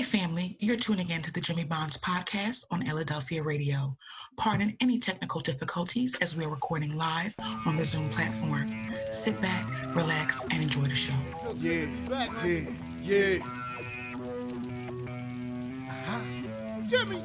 Hey, 0.00 0.18
family, 0.18 0.56
you're 0.60 0.78
tuning 0.78 1.10
in 1.10 1.20
to 1.20 1.30
the 1.30 1.42
Jimmy 1.42 1.64
Bonds 1.64 1.98
podcast 1.98 2.64
on 2.70 2.82
Philadelphia 2.86 3.42
Radio. 3.42 3.98
Pardon 4.38 4.74
any 4.80 4.98
technical 4.98 5.42
difficulties 5.42 6.14
as 6.22 6.34
we're 6.34 6.48
recording 6.48 6.96
live 6.96 7.36
on 7.66 7.76
the 7.76 7.84
Zoom 7.84 8.08
platform. 8.08 8.74
Sit 9.10 9.38
back, 9.42 9.68
relax, 9.94 10.42
and 10.44 10.62
enjoy 10.62 10.84
the 10.84 10.94
show. 10.94 11.12
Yeah, 11.58 11.84
yeah, 12.42 12.62
yeah. 13.02 13.44
Uh-huh. 15.90 16.20
Jimmy. 16.88 17.22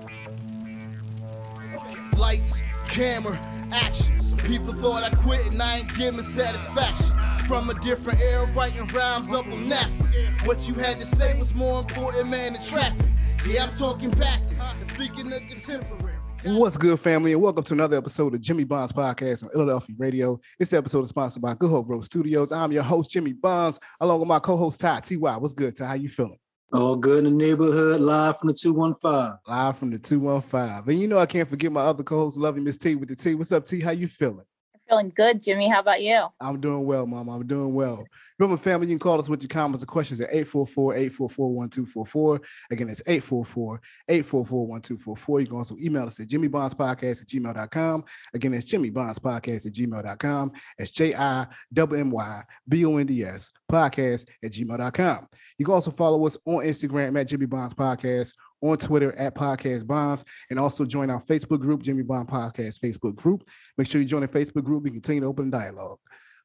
Lights, 2.17 2.61
camera, 2.89 3.39
action. 3.71 4.19
Some 4.19 4.39
people 4.39 4.73
thought 4.73 5.01
I 5.01 5.11
quit 5.11 5.45
and 5.45 5.63
I 5.63 5.77
ain't 5.77 5.95
giving 5.95 6.19
satisfaction. 6.21 7.24
From 7.47 7.69
a 7.69 7.75
different 7.75 8.19
era, 8.21 8.47
writing 8.55 8.87
rhymes 8.87 9.31
up 9.31 9.45
on 9.45 9.69
napkins. 9.69 10.17
What 10.45 10.67
you 10.67 10.73
had 10.73 10.99
to 10.99 11.05
say 11.05 11.37
was 11.37 11.53
more 11.53 11.79
important, 11.79 12.27
man, 12.27 12.53
than 12.53 12.63
trapping. 12.63 13.15
Yeah, 13.47 13.65
I'm 13.65 13.75
talking 13.75 14.09
back 14.09 14.41
then. 14.47 14.85
Speaking 14.87 15.31
of 15.31 15.41
contemporary. 15.47 16.15
What's 16.43 16.75
good, 16.75 16.99
family, 16.99 17.33
and 17.33 17.41
welcome 17.43 17.63
to 17.65 17.73
another 17.73 17.97
episode 17.97 18.33
of 18.33 18.41
Jimmy 18.41 18.63
Bonds 18.63 18.91
Podcast 18.91 19.43
on 19.43 19.51
Philadelphia 19.51 19.95
Radio. 19.99 20.39
This 20.57 20.73
episode 20.73 21.03
is 21.03 21.09
sponsored 21.09 21.43
by 21.43 21.53
Good 21.53 21.69
Hope 21.69 21.87
Road 21.87 22.03
Studios. 22.03 22.51
I'm 22.51 22.71
your 22.71 22.81
host, 22.81 23.11
Jimmy 23.11 23.33
Bonds, 23.33 23.79
along 23.99 24.21
with 24.21 24.27
my 24.27 24.39
co-host 24.39 24.79
Ty. 24.79 25.01
Ty, 25.01 25.15
what's 25.37 25.53
good? 25.53 25.77
Ty, 25.77 25.85
how 25.85 25.93
you 25.93 26.09
feeling? 26.09 26.39
All 26.73 26.95
good 26.95 27.25
in 27.25 27.37
the 27.37 27.45
neighborhood, 27.45 28.01
live 28.01 28.39
from 28.39 28.47
the 28.47 28.55
215. 28.55 29.37
Live 29.47 29.77
from 29.77 29.91
the 29.91 29.99
215. 29.99 30.91
And 30.91 30.99
you 30.99 31.07
know 31.07 31.19
I 31.19 31.27
can't 31.27 31.47
forget 31.47 31.71
my 31.71 31.81
other 31.81 32.01
co-host, 32.01 32.37
Lovey 32.37 32.61
Miss 32.61 32.79
T 32.79 32.95
with 32.95 33.09
the 33.09 33.15
T. 33.15 33.35
What's 33.35 33.51
up, 33.51 33.65
T? 33.65 33.81
How 33.81 33.91
you 33.91 34.07
feeling? 34.07 34.45
Feeling 34.87 35.11
good, 35.15 35.41
Jimmy. 35.41 35.67
How 35.67 35.79
about 35.79 36.03
you? 36.03 36.27
I'm 36.39 36.61
doing 36.61 36.85
well, 36.85 37.07
Mom. 37.07 37.27
I'm 37.27 37.47
doing 37.47 37.73
well. 37.73 38.05
Remember, 38.37 38.61
family, 38.61 38.85
you 38.87 38.93
can 38.93 38.99
call 38.99 39.17
us 39.17 39.29
with 39.29 39.41
your 39.41 39.47
comments 39.47 39.81
or 39.81 39.87
questions 39.87 40.21
at 40.21 40.29
844-844-1244. 40.31 42.39
Again, 42.69 42.89
it's 42.89 43.01
844-844-1244. 43.03 45.41
You 45.41 45.47
can 45.47 45.55
also 45.55 45.75
email 45.81 46.05
us 46.05 46.19
at 46.19 46.27
jimmybondspodcast 46.27 47.21
at 47.21 47.27
gmail.com. 47.27 48.03
Again, 48.33 48.53
it's 48.53 48.65
jimmybondspodcast 48.65 49.65
at 49.65 49.73
gmail.com. 49.73 50.51
It's 50.77 50.91
J-I-M-M-Y-B-O-N-D-S 50.91 53.49
podcast 53.71 54.25
at 54.43 54.51
gmail.com. 54.51 55.27
You 55.57 55.65
can 55.65 55.73
also 55.73 55.91
follow 55.91 56.27
us 56.27 56.35
on 56.45 56.63
Instagram 56.63 57.17
at 57.19 57.27
Jimmy 57.27 57.45
Bonds 57.45 57.73
Podcast, 57.73 58.33
on 58.69 58.77
Twitter 58.77 59.13
at 59.17 59.35
Podcast 59.35 59.85
Bonds, 59.85 60.25
and 60.49 60.59
also 60.59 60.85
join 60.85 61.09
our 61.09 61.21
Facebook 61.21 61.59
group, 61.59 61.83
Jimmy 61.83 62.03
Bond 62.03 62.27
Podcast 62.27 62.79
Facebook 62.79 63.15
group. 63.15 63.47
Make 63.77 63.87
sure 63.87 64.01
you 64.01 64.07
join 64.07 64.21
the 64.21 64.27
Facebook 64.27 64.63
group. 64.63 64.83
We 64.83 64.91
continue 64.91 65.21
to 65.21 65.27
open 65.27 65.49
dialogue. 65.49 65.99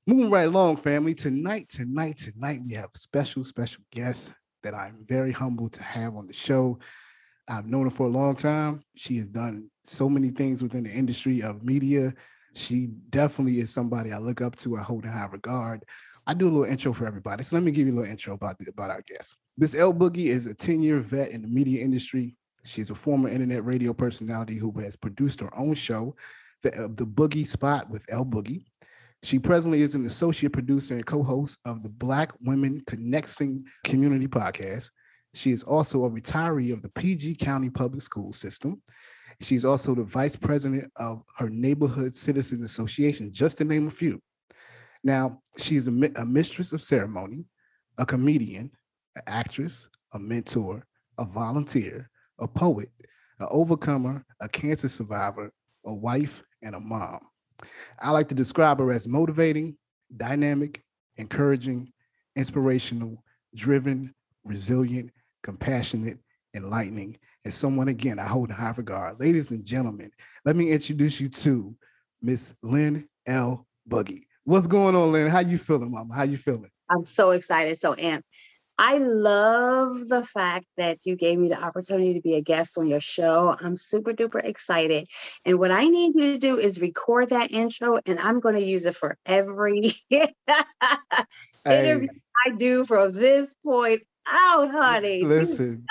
Moving 0.06 0.30
right 0.30 0.48
along, 0.48 0.76
family. 0.76 1.14
Tonight, 1.14 1.68
tonight, 1.68 2.18
tonight, 2.18 2.60
we 2.66 2.74
have 2.74 2.90
special, 2.94 3.44
special 3.44 3.82
guest 3.92 4.32
that 4.62 4.74
I'm 4.74 5.04
very 5.06 5.32
humbled 5.32 5.72
to 5.74 5.82
have 5.82 6.16
on 6.16 6.26
the 6.26 6.32
show. 6.32 6.78
I've 7.48 7.66
known 7.66 7.84
her 7.84 7.90
for 7.90 8.06
a 8.06 8.10
long 8.10 8.36
time. 8.36 8.82
She 8.94 9.16
has 9.18 9.28
done 9.28 9.70
so 9.84 10.08
many 10.08 10.30
things 10.30 10.62
within 10.62 10.84
the 10.84 10.90
industry 10.90 11.42
of 11.42 11.64
media. 11.64 12.14
She 12.54 12.88
definitely 13.10 13.60
is 13.60 13.70
somebody 13.70 14.12
I 14.12 14.18
look 14.18 14.40
up 14.40 14.56
to. 14.56 14.76
I 14.76 14.82
hold 14.82 15.04
in 15.04 15.10
high 15.10 15.26
regard. 15.26 15.84
I 16.26 16.34
do 16.34 16.48
a 16.48 16.50
little 16.50 16.64
intro 16.64 16.92
for 16.92 17.06
everybody. 17.06 17.42
So 17.42 17.56
let 17.56 17.64
me 17.64 17.70
give 17.70 17.86
you 17.86 17.94
a 17.94 17.96
little 17.96 18.10
intro 18.10 18.34
about, 18.34 18.58
the, 18.58 18.70
about 18.70 18.90
our 18.90 19.02
guest. 19.06 19.36
Miss 19.60 19.74
L 19.74 19.92
Boogie 19.92 20.28
is 20.28 20.46
a 20.46 20.54
10-year 20.54 21.00
vet 21.00 21.32
in 21.32 21.42
the 21.42 21.48
media 21.48 21.84
industry. 21.84 22.34
She's 22.64 22.88
a 22.88 22.94
former 22.94 23.28
internet 23.28 23.62
radio 23.62 23.92
personality 23.92 24.54
who 24.54 24.72
has 24.80 24.96
produced 24.96 25.38
her 25.40 25.54
own 25.54 25.74
show, 25.74 26.16
the, 26.62 26.72
uh, 26.72 26.88
the 26.94 27.04
Boogie 27.06 27.46
Spot 27.46 27.88
with 27.90 28.02
L 28.08 28.24
Boogie. 28.24 28.64
She 29.22 29.38
presently 29.38 29.82
is 29.82 29.94
an 29.94 30.06
associate 30.06 30.54
producer 30.54 30.94
and 30.94 31.04
co-host 31.04 31.58
of 31.66 31.82
the 31.82 31.90
Black 31.90 32.32
Women 32.40 32.82
Connecting 32.86 33.66
Community 33.84 34.26
podcast. 34.26 34.92
She 35.34 35.50
is 35.50 35.62
also 35.62 36.06
a 36.06 36.10
retiree 36.10 36.72
of 36.72 36.80
the 36.80 36.88
PG 36.88 37.34
County 37.34 37.68
Public 37.68 38.00
School 38.00 38.32
System. 38.32 38.80
She's 39.42 39.66
also 39.66 39.94
the 39.94 40.04
vice 40.04 40.36
president 40.36 40.90
of 40.96 41.22
her 41.36 41.50
Neighborhood 41.50 42.14
Citizens 42.14 42.62
Association, 42.62 43.30
just 43.30 43.58
to 43.58 43.64
name 43.64 43.88
a 43.88 43.90
few. 43.90 44.22
Now, 45.04 45.42
she's 45.58 45.86
a, 45.86 46.10
a 46.16 46.24
mistress 46.24 46.72
of 46.72 46.80
ceremony, 46.80 47.44
a 47.98 48.06
comedian, 48.06 48.70
an 49.26 49.32
actress, 49.32 49.88
a 50.14 50.18
mentor, 50.18 50.84
a 51.18 51.24
volunteer, 51.24 52.10
a 52.38 52.48
poet, 52.48 52.90
an 53.38 53.46
overcomer, 53.50 54.24
a 54.40 54.48
cancer 54.48 54.88
survivor, 54.88 55.52
a 55.84 55.92
wife, 55.92 56.42
and 56.62 56.74
a 56.74 56.80
mom. 56.80 57.20
I 58.00 58.10
like 58.10 58.28
to 58.28 58.34
describe 58.34 58.78
her 58.78 58.90
as 58.92 59.06
motivating, 59.06 59.76
dynamic, 60.16 60.82
encouraging, 61.16 61.92
inspirational, 62.36 63.22
driven, 63.54 64.14
resilient, 64.44 65.10
compassionate, 65.42 66.18
enlightening, 66.54 67.18
and 67.44 67.52
someone 67.52 67.88
again 67.88 68.18
I 68.18 68.24
hold 68.24 68.48
in 68.48 68.54
high 68.54 68.74
regard. 68.76 69.20
Ladies 69.20 69.50
and 69.50 69.64
gentlemen, 69.64 70.10
let 70.44 70.56
me 70.56 70.70
introduce 70.70 71.20
you 71.20 71.28
to 71.28 71.74
Miss 72.22 72.54
Lynn 72.62 73.08
L. 73.26 73.66
Boogie. 73.88 74.22
What's 74.44 74.66
going 74.66 74.96
on, 74.96 75.12
Lynn? 75.12 75.28
How 75.28 75.40
you 75.40 75.58
feeling, 75.58 75.90
Mama? 75.90 76.14
How 76.14 76.22
you 76.22 76.38
feeling? 76.38 76.70
I'm 76.88 77.04
so 77.04 77.30
excited, 77.30 77.78
so 77.78 77.94
amped. 77.94 78.22
I 78.80 78.96
love 78.96 80.08
the 80.08 80.24
fact 80.24 80.64
that 80.78 81.04
you 81.04 81.14
gave 81.14 81.38
me 81.38 81.50
the 81.50 81.62
opportunity 81.62 82.14
to 82.14 82.20
be 82.22 82.36
a 82.36 82.40
guest 82.40 82.78
on 82.78 82.86
your 82.86 82.98
show. 82.98 83.54
I'm 83.60 83.76
super 83.76 84.14
duper 84.14 84.42
excited. 84.42 85.06
And 85.44 85.58
what 85.58 85.70
I 85.70 85.84
need 85.84 86.14
you 86.14 86.32
to 86.32 86.38
do 86.38 86.58
is 86.58 86.80
record 86.80 87.28
that 87.28 87.52
intro, 87.52 88.00
and 88.06 88.18
I'm 88.18 88.40
going 88.40 88.54
to 88.54 88.64
use 88.64 88.86
it 88.86 88.96
for 88.96 89.18
every 89.26 89.92
interview 90.10 92.08
I 92.46 92.50
do 92.56 92.86
from 92.86 93.12
this 93.12 93.54
point 93.62 94.00
out, 94.26 94.70
honey. 94.70 95.24
Listen, 95.24 95.84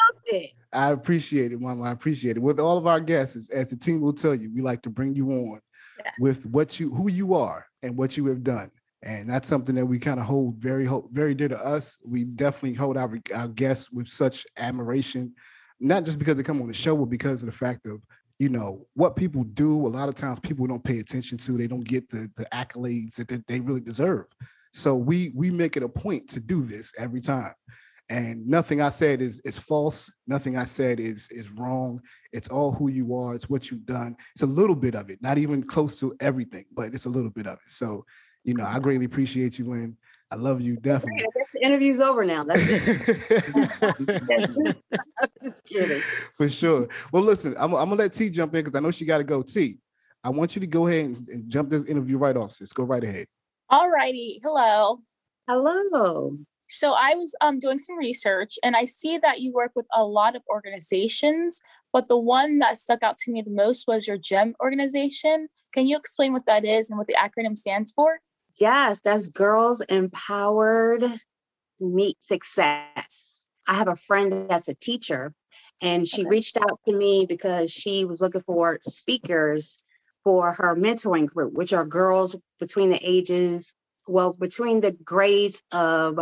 I 0.73 0.89
appreciate 0.89 1.51
it, 1.51 1.61
Mama. 1.61 1.83
I 1.83 1.91
appreciate 1.91 2.37
it. 2.37 2.39
With 2.39 2.59
all 2.59 2.79
of 2.79 2.87
our 2.87 2.99
guests, 2.99 3.51
as 3.51 3.69
the 3.69 3.77
team 3.77 4.01
will 4.01 4.13
tell 4.13 4.33
you, 4.33 4.51
we 4.51 4.63
like 4.63 4.81
to 4.81 4.89
bring 4.89 5.13
you 5.13 5.29
on 5.29 5.61
yes. 6.03 6.13
with 6.19 6.49
what 6.53 6.79
you, 6.79 6.91
who 6.95 7.07
you 7.07 7.35
are, 7.35 7.67
and 7.83 7.95
what 7.95 8.17
you 8.17 8.25
have 8.25 8.43
done 8.43 8.71
and 9.03 9.29
that's 9.29 9.47
something 9.47 9.75
that 9.75 9.85
we 9.85 9.97
kind 9.97 10.19
of 10.19 10.25
hold 10.25 10.57
very 10.57 10.87
very 11.11 11.33
dear 11.33 11.47
to 11.47 11.65
us. 11.65 11.97
We 12.05 12.25
definitely 12.25 12.73
hold 12.73 12.97
our, 12.97 13.17
our 13.33 13.47
guests 13.47 13.91
with 13.91 14.07
such 14.07 14.45
admiration, 14.57 15.33
not 15.79 16.03
just 16.03 16.19
because 16.19 16.37
they 16.37 16.43
come 16.43 16.61
on 16.61 16.67
the 16.67 16.73
show, 16.73 16.97
but 16.97 17.09
because 17.09 17.41
of 17.41 17.45
the 17.45 17.55
fact 17.55 17.87
of 17.87 18.01
you 18.39 18.49
know 18.49 18.85
what 18.95 19.15
people 19.15 19.43
do. 19.43 19.85
A 19.85 19.87
lot 19.87 20.09
of 20.09 20.15
times, 20.15 20.39
people 20.39 20.65
don't 20.67 20.83
pay 20.83 20.99
attention 20.99 21.37
to. 21.39 21.53
They 21.53 21.67
don't 21.67 21.83
get 21.83 22.09
the 22.09 22.29
the 22.37 22.45
accolades 22.53 23.15
that 23.15 23.47
they, 23.47 23.59
really 23.59 23.81
deserve. 23.81 24.25
So 24.73 24.95
we 24.95 25.31
we 25.35 25.49
make 25.49 25.77
it 25.77 25.83
a 25.83 25.89
point 25.89 26.29
to 26.31 26.39
do 26.39 26.65
this 26.65 26.93
every 26.97 27.21
time. 27.21 27.53
And 28.11 28.45
nothing 28.47 28.81
I 28.81 28.89
said 28.89 29.21
is 29.21 29.39
is 29.41 29.59
false. 29.59 30.11
Nothing 30.27 30.57
I 30.57 30.63
said 30.63 30.99
is 30.99 31.29
is 31.31 31.51
wrong. 31.51 32.01
It's 32.33 32.47
all 32.47 32.71
who 32.71 32.89
you 32.89 33.15
are. 33.15 33.35
It's 33.35 33.49
what 33.49 33.69
you've 33.69 33.85
done. 33.85 34.17
It's 34.33 34.43
a 34.43 34.47
little 34.47 34.75
bit 34.75 34.95
of 34.95 35.09
it, 35.09 35.21
not 35.21 35.37
even 35.37 35.63
close 35.63 35.99
to 35.99 36.15
everything, 36.19 36.65
but 36.73 36.93
it's 36.93 37.05
a 37.05 37.09
little 37.09 37.29
bit 37.29 37.45
of 37.45 37.59
it. 37.65 37.71
So 37.71 38.05
you 38.43 38.53
know, 38.53 38.65
I 38.65 38.79
greatly 38.79 39.05
appreciate 39.05 39.59
you, 39.59 39.69
Lynn. 39.69 39.97
I 40.31 40.35
love 40.35 40.61
you 40.61 40.75
definitely. 40.75 41.25
Okay, 41.25 41.45
the 41.53 41.65
interview's 41.65 41.99
over 41.99 42.23
now. 42.23 42.43
That's 42.43 42.59
it. 42.61 42.83
For 46.37 46.49
sure. 46.49 46.87
Well, 47.11 47.23
listen, 47.23 47.55
I'm, 47.57 47.73
I'm, 47.73 47.89
gonna 47.89 47.95
let 47.95 48.13
T 48.13 48.29
jump 48.29 48.53
in 48.53 48.63
because 48.63 48.75
I 48.75 48.79
know 48.79 48.91
she 48.91 49.05
got 49.05 49.17
to 49.17 49.23
go. 49.23 49.41
T, 49.41 49.79
I 50.23 50.29
want 50.29 50.55
you 50.55 50.59
to 50.59 50.67
go 50.67 50.87
ahead 50.87 51.05
and, 51.05 51.27
and 51.29 51.49
jump 51.49 51.69
this 51.71 51.89
interview 51.89 52.17
right 52.17 52.37
off, 52.37 52.51
sis. 52.51 52.73
Go 52.73 52.83
right 52.83 53.03
ahead. 53.03 53.25
All 53.69 53.89
righty. 53.89 54.39
Hello. 54.43 54.99
Hello. 55.47 56.37
So 56.67 56.93
I 56.93 57.15
was 57.15 57.33
um, 57.41 57.57
doing 57.57 57.79
some 57.79 57.97
research 57.97 58.59
and 58.63 58.75
I 58.75 58.85
see 58.85 59.17
that 59.17 59.41
you 59.41 59.51
work 59.51 59.71
with 59.75 59.87
a 59.91 60.03
lot 60.03 60.35
of 60.35 60.43
organizations, 60.47 61.59
but 61.91 62.07
the 62.07 62.17
one 62.17 62.59
that 62.59 62.77
stuck 62.77 63.01
out 63.01 63.17
to 63.19 63.31
me 63.31 63.41
the 63.41 63.49
most 63.49 63.87
was 63.87 64.07
your 64.07 64.19
GEM 64.19 64.53
organization. 64.61 65.47
Can 65.73 65.87
you 65.87 65.97
explain 65.97 66.31
what 66.31 66.45
that 66.45 66.65
is 66.65 66.91
and 66.91 66.99
what 66.99 67.07
the 67.07 67.15
acronym 67.15 67.57
stands 67.57 67.91
for? 67.91 68.19
Yes, 68.55 68.99
that's 69.03 69.29
Girls 69.29 69.81
Empowered 69.81 71.03
Meet 71.79 72.21
Success. 72.21 73.47
I 73.67 73.75
have 73.75 73.87
a 73.87 73.95
friend 73.95 74.49
that's 74.49 74.67
a 74.67 74.73
teacher, 74.73 75.33
and 75.81 76.07
she 76.07 76.25
reached 76.25 76.57
out 76.57 76.79
to 76.87 76.93
me 76.93 77.25
because 77.27 77.71
she 77.71 78.05
was 78.05 78.21
looking 78.21 78.41
for 78.41 78.79
speakers 78.81 79.77
for 80.23 80.53
her 80.53 80.75
mentoring 80.75 81.27
group, 81.27 81.53
which 81.53 81.73
are 81.73 81.85
girls 81.85 82.35
between 82.59 82.89
the 82.89 82.99
ages, 83.01 83.73
well, 84.07 84.33
between 84.33 84.81
the 84.81 84.91
grades 84.91 85.61
of 85.71 86.19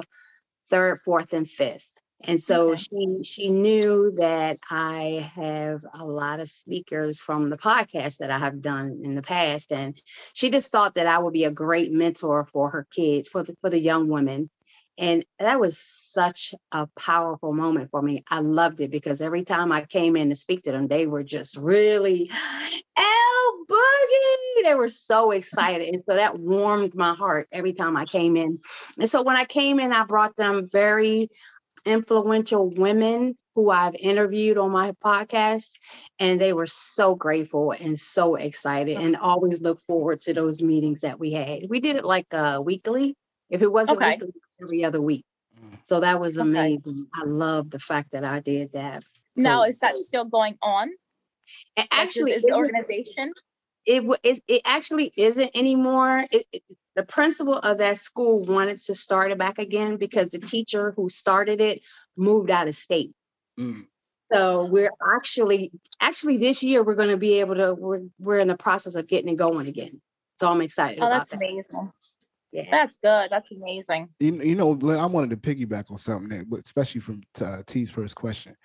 third, 0.69 0.99
fourth, 1.01 1.33
and 1.33 1.49
fifth. 1.49 1.87
And 2.23 2.41
so 2.41 2.71
okay. 2.71 2.81
she 2.81 3.23
she 3.23 3.49
knew 3.49 4.15
that 4.17 4.57
I 4.69 5.31
have 5.35 5.85
a 5.93 6.03
lot 6.03 6.39
of 6.39 6.49
speakers 6.49 7.19
from 7.19 7.49
the 7.49 7.57
podcast 7.57 8.17
that 8.17 8.31
I 8.31 8.39
have 8.39 8.59
done 8.59 9.01
in 9.03 9.13
the 9.13 9.21
past, 9.21 9.71
and 9.71 9.99
she 10.33 10.49
just 10.49 10.71
thought 10.71 10.95
that 10.95 11.05
I 11.05 11.19
would 11.19 11.33
be 11.33 11.43
a 11.43 11.51
great 11.51 11.91
mentor 11.91 12.47
for 12.51 12.71
her 12.71 12.87
kids, 12.91 13.29
for 13.29 13.43
the 13.43 13.55
for 13.61 13.69
the 13.69 13.79
young 13.79 14.07
women. 14.07 14.49
And 14.99 15.23
that 15.37 15.59
was 15.59 15.77
such 15.77 16.55
a 16.71 16.87
powerful 16.97 17.53
moment 17.53 17.91
for 17.91 18.01
me. 18.01 18.23
I 18.27 18.39
loved 18.39 18.81
it 18.81 18.89
because 18.89 19.21
every 19.21 19.43
time 19.43 19.71
I 19.71 19.85
came 19.85 20.15
in 20.15 20.29
to 20.29 20.35
speak 20.35 20.63
to 20.63 20.71
them, 20.71 20.87
they 20.87 21.05
were 21.05 21.23
just 21.23 21.55
really, 21.55 22.31
L 22.97 23.65
Boogie. 23.69 24.63
They 24.63 24.73
were 24.73 24.89
so 24.89 25.29
excited. 25.29 25.93
And 25.93 26.03
so 26.09 26.15
that 26.15 26.39
warmed 26.39 26.95
my 26.95 27.13
heart 27.13 27.47
every 27.51 27.73
time 27.73 27.95
I 27.95 28.05
came 28.05 28.35
in. 28.35 28.57
And 28.97 29.07
so 29.07 29.21
when 29.21 29.35
I 29.35 29.45
came 29.45 29.79
in, 29.79 29.93
I 29.93 30.03
brought 30.03 30.35
them 30.35 30.67
very 30.67 31.29
influential 31.87 32.69
women 32.69 33.35
who 33.55 33.71
I've 33.71 33.95
interviewed 33.95 34.57
on 34.57 34.71
my 34.71 34.91
podcast, 35.03 35.71
and 36.19 36.39
they 36.39 36.53
were 36.53 36.67
so 36.67 37.15
grateful 37.15 37.71
and 37.71 37.99
so 37.99 38.35
excited, 38.35 38.97
and 38.97 39.15
always 39.17 39.61
look 39.61 39.79
forward 39.87 40.19
to 40.21 40.33
those 40.33 40.61
meetings 40.61 41.01
that 41.01 41.19
we 41.19 41.31
had. 41.31 41.63
We 41.69 41.79
did 41.79 41.95
it 41.95 42.05
like 42.05 42.31
uh, 42.33 42.61
weekly. 42.63 43.15
If 43.49 43.61
it 43.61 43.71
wasn't 43.71 43.97
Okay. 43.97 44.11
weekly, 44.21 44.31
every 44.61 44.83
other 44.85 45.01
week. 45.01 45.23
Mm. 45.59 45.77
So 45.85 46.01
that 46.01 46.19
was 46.19 46.37
Okay. 46.37 46.47
amazing. 46.47 47.07
I 47.15 47.23
love 47.23 47.69
the 47.71 47.79
fact 47.79 48.11
that 48.11 48.23
I 48.23 48.41
did 48.41 48.73
that. 48.73 49.01
Now, 49.35 49.63
is 49.63 49.79
that 49.79 49.97
still 49.97 50.25
going 50.25 50.57
on? 50.61 50.89
It 50.89 50.95
Like, 51.77 51.85
is- 51.85 51.87
actually 51.91 52.31
is 52.33 52.41
the 52.43 52.49
isn't- 52.49 52.57
organization? 52.59 53.31
it, 53.85 54.03
it 54.21 54.43
it 54.47 54.61
actually 54.65 55.13
isn't 55.15 55.51
anymore. 55.55 56.25
It, 56.29 56.45
it- 56.51 56.63
the 56.97 57.03
principal 57.03 57.53
of 57.53 57.77
that 57.77 57.99
school 57.99 58.41
wanted 58.41 58.81
to 58.81 58.95
start 58.95 59.31
it 59.31 59.37
back 59.37 59.59
again 59.59 59.97
because 59.97 60.31
the 60.31 60.39
teacher 60.39 60.93
who 60.97 61.09
started 61.09 61.61
it 61.61 61.81
moved 62.17 62.49
out 62.49 62.67
of 62.67 62.73
state. 62.73 63.13
Mm. 63.57 63.85
So 64.33 64.65
we're 64.65 64.89
actually 65.15 65.71
actually 66.01 66.37
this 66.37 66.63
year 66.63 66.83
we're 66.83 66.95
going 66.95 67.11
to 67.11 67.17
be 67.17 67.39
able 67.39 67.53
to 67.55 67.75
we're 67.75 68.01
we're 68.19 68.39
in 68.39 68.47
the 68.47 68.57
process 68.57 68.95
of 68.95 69.07
getting 69.07 69.29
it 69.31 69.35
going 69.37 69.67
again. 69.67 70.01
So 70.37 70.49
I'm 70.49 70.59
excited 70.61 70.97
Oh, 70.99 71.05
about 71.05 71.19
that's 71.19 71.29
that. 71.29 71.37
amazing. 71.37 71.91
Yeah. 72.51 72.65
That's 72.71 72.97
good. 72.97 73.27
That's 73.29 73.51
amazing. 73.51 74.09
You, 74.19 74.41
you 74.41 74.55
know, 74.55 74.71
I 74.99 75.05
wanted 75.05 75.29
to 75.29 75.37
piggyback 75.37 75.91
on 75.91 75.99
something 75.99 76.29
that, 76.29 76.59
especially 76.59 77.01
from 77.01 77.21
uh, 77.39 77.61
T's 77.67 77.91
first 77.91 78.15
question. 78.15 78.55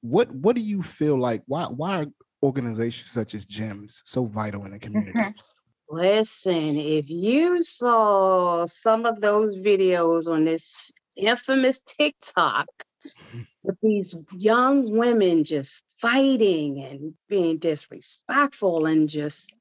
What 0.00 0.28
What 0.34 0.56
do 0.56 0.62
you 0.62 0.82
feel 0.82 1.16
like? 1.18 1.44
Why 1.46 1.66
Why 1.66 2.00
are 2.00 2.06
organizations 2.42 3.12
such 3.12 3.36
as 3.36 3.46
GEMs 3.46 4.02
so 4.04 4.24
vital 4.24 4.64
in 4.64 4.72
the 4.72 4.80
community? 4.80 5.18
Listen, 5.88 6.76
if 6.78 7.10
you 7.10 7.62
saw 7.62 8.66
some 8.66 9.06
of 9.06 9.20
those 9.20 9.56
videos 9.56 10.28
on 10.28 10.44
this 10.44 10.90
infamous 11.16 11.80
TikTok 11.80 12.66
with 13.62 13.76
these 13.82 14.16
young 14.32 14.96
women 14.96 15.44
just 15.44 15.82
fighting 16.00 16.82
and 16.82 17.14
being 17.28 17.58
disrespectful 17.58 18.86
and 18.86 19.08
just 19.08 19.52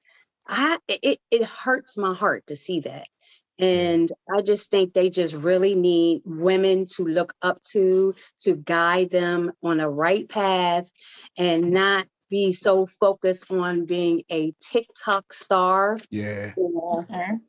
I 0.47 0.77
it- 0.87 0.99
it 1.03 1.19
it 1.31 1.43
hurts 1.45 1.97
my 1.97 2.13
heart 2.15 2.45
to 2.47 2.55
see 2.55 2.81
that. 2.81 3.07
And 3.59 4.11
I 4.35 4.41
just 4.41 4.71
think 4.71 4.93
they 4.93 5.09
just 5.09 5.35
really 5.35 5.75
need 5.75 6.23
women 6.25 6.85
to 6.97 7.03
look 7.05 7.33
up 7.41 7.61
to, 7.71 8.15
to 8.41 8.55
guide 8.55 9.11
them 9.11 9.53
on 9.63 9.79
a 9.79 9.89
right 9.89 10.27
path 10.27 10.91
and 11.37 11.71
not 11.71 12.05
be 12.35 12.51
so 12.53 12.73
focused 13.03 13.45
on 13.51 13.85
being 13.85 14.17
a 14.39 14.53
TikTok 14.71 15.25
star 15.33 15.97
Yeah, 16.11 16.51
or 16.57 17.05
Mhm. 17.07 17.41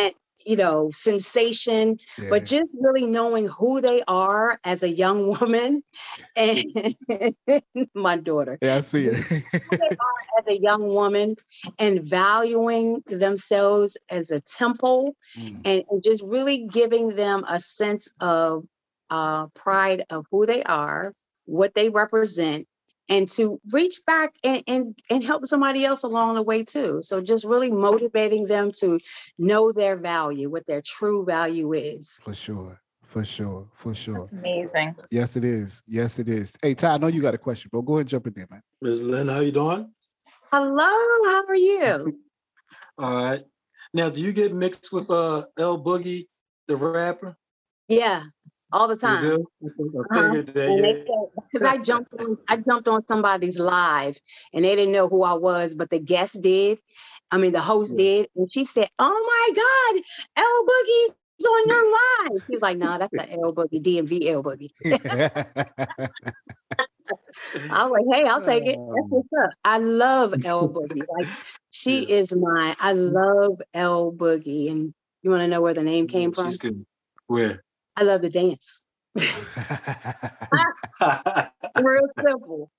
and 0.00 0.12
you 0.50 0.56
know 0.62 0.90
sensation 0.92 1.84
yeah. 2.18 2.30
but 2.30 2.40
just 2.54 2.70
really 2.84 3.06
knowing 3.06 3.46
who 3.58 3.80
they 3.88 4.02
are 4.08 4.58
as 4.64 4.82
a 4.82 4.88
young 5.02 5.18
woman 5.34 5.82
and 6.36 6.56
my 8.06 8.16
daughter 8.16 8.58
yeah, 8.62 8.76
I 8.76 8.80
see 8.80 9.04
her. 9.06 9.18
as 10.38 10.46
a 10.48 10.58
young 10.60 10.88
woman 10.88 11.36
and 11.78 12.04
valuing 12.04 13.02
themselves 13.06 13.96
as 14.08 14.30
a 14.30 14.40
temple 14.40 15.14
Mm, 15.36 15.60
and, 15.64 15.82
and 15.90 16.02
just 16.02 16.22
really 16.22 16.66
giving 16.66 17.06
them 17.14 17.44
a 17.48 17.58
sense 17.60 18.08
of 18.20 18.64
uh, 19.10 19.46
pride 19.54 20.04
of 20.10 20.26
who 20.30 20.46
they 20.46 20.62
are, 20.64 21.12
what 21.46 21.74
they 21.74 21.88
represent, 21.88 22.66
and 23.10 23.28
to 23.32 23.60
reach 23.72 24.00
back 24.06 24.34
and, 24.44 24.62
and, 24.68 24.98
and 25.10 25.22
help 25.22 25.46
somebody 25.46 25.84
else 25.84 26.04
along 26.04 26.36
the 26.36 26.42
way 26.42 26.62
too. 26.62 27.00
So 27.02 27.20
just 27.20 27.44
really 27.44 27.70
motivating 27.70 28.44
them 28.44 28.70
to 28.78 29.00
know 29.36 29.72
their 29.72 29.96
value, 29.96 30.48
what 30.48 30.66
their 30.66 30.80
true 30.80 31.24
value 31.24 31.74
is. 31.74 32.18
for 32.22 32.32
sure, 32.32 32.80
for 33.04 33.24
sure, 33.24 33.66
for 33.74 33.92
sure. 33.92 34.14
That's 34.14 34.32
amazing. 34.32 34.94
Yes, 35.10 35.36
it 35.36 35.44
is. 35.44 35.82
Yes, 35.88 36.20
it 36.20 36.28
is. 36.28 36.56
Hey, 36.62 36.74
Ty, 36.74 36.94
I 36.94 36.98
know 36.98 37.08
you 37.08 37.20
got 37.20 37.34
a 37.34 37.38
question, 37.38 37.68
bro. 37.70 37.82
Go 37.82 37.94
ahead 37.94 38.02
and 38.02 38.08
jump 38.08 38.28
in 38.28 38.32
there, 38.34 38.46
man. 38.48 38.62
Ms. 38.80 39.02
Lynn, 39.02 39.28
how 39.28 39.40
you 39.40 39.52
doing? 39.52 39.90
Hello, 40.52 40.78
how 40.78 41.44
are 41.46 41.54
you? 41.54 42.16
All 42.98 43.24
right. 43.24 43.42
Now, 43.92 44.08
do 44.08 44.20
you 44.20 44.32
get 44.32 44.54
mixed 44.54 44.92
with 44.92 45.10
uh 45.10 45.46
L 45.58 45.82
Boogie, 45.82 46.28
the 46.68 46.76
rapper? 46.76 47.36
Yeah, 47.88 48.22
all 48.72 48.88
the 48.88 48.96
time. 48.96 49.22
I 49.62 49.66
Uh-huh. 50.10 50.22
figured 50.30 50.46
that, 50.48 50.68
And 50.68 50.84
they 50.84 50.88
yeah. 50.88 51.04
said- 51.06 51.42
Cause 51.52 51.64
I 51.64 51.78
jumped 51.78 52.12
on, 52.20 52.38
I 52.48 52.56
jumped 52.58 52.86
on 52.88 53.04
somebody's 53.08 53.58
live 53.58 54.16
and 54.52 54.64
they 54.64 54.76
didn't 54.76 54.92
know 54.92 55.08
who 55.08 55.22
I 55.24 55.32
was, 55.34 55.74
but 55.74 55.90
the 55.90 55.98
guest 55.98 56.40
did. 56.40 56.78
I 57.32 57.38
mean, 57.38 57.52
the 57.52 57.60
host 57.60 57.90
Yes. 57.90 57.98
did, 57.98 58.28
and 58.36 58.48
she 58.52 58.64
said, 58.64 58.88
"Oh 58.98 59.08
my 59.10 59.54
God, 59.62 60.02
L 60.36 60.64
Boogie's 60.64 61.46
on 61.46 61.68
your 61.68 61.92
live." 62.32 62.42
She 62.46 62.52
was 62.52 62.62
like, 62.62 62.78
"No, 62.78 62.98
that's 62.98 63.12
the 63.14 63.30
L 63.32 63.52
Boogie, 63.54 63.82
DMV 63.82 64.28
L 64.30 64.42
Boogie." 64.44 64.70
I 67.70 67.84
was 67.86 67.92
like, 67.92 68.04
"Hey, 68.12 68.28
I'll 68.28 68.40
take 68.44 68.66
it. 68.66 68.78
That's 68.86 69.04
Um, 69.04 69.10
what's 69.10 69.28
up." 69.44 69.50
I 69.64 69.78
love 69.78 70.34
L 70.44 70.68
Boogie. 70.74 71.06
Like, 71.08 71.26
she 71.70 72.02
is 72.10 72.34
my. 72.34 72.76
I 72.78 72.92
love 72.92 73.60
L 73.74 74.12
Boogie, 74.12 74.70
and 74.70 74.94
you 75.22 75.30
want 75.30 75.42
to 75.42 75.48
know 75.48 75.60
where 75.60 75.74
the 75.74 75.82
name 75.82 76.06
came 76.08 76.32
from? 76.32 76.46
She's 76.46 76.56
good. 76.58 76.84
Where? 77.26 77.62
I 77.96 78.02
love 78.02 78.22
the 78.22 78.30
dance. 78.30 78.80
real 81.76 82.08
simple. 82.26 82.70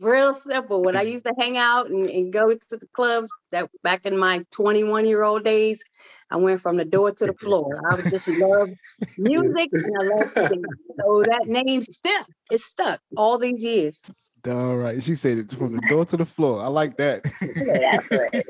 Real 0.00 0.34
simple. 0.34 0.82
When 0.82 0.96
I 0.96 1.02
used 1.02 1.26
to 1.26 1.34
hang 1.38 1.58
out 1.58 1.90
and, 1.90 2.08
and 2.08 2.32
go 2.32 2.54
to 2.54 2.76
the 2.76 2.86
clubs 2.94 3.28
that 3.52 3.68
back 3.82 4.06
in 4.06 4.16
my 4.16 4.44
21 4.50 5.06
year 5.06 5.22
old 5.22 5.44
days, 5.44 5.82
I 6.30 6.36
went 6.36 6.60
from 6.60 6.76
the 6.76 6.84
door 6.84 7.12
to 7.12 7.26
the 7.26 7.34
floor. 7.34 7.80
I 7.90 7.96
just 8.10 8.28
love 8.28 8.70
music 9.18 9.70
and 9.72 9.96
I 9.98 10.02
love 10.02 10.28
singing. 10.48 10.78
So 10.98 11.24
that 11.24 11.46
name 11.46 11.82
stuck. 11.82 12.26
is 12.50 12.64
stuck 12.64 13.00
all 13.16 13.38
these 13.38 13.62
years. 13.62 14.02
All 14.46 14.76
right. 14.76 15.02
She 15.02 15.14
said 15.14 15.38
it 15.38 15.52
from 15.52 15.76
the 15.76 15.82
door 15.88 16.04
to 16.06 16.16
the 16.16 16.24
floor. 16.24 16.62
I 16.62 16.68
like 16.68 16.96
that. 16.96 17.24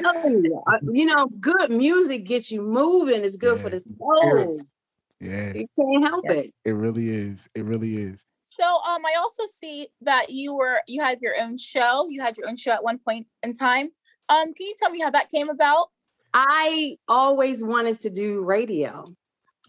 Telling 0.00 0.44
you, 0.44 0.62
uh, 0.66 0.78
you 0.90 1.06
know, 1.06 1.26
good 1.40 1.70
music 1.70 2.24
gets 2.24 2.50
you 2.50 2.62
moving. 2.62 3.24
It's 3.24 3.36
good 3.36 3.60
for 3.60 3.70
the 3.70 3.82
soul. 3.98 4.60
yeah, 5.20 5.52
You 5.54 5.66
can't 5.78 6.06
help 6.06 6.28
it. 6.30 6.52
it 6.64 6.72
really 6.72 7.08
is. 7.08 7.48
It 7.54 7.64
really 7.64 7.96
is. 7.96 8.24
So 8.44 8.64
um 8.64 9.02
I 9.06 9.14
also 9.18 9.44
see 9.46 9.88
that 10.02 10.30
you 10.30 10.54
were 10.54 10.80
you 10.86 11.02
had 11.02 11.20
your 11.22 11.34
own 11.40 11.56
show. 11.56 12.06
You 12.10 12.20
had 12.20 12.36
your 12.36 12.48
own 12.48 12.56
show 12.56 12.72
at 12.72 12.84
one 12.84 12.98
point 12.98 13.26
in 13.42 13.54
time. 13.54 13.88
Um, 14.28 14.52
can 14.54 14.66
you 14.66 14.74
tell 14.78 14.90
me 14.90 15.00
how 15.00 15.10
that 15.10 15.30
came 15.30 15.48
about? 15.48 15.88
I 16.34 16.96
always 17.08 17.62
wanted 17.62 18.00
to 18.00 18.10
do 18.10 18.42
radio. 18.42 19.04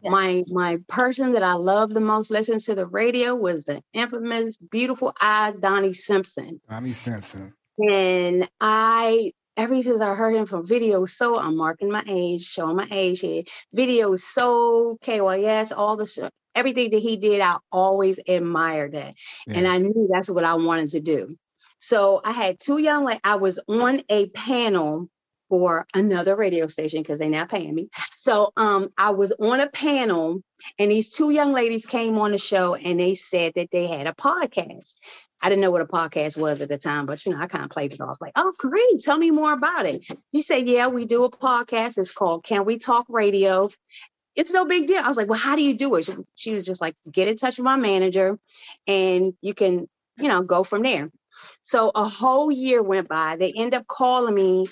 My 0.03 0.29
Yes. 0.29 0.51
my 0.51 0.77
person 0.87 1.33
that 1.33 1.43
I 1.43 1.53
love 1.53 1.91
the 1.91 1.99
most 1.99 2.31
listening 2.31 2.59
to 2.61 2.75
the 2.75 2.85
radio 2.85 3.35
was 3.35 3.63
the 3.63 3.81
infamous, 3.93 4.57
beautiful 4.57 5.13
eyed 5.19 5.61
Donnie 5.61 5.93
Simpson. 5.93 6.59
Tommy 6.69 6.93
Simpson. 6.93 7.53
And 7.77 8.49
I 8.59 9.31
ever 9.57 9.81
since 9.81 10.01
I 10.01 10.15
heard 10.15 10.35
him 10.35 10.45
from 10.45 10.65
Video 10.67 11.05
Soul, 11.05 11.39
I'm 11.39 11.57
marking 11.57 11.91
my 11.91 12.03
age, 12.07 12.43
showing 12.43 12.75
my 12.75 12.87
age 12.91 13.19
here. 13.19 13.43
Video 13.73 14.15
Soul, 14.15 14.97
KYS, 14.99 15.71
all 15.71 15.97
the 15.97 16.05
show, 16.05 16.29
everything 16.55 16.91
that 16.91 17.01
he 17.01 17.17
did, 17.17 17.41
I 17.41 17.57
always 17.71 18.19
admired 18.27 18.93
that. 18.93 19.15
And 19.47 19.67
I 19.67 19.77
knew 19.77 20.07
that's 20.11 20.29
what 20.29 20.43
I 20.43 20.55
wanted 20.55 20.91
to 20.91 20.99
do. 20.99 21.35
So 21.79 22.21
I 22.23 22.31
had 22.31 22.59
two 22.59 22.77
young 22.77 23.03
like 23.03 23.19
I 23.23 23.35
was 23.35 23.59
on 23.67 24.03
a 24.09 24.29
panel 24.29 25.09
for 25.53 25.85
another 25.93 26.35
radio 26.35 26.65
station 26.65 27.03
because 27.03 27.19
they 27.19 27.29
now 27.29 27.45
paying 27.45 27.75
me. 27.75 27.87
So 28.17 28.51
um 28.57 28.89
I 28.97 29.11
was 29.11 29.31
on 29.33 29.59
a 29.59 29.69
panel 29.69 30.41
and 30.79 30.89
these 30.89 31.11
two 31.11 31.29
young 31.29 31.53
ladies 31.53 31.85
came 31.85 32.17
on 32.17 32.31
the 32.31 32.39
show 32.39 32.73
and 32.73 32.99
they 32.99 33.13
said 33.13 33.53
that 33.55 33.67
they 33.71 33.85
had 33.85 34.07
a 34.07 34.13
podcast. 34.13 34.95
I 35.39 35.49
didn't 35.49 35.61
know 35.61 35.69
what 35.69 35.81
a 35.81 35.85
podcast 35.85 36.37
was 36.37 36.59
at 36.59 36.69
the 36.69 36.79
time, 36.79 37.05
but 37.05 37.23
you 37.23 37.33
know, 37.33 37.37
I 37.39 37.45
kind 37.45 37.65
of 37.65 37.69
played 37.69 37.93
it 37.93 38.01
off 38.01 38.17
like, 38.19 38.31
oh, 38.35 38.51
great. 38.57 38.99
Tell 39.01 39.15
me 39.15 39.29
more 39.29 39.53
about 39.53 39.85
it. 39.85 40.03
You 40.31 40.41
say, 40.41 40.61
yeah, 40.63 40.87
we 40.87 41.05
do 41.05 41.23
a 41.23 41.29
podcast. 41.29 41.99
It's 41.99 42.13
called 42.13 42.43
Can 42.43 42.65
We 42.65 42.79
Talk 42.79 43.05
Radio? 43.07 43.69
It's 44.35 44.53
no 44.53 44.65
big 44.65 44.87
deal. 44.87 45.03
I 45.03 45.07
was 45.07 45.17
like, 45.17 45.29
well, 45.29 45.37
how 45.37 45.55
do 45.55 45.61
you 45.63 45.77
do 45.77 45.93
it? 45.95 46.09
She 46.33 46.55
was 46.55 46.65
just 46.65 46.81
like, 46.81 46.95
get 47.11 47.27
in 47.27 47.37
touch 47.37 47.59
with 47.59 47.65
my 47.65 47.75
manager 47.75 48.39
and 48.87 49.33
you 49.41 49.53
can, 49.53 49.87
you 50.17 50.29
know, 50.29 50.41
go 50.41 50.63
from 50.63 50.81
there. 50.81 51.11
So 51.61 51.91
a 51.93 52.07
whole 52.07 52.51
year 52.51 52.81
went 52.81 53.07
by. 53.07 53.35
They 53.37 53.53
end 53.55 53.75
up 53.75 53.85
calling 53.85 54.33
me. 54.33 54.67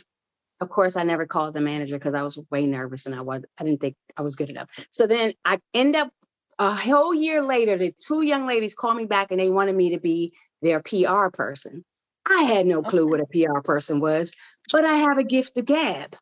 Of 0.62 0.70
course, 0.70 0.96
I 0.96 1.04
never 1.04 1.26
called 1.26 1.56
the 1.56 1.62
manager 1.62 1.98
because 1.98 2.14
I 2.14 2.22
was 2.22 2.40
way 2.52 2.68
nervous 2.68 3.08
and 3.08 3.16
I 3.16 3.22
was 3.22 3.44
I 3.58 3.64
didn't 3.64 3.82
think 3.82 3.96
I 4.16 4.22
was 4.22 4.36
good 4.36 4.50
enough. 4.52 4.70
So 4.92 5.08
then 5.08 5.34
I 5.44 5.60
end 5.74 5.96
up 5.96 6.12
a 6.60 6.74
whole 6.76 7.16
year 7.16 7.42
later, 7.44 7.78
the 7.78 7.94
two 7.94 8.22
young 8.24 8.46
ladies 8.48 8.76
called 8.76 8.98
me 8.98 9.06
back 9.06 9.32
and 9.32 9.40
they 9.40 9.50
wanted 9.50 9.76
me 9.76 9.90
to 9.96 10.00
be 10.00 10.34
their 10.62 10.82
PR 10.82 11.30
person. 11.34 11.84
I 12.30 12.44
had 12.44 12.68
no 12.68 12.84
clue 12.84 13.10
what 13.10 13.22
a 13.22 13.26
PR 13.26 13.62
person 13.62 14.00
was, 14.00 14.32
but 14.72 14.86
I 14.86 14.98
have 14.98 15.18
a 15.18 15.24
gift 15.24 15.58
of 15.58 15.66
gab. 15.66 16.16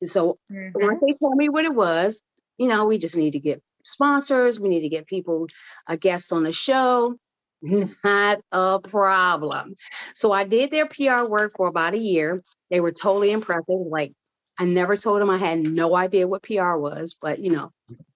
And 0.00 0.10
so 0.10 0.38
Mhm. 0.50 0.72
once 0.74 1.00
they 1.06 1.14
told 1.22 1.36
me 1.36 1.48
what 1.48 1.64
it 1.64 1.74
was, 1.74 2.20
you 2.58 2.66
know, 2.66 2.86
we 2.86 2.98
just 2.98 3.16
need 3.16 3.32
to 3.32 3.40
get 3.40 3.62
sponsors, 3.84 4.58
we 4.58 4.68
need 4.68 4.82
to 4.82 4.88
get 4.88 5.06
people, 5.06 5.46
uh, 5.86 5.96
guests 5.96 6.32
on 6.32 6.42
the 6.42 6.52
show. 6.52 7.16
Not 8.04 8.40
a 8.52 8.80
problem. 8.80 9.76
So 10.14 10.32
I 10.32 10.44
did 10.44 10.70
their 10.70 10.86
PR 10.86 11.26
work 11.26 11.52
for 11.56 11.68
about 11.68 11.94
a 11.94 11.98
year. 11.98 12.42
They 12.70 12.80
were 12.80 12.92
totally 12.92 13.32
impressed. 13.32 13.66
They 13.68 13.74
were 13.74 13.90
like, 13.90 14.12
I 14.58 14.64
never 14.64 14.96
told 14.96 15.20
them 15.20 15.30
I 15.30 15.38
had 15.38 15.60
no 15.60 15.96
idea 15.96 16.28
what 16.28 16.42
PR 16.42 16.76
was, 16.76 17.16
but 17.20 17.38
you 17.40 17.50
know, 17.50 17.70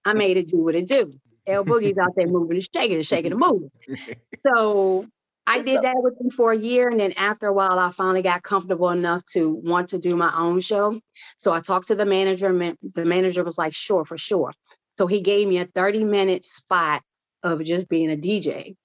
I 0.05 0.13
made 0.13 0.37
it 0.37 0.47
do 0.47 0.57
what 0.63 0.75
it 0.75 0.87
do. 0.87 1.13
L 1.47 1.65
Boogie's 1.65 1.97
out 1.97 2.13
there 2.15 2.27
moving 2.27 2.57
and 2.57 2.67
shaking 2.73 2.95
and 2.97 3.05
shaking 3.05 3.31
and 3.31 3.41
moving. 3.41 3.71
So 4.45 5.05
I 5.45 5.61
did 5.61 5.81
that 5.81 5.95
with 5.97 6.13
him 6.21 6.29
for 6.29 6.53
a 6.53 6.57
year. 6.57 6.87
And 6.89 6.99
then 6.99 7.11
after 7.13 7.47
a 7.47 7.53
while, 7.53 7.77
I 7.77 7.91
finally 7.91 8.21
got 8.21 8.41
comfortable 8.41 8.89
enough 8.89 9.25
to 9.33 9.51
want 9.51 9.89
to 9.89 9.99
do 9.99 10.15
my 10.15 10.31
own 10.33 10.61
show. 10.61 10.97
So 11.39 11.51
I 11.51 11.59
talked 11.59 11.87
to 11.87 11.95
the 11.95 12.05
manager. 12.05 12.53
The 12.93 13.05
manager 13.05 13.43
was 13.43 13.57
like, 13.57 13.73
sure, 13.73 14.05
for 14.05 14.17
sure. 14.17 14.53
So 14.93 15.07
he 15.07 15.21
gave 15.21 15.47
me 15.47 15.57
a 15.57 15.65
30 15.65 16.05
minute 16.05 16.45
spot 16.45 17.01
of 17.43 17.63
just 17.63 17.89
being 17.89 18.11
a 18.11 18.15
DJ. 18.15 18.75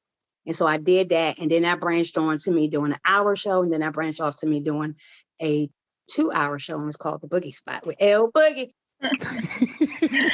And 0.47 0.57
so 0.57 0.67
I 0.67 0.79
did 0.79 1.11
that. 1.11 1.39
And 1.39 1.51
then 1.51 1.65
I 1.65 1.77
branched 1.77 2.19
on 2.19 2.37
to 2.39 2.51
me 2.51 2.69
doing 2.69 2.93
an 2.93 2.99
hour 3.07 3.37
show. 3.37 3.63
And 3.63 3.73
then 3.73 3.83
I 3.83 3.91
branched 3.91 4.21
off 4.21 4.39
to 4.41 4.47
me 4.47 4.61
doing 4.61 4.95
a 5.41 5.71
two 6.11 6.31
hour 6.33 6.59
show. 6.59 6.79
And 6.79 6.89
it's 6.89 6.97
called 6.97 7.21
The 7.23 7.29
Boogie 7.29 7.55
Spot 7.55 7.87
with 7.87 7.97
L 8.01 8.31
Boogie. 8.31 8.73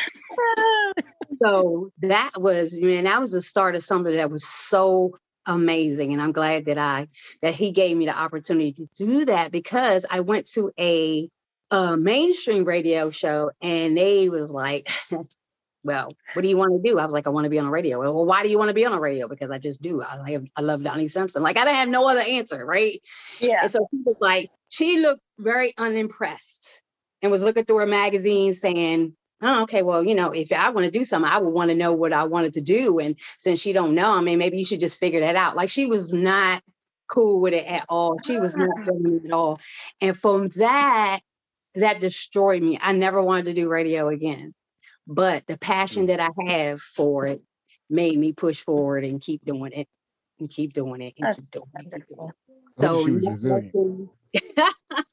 so 1.43 1.91
that 2.03 2.33
was, 2.37 2.79
man, 2.81 3.05
that 3.05 3.21
was 3.21 3.33
the 3.33 3.43
start 3.43 3.75
of 3.75 3.85
something 3.85 4.15
that 4.17 4.31
was 4.31 4.47
so 4.47 5.17
amazing. 5.47 6.13
And 6.13 6.21
I'm 6.23 6.33
glad 6.33 6.67
that 6.67 6.79
I, 6.79 7.07
that 7.43 7.55
he 7.55 7.73
gave 7.73 7.97
me 7.97 8.07
the 8.07 8.19
opportunity 8.19 8.73
to 8.73 8.87
do 8.97 9.25
that 9.27 9.51
because 9.51 10.05
I 10.09 10.21
went 10.21 10.47
to 10.53 10.71
a, 10.79 11.29
a 11.71 11.97
mainstream 11.97 12.65
radio 12.65 13.11
show 13.11 13.51
and 13.61 13.97
they 13.97 14.29
was 14.29 14.51
like, 14.51 14.91
well, 15.83 16.13
what 16.35 16.43
do 16.43 16.49
you 16.49 16.57
want 16.57 16.73
to 16.73 16.91
do? 16.91 16.99
I 16.99 17.05
was 17.05 17.13
like, 17.13 17.27
I 17.27 17.31
want 17.31 17.45
to 17.45 17.51
be 17.51 17.59
on 17.59 17.65
the 17.65 17.71
radio. 17.71 18.01
Well, 18.01 18.27
why 18.27 18.43
do 18.43 18.49
you 18.49 18.59
want 18.59 18.69
to 18.69 18.75
be 18.75 18.85
on 18.85 18.93
the 18.93 19.01
radio? 19.01 19.29
Because 19.29 19.51
I 19.51 19.59
just 19.59 19.81
do. 19.81 20.03
I 20.03 20.33
have, 20.33 20.45
I 20.57 20.61
love 20.61 20.83
Donnie 20.83 21.09
Simpson. 21.09 21.43
Like 21.43 21.57
I 21.57 21.65
don't 21.65 21.75
have 21.75 21.89
no 21.89 22.09
other 22.09 22.21
answer, 22.21 22.65
right? 22.65 23.01
Yeah. 23.39 23.61
And 23.63 23.71
so 23.71 23.89
he 23.91 23.99
was 24.05 24.17
like, 24.21 24.51
she 24.69 24.99
looked 24.99 25.23
very 25.39 25.75
unimpressed 25.79 26.83
and 27.23 27.33
was 27.33 27.43
looking 27.43 27.65
through 27.65 27.79
her 27.79 27.87
magazine 27.87 28.55
saying, 28.55 29.15
oh, 29.43 29.63
okay, 29.63 29.83
well, 29.83 30.05
you 30.05 30.15
know, 30.15 30.33
if 30.33 30.53
I 30.53 30.69
want 30.71 30.85
to 30.85 30.91
do 30.91 31.05
something, 31.05 31.31
I 31.31 31.39
would 31.39 31.51
want 31.51 31.71
to 31.71 31.77
know 31.77 31.93
what 31.93 32.13
I 32.13 32.25
wanted 32.25 32.55
to 32.55 32.61
do. 32.61 32.99
And 32.99 33.17
since 33.39 33.61
she 33.61 33.73
don't 33.73 33.95
know, 33.95 34.13
I 34.13 34.21
mean, 34.21 34.39
maybe 34.39 34.59
you 34.59 34.65
should 34.65 34.81
just 34.81 34.99
figure 34.99 35.21
that 35.21 35.37
out. 35.37 35.57
Like 35.57 35.71
she 35.71 35.87
was 35.87 36.13
not 36.13 36.63
cool 37.11 37.41
with 37.41 37.55
it 37.55 37.67
at 37.67 37.87
all. 37.89 38.19
She 38.25 38.39
was 38.39 38.57
not 38.57 38.69
ah. 38.79 38.85
feeling 38.85 39.21
it 39.25 39.27
at 39.27 39.33
all. 39.33 39.59
And 40.01 40.17
from 40.17 40.49
that, 40.57 41.21
that 41.75 42.01
destroyed 42.01 42.63
me. 42.63 42.79
I 42.81 42.93
never 42.93 43.23
wanted 43.23 43.47
to 43.47 43.55
do 43.55 43.69
radio 43.69 44.09
again. 44.09 44.55
But 45.11 45.45
the 45.49 45.59
passion 45.59 46.05
mm. 46.05 46.07
that 46.07 46.21
I 46.21 46.31
have 46.47 46.81
for 46.81 47.27
it 47.27 47.43
made 47.91 48.17
me 48.17 48.33
push 48.33 48.63
forward 48.63 49.05
and 49.05 49.21
keep 49.21 49.45
doing 49.45 49.73
it 49.73 49.89
and 50.39 50.49
keep 50.49 50.73
doing 50.73 51.01
it 51.03 51.15
and 51.19 51.27
That's 51.27 51.37
keep 51.37 51.51
doing 51.51 51.67
it. 51.75 52.05
So 52.81 53.05
she 53.05 53.11
was 53.11 53.27
resilient. 53.27 54.09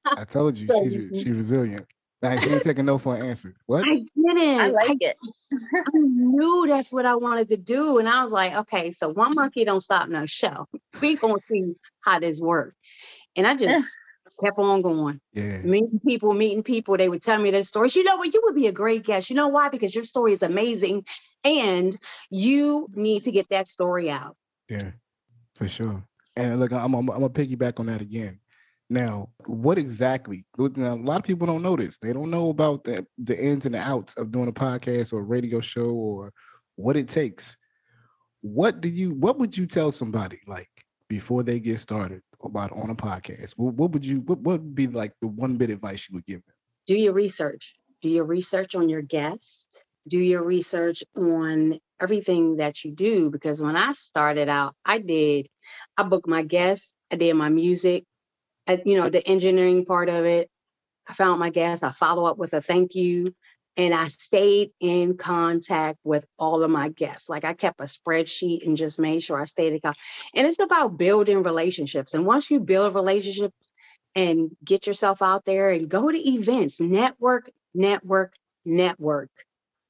I 0.05 0.23
told 0.23 0.55
you 0.55 0.67
she's 0.67 0.93
she's 1.23 1.29
resilient. 1.29 1.87
Like 2.21 2.41
she 2.41 2.51
ain't 2.51 2.61
taking 2.61 2.85
no 2.85 2.99
for 2.99 3.15
an 3.15 3.25
answer. 3.25 3.55
What? 3.65 3.85
I 3.87 4.03
didn't. 4.15 4.59
I 4.59 4.69
like 4.69 4.89
I, 4.89 4.97
it. 5.01 5.17
I 5.51 5.89
knew 5.93 6.65
that's 6.67 6.91
what 6.91 7.07
I 7.07 7.15
wanted 7.15 7.49
to 7.49 7.57
do. 7.57 7.97
And 7.97 8.07
I 8.07 8.23
was 8.23 8.31
like, 8.31 8.53
okay, 8.53 8.91
so 8.91 9.09
one 9.09 9.33
monkey 9.33 9.65
don't 9.65 9.81
stop 9.81 10.09
no 10.09 10.27
show. 10.27 10.67
We 11.01 11.15
gonna 11.15 11.35
see 11.49 11.73
how 12.01 12.19
this 12.19 12.39
works. 12.39 12.75
And 13.35 13.47
I 13.47 13.55
just 13.57 13.87
kept 14.43 14.57
on 14.59 14.81
going. 14.81 15.19
Yeah. 15.33 15.59
Meeting 15.59 15.99
people, 16.05 16.33
meeting 16.33 16.63
people. 16.63 16.97
They 16.97 17.09
would 17.09 17.21
tell 17.21 17.39
me 17.39 17.51
their 17.51 17.63
stories. 17.63 17.95
You 17.95 18.03
know 18.03 18.17
what? 18.17 18.33
You 18.33 18.41
would 18.43 18.55
be 18.55 18.67
a 18.67 18.71
great 18.71 19.03
guest. 19.03 19.29
You 19.29 19.35
know 19.35 19.47
why? 19.47 19.69
Because 19.69 19.93
your 19.93 20.03
story 20.03 20.33
is 20.33 20.43
amazing. 20.43 21.05
And 21.43 21.97
you 22.29 22.87
need 22.93 23.23
to 23.23 23.31
get 23.31 23.49
that 23.49 23.67
story 23.67 24.09
out. 24.09 24.35
Yeah, 24.69 24.91
for 25.55 25.67
sure. 25.67 26.03
And 26.35 26.59
look, 26.59 26.71
I'm, 26.71 26.93
I'm, 26.93 27.09
I'm 27.09 27.19
gonna 27.19 27.29
piggyback 27.29 27.79
on 27.79 27.87
that 27.87 28.01
again. 28.01 28.39
Now, 28.89 29.29
what 29.45 29.77
exactly? 29.77 30.45
Now, 30.57 30.93
a 30.93 30.95
lot 30.95 31.17
of 31.17 31.23
people 31.23 31.45
don't 31.45 31.61
know 31.61 31.75
this. 31.75 31.97
They 31.97 32.13
don't 32.13 32.31
know 32.31 32.49
about 32.49 32.85
the, 32.85 33.05
the 33.17 33.37
ins 33.37 33.65
and 33.65 33.75
the 33.75 33.79
outs 33.79 34.13
of 34.15 34.31
doing 34.31 34.47
a 34.47 34.53
podcast 34.53 35.11
or 35.11 35.19
a 35.19 35.23
radio 35.23 35.59
show 35.59 35.89
or 35.89 36.31
what 36.75 36.95
it 36.95 37.07
takes. 37.09 37.57
What 38.41 38.79
do 38.81 38.87
you? 38.87 39.11
What 39.11 39.39
would 39.39 39.57
you 39.57 39.65
tell 39.65 39.91
somebody 39.91 40.39
like 40.47 40.69
before 41.09 41.43
they 41.43 41.59
get 41.59 41.79
started 41.79 42.21
about 42.43 42.71
on 42.71 42.89
a 42.89 42.95
podcast? 42.95 43.53
What, 43.57 43.91
would 43.91 44.05
you? 44.05 44.21
What, 44.21 44.39
what 44.39 44.61
would 44.61 44.75
be 44.75 44.87
like 44.87 45.13
the 45.21 45.27
one 45.27 45.55
bit 45.55 45.69
advice 45.69 46.07
you 46.09 46.15
would 46.15 46.25
give 46.25 46.45
them? 46.45 46.55
Do 46.85 46.95
your 46.95 47.13
research. 47.13 47.75
Do 48.01 48.09
your 48.09 48.25
research 48.25 48.75
on 48.75 48.89
your 48.89 49.01
guest. 49.01 49.83
Do 50.07 50.19
your 50.19 50.43
research 50.43 51.03
on 51.15 51.79
everything 52.01 52.57
that 52.57 52.83
you 52.83 52.91
do. 52.91 53.29
Because 53.29 53.61
when 53.61 53.75
I 53.75 53.91
started 53.93 54.49
out, 54.49 54.75
I 54.85 54.99
did. 54.99 55.47
I 55.97 56.03
booked 56.03 56.27
my 56.27 56.43
guests. 56.43 56.93
I 57.11 57.15
did 57.15 57.33
my 57.33 57.49
music 57.49 58.05
you 58.85 58.99
know, 58.99 59.09
the 59.09 59.25
engineering 59.27 59.85
part 59.85 60.09
of 60.09 60.25
it. 60.25 60.49
I 61.07 61.13
found 61.13 61.39
my 61.39 61.49
guests. 61.49 61.83
I 61.83 61.91
follow 61.91 62.25
up 62.25 62.37
with 62.37 62.53
a 62.53 62.61
thank 62.61 62.95
you. 62.95 63.33
And 63.77 63.93
I 63.93 64.07
stayed 64.07 64.71
in 64.79 65.17
contact 65.17 65.99
with 66.03 66.25
all 66.39 66.63
of 66.63 66.71
my 66.71 66.89
guests. 66.89 67.29
Like 67.29 67.45
I 67.45 67.53
kept 67.53 67.79
a 67.79 67.83
spreadsheet 67.83 68.65
and 68.65 68.75
just 68.75 68.97
made 68.97 69.21
sure 69.21 69.39
I 69.39 69.43
stayed 69.43 69.73
in 69.73 69.79
contact. 69.79 69.99
And 70.33 70.47
it's 70.47 70.59
about 70.59 70.97
building 70.97 71.43
relationships. 71.43 72.15
And 72.15 72.25
once 72.25 72.49
you 72.49 72.59
build 72.59 72.95
relationships 72.95 73.55
and 74.15 74.49
get 74.65 74.87
yourself 74.87 75.21
out 75.21 75.45
there 75.45 75.69
and 75.69 75.87
go 75.87 76.11
to 76.11 76.29
events, 76.29 76.79
network, 76.79 77.51
network, 77.75 78.33
network, 78.65 79.29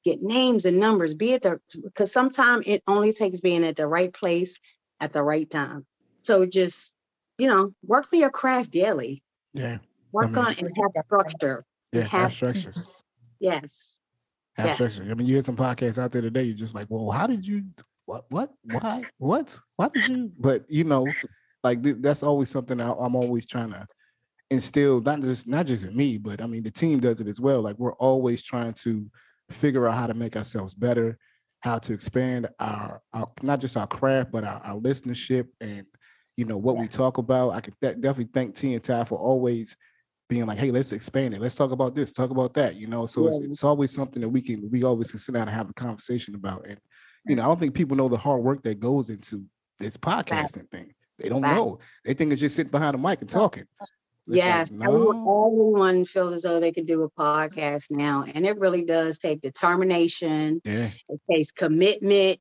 get 0.04 0.22
names 0.22 0.66
and 0.66 0.78
numbers, 0.78 1.14
be 1.14 1.32
at 1.32 1.42
the 1.42 1.58
because 1.82 2.12
sometimes 2.12 2.64
it 2.66 2.82
only 2.86 3.12
takes 3.12 3.40
being 3.40 3.64
at 3.64 3.76
the 3.76 3.86
right 3.86 4.12
place 4.12 4.54
at 5.00 5.14
the 5.14 5.22
right 5.22 5.50
time. 5.50 5.86
So 6.20 6.44
just 6.44 6.94
you 7.38 7.46
know, 7.46 7.72
work 7.86 8.10
for 8.10 8.16
your 8.16 8.30
craft 8.30 8.70
daily. 8.70 9.22
Yeah. 9.54 9.78
Work 10.12 10.24
I 10.24 10.28
mean, 10.28 10.38
on 10.38 10.54
and 10.54 10.70
have 10.76 11.04
structure. 11.06 11.64
Yeah, 11.92 12.02
have, 12.02 12.10
have 12.10 12.32
structure. 12.32 12.74
Yes. 13.40 13.98
Have 14.56 14.80
yes. 14.80 15.00
I 15.00 15.14
mean, 15.14 15.26
you 15.26 15.36
had 15.36 15.44
some 15.44 15.56
podcasts 15.56 16.02
out 16.02 16.10
there 16.10 16.22
today. 16.22 16.42
You're 16.42 16.56
just 16.56 16.74
like, 16.74 16.86
well, 16.88 17.10
how 17.10 17.26
did 17.26 17.46
you? 17.46 17.64
What? 18.06 18.24
What? 18.30 18.52
Why? 18.62 19.04
What? 19.18 19.58
Why 19.76 19.88
did 19.88 20.08
you? 20.08 20.32
But 20.38 20.64
you 20.68 20.84
know, 20.84 21.06
like 21.62 21.82
th- 21.82 21.96
that's 22.00 22.22
always 22.22 22.48
something 22.48 22.80
I, 22.80 22.92
I'm 22.92 23.14
always 23.14 23.46
trying 23.46 23.70
to 23.70 23.86
instill. 24.50 25.00
Not 25.00 25.20
just 25.20 25.46
not 25.46 25.66
just 25.66 25.86
in 25.86 25.96
me, 25.96 26.18
but 26.18 26.42
I 26.42 26.46
mean, 26.46 26.64
the 26.64 26.70
team 26.70 26.98
does 26.98 27.20
it 27.20 27.28
as 27.28 27.40
well. 27.40 27.60
Like 27.60 27.78
we're 27.78 27.94
always 27.94 28.42
trying 28.42 28.72
to 28.72 29.08
figure 29.50 29.86
out 29.86 29.94
how 29.94 30.06
to 30.06 30.14
make 30.14 30.36
ourselves 30.36 30.74
better, 30.74 31.18
how 31.60 31.78
to 31.78 31.92
expand 31.92 32.48
our, 32.58 33.00
our 33.12 33.30
not 33.42 33.60
just 33.60 33.76
our 33.76 33.86
craft, 33.86 34.32
but 34.32 34.44
our, 34.44 34.60
our 34.64 34.76
listenership 34.80 35.46
and 35.60 35.86
you 36.36 36.44
know 36.44 36.56
what 36.56 36.76
yes. 36.76 36.82
we 36.82 36.88
talk 36.88 37.18
about. 37.18 37.50
I 37.50 37.60
can 37.60 37.74
th- 37.80 38.00
definitely 38.00 38.30
thank 38.32 38.56
T 38.56 38.74
and 38.74 38.82
Ty 38.82 39.04
for 39.04 39.18
always 39.18 39.76
being 40.28 40.46
like, 40.46 40.58
hey, 40.58 40.70
let's 40.70 40.92
expand 40.92 41.34
it. 41.34 41.40
Let's 41.40 41.54
talk 41.54 41.70
about 41.70 41.94
this, 41.94 42.12
talk 42.12 42.30
about 42.30 42.54
that. 42.54 42.76
You 42.76 42.86
know, 42.86 43.06
so 43.06 43.22
yeah. 43.22 43.28
it's, 43.28 43.44
it's 43.44 43.64
always 43.64 43.92
something 43.92 44.20
that 44.20 44.28
we 44.28 44.42
can 44.42 44.68
we 44.70 44.84
always 44.84 45.10
can 45.10 45.20
sit 45.20 45.32
down 45.32 45.48
and 45.48 45.56
have 45.56 45.70
a 45.70 45.74
conversation 45.74 46.34
about. 46.34 46.66
And 46.66 46.78
you 47.26 47.36
know, 47.36 47.42
I 47.42 47.46
don't 47.46 47.58
think 47.58 47.74
people 47.74 47.96
know 47.96 48.08
the 48.08 48.16
hard 48.16 48.42
work 48.42 48.62
that 48.62 48.80
goes 48.80 49.10
into 49.10 49.44
this 49.78 49.96
podcasting 49.96 50.70
thing. 50.70 50.92
They 51.18 51.28
don't 51.28 51.42
know. 51.42 51.78
They 52.04 52.14
think 52.14 52.32
it's 52.32 52.40
just 52.40 52.56
sitting 52.56 52.70
behind 52.70 52.94
a 52.94 52.98
mic 52.98 53.20
and 53.20 53.30
talking. 53.30 53.64
It's 54.28 54.36
yes, 54.36 54.70
like, 54.70 54.90
no. 54.90 55.46
everyone 55.46 56.04
feels 56.04 56.34
as 56.34 56.42
though 56.42 56.60
they 56.60 56.72
could 56.72 56.86
do 56.86 57.02
a 57.02 57.10
podcast 57.10 57.84
now, 57.90 58.24
and 58.32 58.44
it 58.44 58.58
really 58.58 58.84
does 58.84 59.18
take 59.18 59.40
determination. 59.40 60.60
Yeah. 60.64 60.90
It 61.08 61.20
takes 61.30 61.50
commitment. 61.50 62.38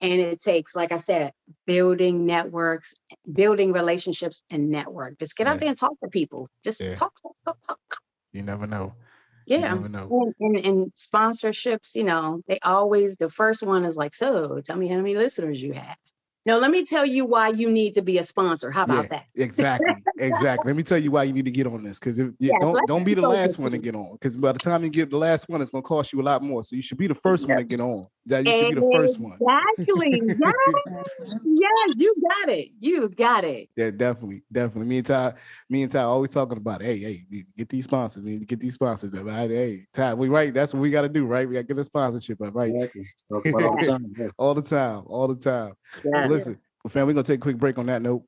And 0.00 0.12
it 0.12 0.40
takes, 0.40 0.76
like 0.76 0.92
I 0.92 0.96
said, 0.96 1.32
building 1.66 2.24
networks, 2.24 2.94
building 3.32 3.72
relationships 3.72 4.42
and 4.50 4.70
network. 4.70 5.18
Just 5.18 5.36
get 5.36 5.46
yeah. 5.46 5.52
out 5.52 5.60
there 5.60 5.68
and 5.68 5.78
talk 5.78 5.98
to 6.02 6.08
people. 6.08 6.48
Just 6.62 6.80
yeah. 6.80 6.94
talk, 6.94 7.12
talk, 7.20 7.36
talk, 7.44 7.58
talk. 7.66 7.96
You 8.32 8.42
never 8.42 8.66
know. 8.66 8.94
Yeah. 9.46 9.74
Never 9.74 9.88
know. 9.88 10.32
And, 10.40 10.56
and, 10.56 10.66
and, 10.66 10.92
sponsorships, 10.92 11.94
you 11.94 12.04
know, 12.04 12.42
they 12.46 12.60
always, 12.62 13.16
the 13.16 13.30
first 13.30 13.62
one 13.62 13.84
is 13.84 13.96
like, 13.96 14.14
so 14.14 14.60
tell 14.64 14.76
me 14.76 14.88
how 14.88 14.96
many 14.96 15.16
listeners 15.16 15.60
you 15.60 15.72
have. 15.72 15.96
No, 16.48 16.56
let 16.58 16.70
me 16.70 16.82
tell 16.82 17.04
you 17.04 17.26
why 17.26 17.48
you 17.48 17.70
need 17.70 17.94
to 17.96 18.00
be 18.00 18.16
a 18.16 18.22
sponsor. 18.22 18.70
How 18.70 18.84
about 18.84 19.04
yeah, 19.04 19.18
that? 19.18 19.24
exactly, 19.34 19.94
exactly. 20.18 20.70
Let 20.70 20.76
me 20.76 20.82
tell 20.82 20.96
you 20.96 21.10
why 21.10 21.24
you 21.24 21.34
need 21.34 21.44
to 21.44 21.50
get 21.50 21.66
on 21.66 21.82
this 21.82 21.98
because 21.98 22.18
if 22.18 22.30
yeah, 22.38 22.54
don't 22.58 22.86
don't 22.86 23.04
be 23.04 23.12
the 23.12 23.20
last 23.20 23.58
one 23.58 23.70
to 23.72 23.76
get 23.76 23.94
on 23.94 24.12
because 24.12 24.34
by 24.34 24.52
the 24.52 24.58
time 24.58 24.82
you 24.82 24.88
get 24.88 25.10
the 25.10 25.18
last 25.18 25.46
one, 25.50 25.60
it's 25.60 25.70
gonna 25.70 25.82
cost 25.82 26.10
you 26.10 26.22
a 26.22 26.24
lot 26.24 26.42
more. 26.42 26.64
So 26.64 26.74
you 26.74 26.80
should 26.80 26.96
be 26.96 27.06
the 27.06 27.14
first 27.14 27.46
one 27.46 27.58
to 27.58 27.64
get 27.64 27.82
on. 27.82 28.06
That 28.28 28.46
you 28.46 28.52
should 28.52 28.68
be 28.68 28.74
the 28.76 28.92
first 28.94 29.18
one. 29.18 29.38
Exactly. 29.76 30.22
yes. 30.40 31.34
yes, 31.44 31.94
you 31.96 32.14
got 32.30 32.48
it. 32.48 32.68
You 32.78 33.08
got 33.08 33.44
it. 33.44 33.68
Yeah, 33.76 33.90
definitely, 33.90 34.42
definitely. 34.52 34.86
Me 34.86 34.98
and 34.98 35.06
Ty, 35.06 35.34
me 35.68 35.82
and 35.82 35.90
Ty 35.90 36.02
always 36.02 36.30
talking 36.30 36.58
about, 36.58 36.82
hey, 36.82 36.98
hey, 36.98 37.44
get 37.56 37.68
these 37.68 37.84
sponsors. 37.84 38.22
We 38.22 38.30
need 38.32 38.40
to 38.40 38.46
get 38.46 38.60
these 38.60 38.74
sponsors 38.74 39.14
up. 39.14 39.24
Right? 39.24 39.50
Hey, 39.50 39.86
Ty, 39.92 40.14
we 40.14 40.28
right. 40.28 40.54
That's 40.54 40.72
what 40.72 40.80
we 40.80 40.90
got 40.90 41.02
to 41.02 41.08
do, 41.08 41.26
right? 41.26 41.48
We 41.48 41.54
got 41.54 41.60
to 41.60 41.66
get 41.66 41.78
a 41.78 41.84
sponsorship 41.84 42.40
up, 42.42 42.54
right? 42.54 42.70
Exactly. 42.72 43.06
all 43.30 43.40
the 43.42 43.86
time. 43.86 44.32
all 44.38 44.54
the 44.54 44.62
time. 44.62 45.02
All 45.06 45.28
the 45.28 45.34
time. 45.34 45.72
Yeah 46.04 46.28
listen, 46.28 46.58
fam, 46.88 47.06
we're 47.06 47.12
gonna 47.12 47.24
take 47.24 47.38
a 47.38 47.42
quick 47.42 47.58
break 47.58 47.78
on 47.78 47.86
that 47.86 48.02
note. 48.02 48.22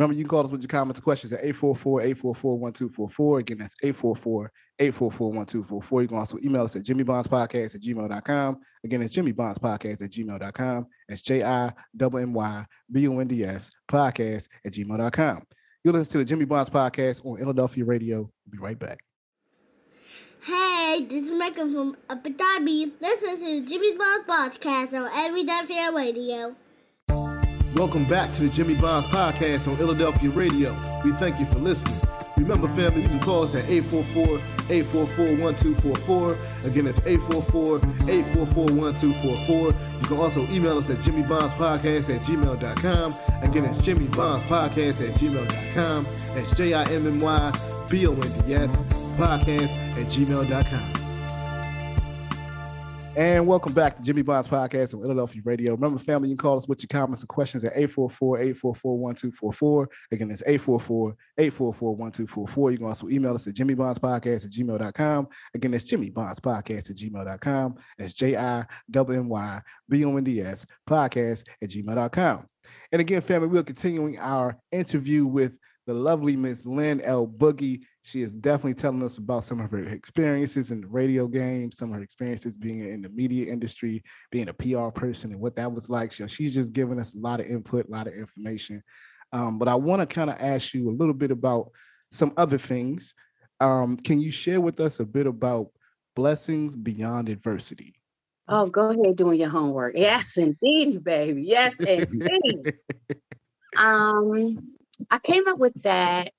Remember, 0.00 0.16
you 0.16 0.24
can 0.24 0.30
call 0.30 0.46
us 0.46 0.50
with 0.50 0.62
your 0.62 0.68
comments, 0.68 0.98
questions 0.98 1.30
at 1.34 1.44
844-844-1244. 1.44 3.40
Again, 3.40 3.58
that's 3.58 3.74
844-844-1244. 3.84 6.00
You 6.00 6.08
can 6.08 6.16
also 6.16 6.38
email 6.42 6.64
us 6.64 6.74
at 6.74 6.84
jimmybondspodcast 6.84 7.74
at 7.74 7.82
gmail.com. 7.82 8.60
Again, 8.82 9.02
it's 9.02 9.14
jimmybondspodcast 9.14 10.02
at 10.02 10.10
gmail.com. 10.10 10.86
That's 11.06 11.20
J-I-M-M-Y-B-O-N-D-S 11.20 13.70
podcast 13.92 14.48
at 14.64 14.72
gmail.com. 14.72 15.42
You'll 15.84 15.94
listen 15.94 16.12
to 16.12 16.18
the 16.18 16.24
Jimmy 16.24 16.46
Bonds 16.46 16.70
podcast 16.70 17.26
on 17.26 17.36
Philadelphia 17.36 17.84
Radio. 17.84 18.20
We'll 18.20 18.52
be 18.52 18.56
right 18.56 18.78
back. 18.78 19.00
Hey, 20.40 21.04
this 21.10 21.26
is 21.26 21.30
Michael 21.30 21.70
from 21.70 21.98
Abu 22.08 22.30
Dhabi. 22.30 22.90
Listen 23.02 23.38
to 23.38 23.66
Jimmy 23.66 23.98
Bonds 23.98 24.26
podcast 24.26 24.94
on 24.94 25.10
Philadelphia 25.10 25.92
Radio. 25.92 26.56
Welcome 27.74 28.04
back 28.06 28.32
to 28.32 28.42
the 28.42 28.48
Jimmy 28.50 28.74
Bonds 28.74 29.06
podcast 29.06 29.68
on 29.68 29.76
Philadelphia 29.76 30.28
Radio. 30.30 30.72
We 31.04 31.12
thank 31.12 31.38
you 31.38 31.46
for 31.46 31.60
listening. 31.60 31.94
Remember, 32.36 32.66
family, 32.68 33.02
you 33.02 33.08
can 33.08 33.20
call 33.20 33.44
us 33.44 33.54
at 33.54 33.64
844-844-1244. 33.66 36.36
Again, 36.64 36.86
that's 36.86 36.98
844-844-1244. 37.00 39.74
You 40.00 40.06
can 40.06 40.16
also 40.16 40.40
email 40.48 40.78
us 40.78 40.88
at 40.90 40.96
jimmybondspodcast 40.98 42.12
at 42.14 42.22
gmail.com. 42.22 43.14
Again, 43.42 43.64
it's 43.66 43.78
jimmybondspodcast 43.78 45.08
at 45.08 45.14
gmail.com. 45.14 46.06
That's 46.34 46.52
J-I-M-M-Y-B-O-N-D-S 46.54 48.80
podcast 49.16 49.76
at 49.96 50.06
gmail.com. 50.06 50.99
And 53.16 53.44
welcome 53.44 53.72
back 53.72 53.96
to 53.96 54.02
Jimmy 54.02 54.22
Bonds 54.22 54.46
Podcast 54.46 54.94
on 54.94 55.02
Philadelphia 55.02 55.42
Radio. 55.44 55.74
Remember, 55.74 55.98
family, 55.98 56.28
you 56.28 56.36
can 56.36 56.42
call 56.42 56.56
us 56.56 56.68
with 56.68 56.80
your 56.80 56.86
comments 56.88 57.22
and 57.22 57.28
questions 57.28 57.64
at 57.64 57.74
844-844-1244. 57.74 59.86
Again, 60.12 60.30
it's 60.30 60.44
844-844-1244. 60.44 62.70
You 62.70 62.78
can 62.78 62.86
also 62.86 63.08
email 63.08 63.34
us 63.34 63.48
at 63.48 63.54
jimmybondspodcast 63.54 64.44
at 64.44 64.52
gmail.com. 64.52 65.28
Again, 65.54 65.74
it's 65.74 65.82
jimmybondspodcast 65.84 66.90
at 66.90 66.96
gmail.com. 66.96 67.74
That's 67.98 68.12
J-I-M-M-Y-B-O-N-D-S 68.12 70.66
podcast 70.88 71.44
at 71.62 71.68
gmail.com. 71.68 72.46
And 72.92 73.00
again, 73.00 73.22
family, 73.22 73.48
we're 73.48 73.64
continuing 73.64 74.20
our 74.20 74.56
interview 74.70 75.26
with 75.26 75.54
the 75.90 75.96
lovely 75.96 76.36
Miss 76.36 76.64
Lynn 76.64 77.00
L. 77.00 77.26
Boogie. 77.26 77.80
She 78.02 78.22
is 78.22 78.32
definitely 78.32 78.74
telling 78.74 79.02
us 79.02 79.18
about 79.18 79.42
some 79.42 79.60
of 79.60 79.72
her 79.72 79.80
experiences 79.88 80.70
in 80.70 80.82
the 80.82 80.86
radio 80.86 81.26
game, 81.26 81.72
some 81.72 81.90
of 81.90 81.96
her 81.96 82.02
experiences 82.04 82.56
being 82.56 82.78
in 82.78 83.02
the 83.02 83.08
media 83.08 83.52
industry, 83.52 84.04
being 84.30 84.48
a 84.48 84.54
PR 84.54 84.90
person, 84.90 85.32
and 85.32 85.40
what 85.40 85.56
that 85.56 85.72
was 85.72 85.90
like. 85.90 86.12
So 86.12 86.28
she's 86.28 86.54
just 86.54 86.72
giving 86.72 87.00
us 87.00 87.16
a 87.16 87.18
lot 87.18 87.40
of 87.40 87.46
input, 87.46 87.88
a 87.88 87.90
lot 87.90 88.06
of 88.06 88.12
information. 88.12 88.84
Um, 89.32 89.58
but 89.58 89.66
I 89.66 89.74
want 89.74 90.00
to 90.00 90.06
kind 90.06 90.30
of 90.30 90.36
ask 90.40 90.74
you 90.74 90.88
a 90.88 90.94
little 90.94 91.12
bit 91.12 91.32
about 91.32 91.72
some 92.12 92.34
other 92.36 92.58
things. 92.58 93.16
Um, 93.58 93.96
can 93.96 94.20
you 94.20 94.30
share 94.30 94.60
with 94.60 94.78
us 94.78 95.00
a 95.00 95.04
bit 95.04 95.26
about 95.26 95.72
blessings 96.14 96.76
beyond 96.76 97.28
adversity? 97.28 97.96
Oh, 98.46 98.68
go 98.68 98.90
ahead 98.90 99.16
doing 99.16 99.40
your 99.40 99.48
homework. 99.48 99.94
Yes, 99.98 100.36
indeed, 100.36 101.02
baby. 101.02 101.42
Yes, 101.42 101.74
indeed. 101.80 102.74
um, 103.76 104.76
I 105.10 105.18
came 105.20 105.48
up 105.48 105.58
with 105.58 105.74
that 105.82 106.32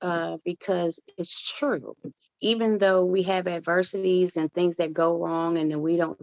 uh, 0.00 0.38
because 0.44 1.00
it's 1.18 1.40
true. 1.42 1.96
Even 2.40 2.78
though 2.78 3.04
we 3.04 3.24
have 3.24 3.46
adversities 3.48 4.36
and 4.36 4.52
things 4.52 4.76
that 4.76 4.92
go 4.92 5.18
wrong, 5.18 5.58
and 5.58 5.82
we 5.82 5.96
don't 5.96 6.20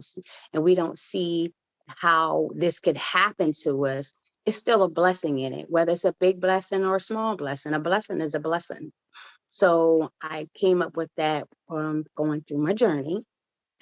and 0.52 0.62
we 0.62 0.74
don't 0.74 0.98
see 0.98 1.52
how 1.88 2.50
this 2.54 2.80
could 2.80 2.96
happen 2.96 3.52
to 3.64 3.86
us, 3.86 4.12
it's 4.46 4.56
still 4.56 4.82
a 4.82 4.88
blessing 4.90 5.38
in 5.40 5.52
it. 5.52 5.66
Whether 5.68 5.92
it's 5.92 6.04
a 6.04 6.14
big 6.20 6.40
blessing 6.40 6.84
or 6.84 6.96
a 6.96 7.00
small 7.00 7.36
blessing, 7.36 7.74
a 7.74 7.80
blessing 7.80 8.20
is 8.20 8.34
a 8.34 8.40
blessing. 8.40 8.92
So 9.50 10.10
I 10.22 10.48
came 10.54 10.82
up 10.82 10.96
with 10.96 11.10
that 11.16 11.46
um, 11.70 12.04
going 12.16 12.42
through 12.42 12.58
my 12.58 12.74
journey. 12.74 13.22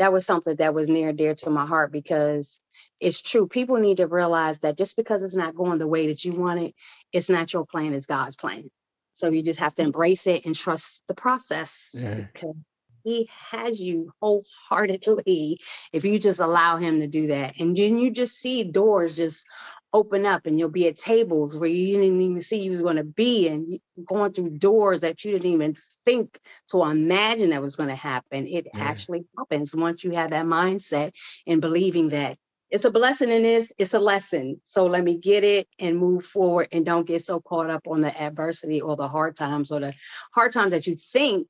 That 0.00 0.12
was 0.12 0.26
something 0.26 0.56
that 0.56 0.74
was 0.74 0.88
near 0.88 1.10
and 1.10 1.18
dear 1.18 1.34
to 1.36 1.50
my 1.50 1.66
heart 1.66 1.92
because 1.92 2.58
it's 2.98 3.22
true. 3.22 3.46
People 3.46 3.76
need 3.76 3.98
to 3.98 4.06
realize 4.06 4.58
that 4.60 4.76
just 4.76 4.96
because 4.96 5.22
it's 5.22 5.36
not 5.36 5.54
going 5.54 5.78
the 5.78 5.86
way 5.86 6.08
that 6.08 6.24
you 6.24 6.32
want 6.32 6.60
it, 6.60 6.74
it's 7.12 7.28
not 7.28 7.52
your 7.52 7.64
plan, 7.66 7.92
it's 7.92 8.06
God's 8.06 8.34
plan. 8.34 8.70
So 9.12 9.28
you 9.28 9.42
just 9.42 9.60
have 9.60 9.74
to 9.74 9.82
mm. 9.82 9.86
embrace 9.86 10.26
it 10.26 10.46
and 10.46 10.56
trust 10.56 11.02
the 11.06 11.14
process 11.14 11.90
yeah. 11.94 12.14
because 12.14 12.56
he 13.04 13.28
has 13.50 13.80
you 13.80 14.12
wholeheartedly 14.20 15.60
if 15.92 16.04
you 16.04 16.18
just 16.18 16.40
allow 16.40 16.76
him 16.76 17.00
to 17.00 17.06
do 17.06 17.28
that. 17.28 17.54
And 17.58 17.76
then 17.76 17.98
you 17.98 18.10
just 18.10 18.38
see 18.38 18.64
doors 18.64 19.16
just 19.16 19.46
open 19.92 20.24
up 20.24 20.46
and 20.46 20.58
you'll 20.58 20.68
be 20.68 20.88
at 20.88 20.96
tables 20.96 21.56
where 21.56 21.68
you 21.68 21.94
didn't 21.94 22.20
even 22.20 22.40
see 22.40 22.58
you 22.58 22.70
was 22.70 22.82
going 22.82 22.96
to 22.96 23.04
be 23.04 23.48
and 23.48 23.80
going 24.06 24.32
through 24.32 24.50
doors 24.50 25.00
that 25.00 25.24
you 25.24 25.32
didn't 25.32 25.50
even 25.50 25.76
think 26.04 26.38
to 26.70 26.84
imagine 26.84 27.50
that 27.50 27.62
was 27.62 27.76
going 27.76 27.88
to 27.88 27.96
happen. 27.96 28.46
It 28.46 28.68
yeah. 28.72 28.80
actually 28.80 29.24
happens 29.36 29.74
once 29.74 30.04
you 30.04 30.12
have 30.12 30.30
that 30.30 30.46
mindset 30.46 31.12
and 31.46 31.60
believing 31.60 32.10
that 32.10 32.38
it's 32.70 32.84
a 32.84 32.90
blessing 32.90 33.30
in 33.30 33.42
this, 33.42 33.72
it's 33.78 33.94
a 33.94 33.98
lesson. 33.98 34.60
So 34.62 34.86
let 34.86 35.02
me 35.02 35.18
get 35.18 35.42
it 35.42 35.66
and 35.80 35.98
move 35.98 36.24
forward 36.24 36.68
and 36.70 36.86
don't 36.86 37.06
get 37.06 37.22
so 37.22 37.40
caught 37.40 37.68
up 37.68 37.88
on 37.88 38.00
the 38.00 38.16
adversity 38.16 38.80
or 38.80 38.94
the 38.94 39.08
hard 39.08 39.34
times 39.34 39.72
or 39.72 39.80
the 39.80 39.92
hard 40.32 40.52
times 40.52 40.70
that 40.70 40.86
you 40.86 40.94
think 40.94 41.48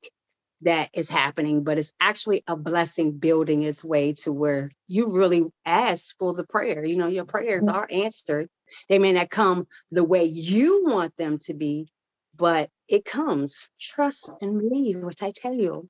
that 0.61 0.89
is 0.93 1.09
happening, 1.09 1.63
but 1.63 1.77
it's 1.77 1.91
actually 1.99 2.43
a 2.47 2.55
blessing 2.55 3.13
building 3.13 3.63
its 3.63 3.83
way 3.83 4.13
to 4.13 4.31
where 4.31 4.69
you 4.87 5.09
really 5.09 5.45
ask 5.65 6.17
for 6.17 6.33
the 6.33 6.43
prayer. 6.43 6.83
You 6.83 6.97
know, 6.97 7.07
your 7.07 7.25
prayers 7.25 7.63
mm. 7.63 7.73
are 7.73 7.87
answered. 7.91 8.49
They 8.87 8.99
may 8.99 9.13
not 9.13 9.29
come 9.29 9.67
the 9.91 10.03
way 10.03 10.25
you 10.25 10.85
want 10.85 11.15
them 11.17 11.39
to 11.45 11.53
be, 11.53 11.91
but 12.35 12.69
it 12.87 13.05
comes. 13.05 13.69
Trust 13.79 14.31
and 14.41 14.59
believe 14.59 14.99
what 14.99 15.23
I 15.23 15.31
tell 15.31 15.53
you. 15.53 15.89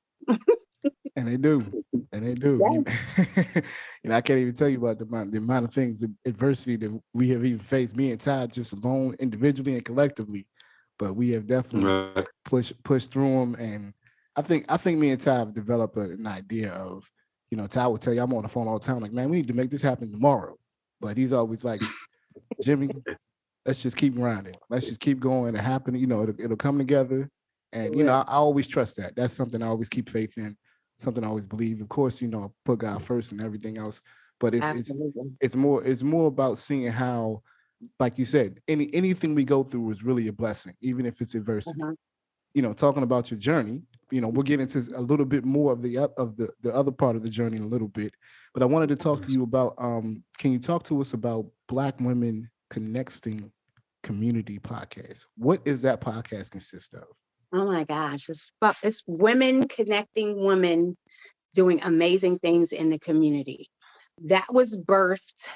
and 1.16 1.28
they 1.28 1.36
do, 1.36 1.84
and 2.12 2.26
they 2.26 2.34
do. 2.34 2.60
Yeah. 3.26 3.44
you 4.02 4.10
know, 4.10 4.16
I 4.16 4.20
can't 4.20 4.40
even 4.40 4.54
tell 4.54 4.68
you 4.68 4.78
about 4.78 4.98
the 4.98 5.04
amount, 5.04 5.30
the 5.30 5.38
amount 5.38 5.66
of 5.66 5.72
things, 5.72 6.00
the 6.00 6.12
adversity 6.24 6.76
that 6.76 7.00
we 7.12 7.28
have 7.28 7.44
even 7.44 7.60
faced, 7.60 7.94
me 7.94 8.10
and 8.10 8.20
Todd, 8.20 8.52
just 8.52 8.72
alone, 8.72 9.14
individually 9.20 9.74
and 9.74 9.84
collectively. 9.84 10.46
But 10.98 11.14
we 11.14 11.30
have 11.30 11.46
definitely 11.46 11.90
right. 11.90 12.26
pushed 12.44 12.82
pushed 12.84 13.12
through 13.12 13.30
them, 13.30 13.54
and 13.56 13.92
I 14.36 14.42
think 14.42 14.66
I 14.68 14.76
think 14.76 14.98
me 14.98 15.10
and 15.10 15.20
Ty 15.20 15.38
have 15.38 15.54
developed 15.54 15.96
an 15.96 16.26
idea 16.26 16.72
of, 16.72 17.08
you 17.50 17.56
know, 17.56 17.66
Ty 17.66 17.86
would 17.88 18.00
tell 18.00 18.14
you 18.14 18.22
I'm 18.22 18.32
on 18.32 18.42
the 18.42 18.48
phone 18.48 18.68
all 18.68 18.78
the 18.78 18.86
time, 18.86 19.00
like, 19.00 19.12
man, 19.12 19.28
we 19.28 19.36
need 19.36 19.48
to 19.48 19.54
make 19.54 19.70
this 19.70 19.82
happen 19.82 20.10
tomorrow. 20.10 20.56
But 21.00 21.16
he's 21.16 21.32
always 21.32 21.64
like, 21.64 21.82
Jimmy, 22.62 22.88
let's 23.66 23.82
just 23.82 23.96
keep 23.96 24.14
grinding. 24.14 24.54
Let's 24.70 24.86
just 24.86 25.00
keep 25.00 25.20
going. 25.20 25.54
It 25.54 25.60
happen, 25.60 25.94
you 25.94 26.06
know, 26.06 26.22
it'll, 26.22 26.40
it'll 26.40 26.56
come 26.56 26.78
together. 26.78 27.28
And 27.72 27.96
you 27.96 28.04
know, 28.04 28.14
I, 28.14 28.20
I, 28.28 28.34
always 28.34 28.66
trust 28.66 28.96
that. 28.98 29.16
That's 29.16 29.32
something 29.32 29.62
I 29.62 29.66
always 29.66 29.88
keep 29.88 30.10
faith 30.10 30.36
in 30.36 30.56
something 30.98 31.24
I 31.24 31.26
always 31.26 31.46
believe. 31.46 31.80
Of 31.80 31.88
course, 31.88 32.22
you 32.22 32.28
know, 32.28 32.54
put 32.64 32.78
God 32.80 33.02
first 33.02 33.32
and 33.32 33.42
everything 33.42 33.76
else. 33.78 34.00
But 34.40 34.54
it's 34.54 34.64
Absolutely. 34.64 35.12
it's 35.40 35.54
it's 35.54 35.56
more 35.56 35.84
it's 35.84 36.02
more 36.02 36.26
about 36.26 36.58
seeing 36.58 36.90
how, 36.90 37.42
like 38.00 38.18
you 38.18 38.24
said, 38.24 38.60
any 38.68 38.92
anything 38.94 39.34
we 39.34 39.44
go 39.44 39.62
through 39.62 39.90
is 39.90 40.02
really 40.02 40.28
a 40.28 40.32
blessing, 40.32 40.74
even 40.80 41.06
if 41.06 41.20
it's 41.20 41.34
adversity. 41.34 41.82
Uh-huh. 41.82 41.92
You 42.54 42.62
know, 42.62 42.72
talking 42.72 43.02
about 43.02 43.30
your 43.30 43.38
journey. 43.38 43.82
You 44.12 44.20
know, 44.20 44.28
we'll 44.28 44.42
get 44.42 44.60
into 44.60 44.78
a 44.94 45.00
little 45.00 45.24
bit 45.24 45.44
more 45.44 45.72
of 45.72 45.82
the 45.82 45.98
of 45.98 46.36
the 46.36 46.50
the 46.62 46.74
other 46.74 46.92
part 46.92 47.16
of 47.16 47.22
the 47.22 47.30
journey 47.30 47.56
in 47.56 47.62
a 47.62 47.68
little 47.68 47.88
bit. 47.88 48.12
But 48.52 48.62
I 48.62 48.66
wanted 48.66 48.90
to 48.90 48.96
talk 48.96 49.24
to 49.24 49.32
you 49.32 49.42
about. 49.42 49.74
Um, 49.78 50.22
can 50.38 50.52
you 50.52 50.58
talk 50.58 50.84
to 50.84 51.00
us 51.00 51.14
about 51.14 51.46
Black 51.68 51.98
women 51.98 52.50
connecting 52.70 53.50
community 54.02 54.58
podcast? 54.58 55.26
What 55.36 55.62
is 55.64 55.82
that 55.82 56.00
podcast 56.00 56.50
consist 56.50 56.94
of? 56.94 57.04
Oh 57.54 57.66
my 57.66 57.84
gosh, 57.84 58.28
it's 58.28 58.50
it's 58.82 59.02
women 59.06 59.66
connecting 59.68 60.44
women 60.44 60.96
doing 61.54 61.80
amazing 61.82 62.38
things 62.38 62.72
in 62.72 62.90
the 62.90 62.98
community. 62.98 63.68
That 64.26 64.46
was 64.52 64.78
birthed 64.78 65.46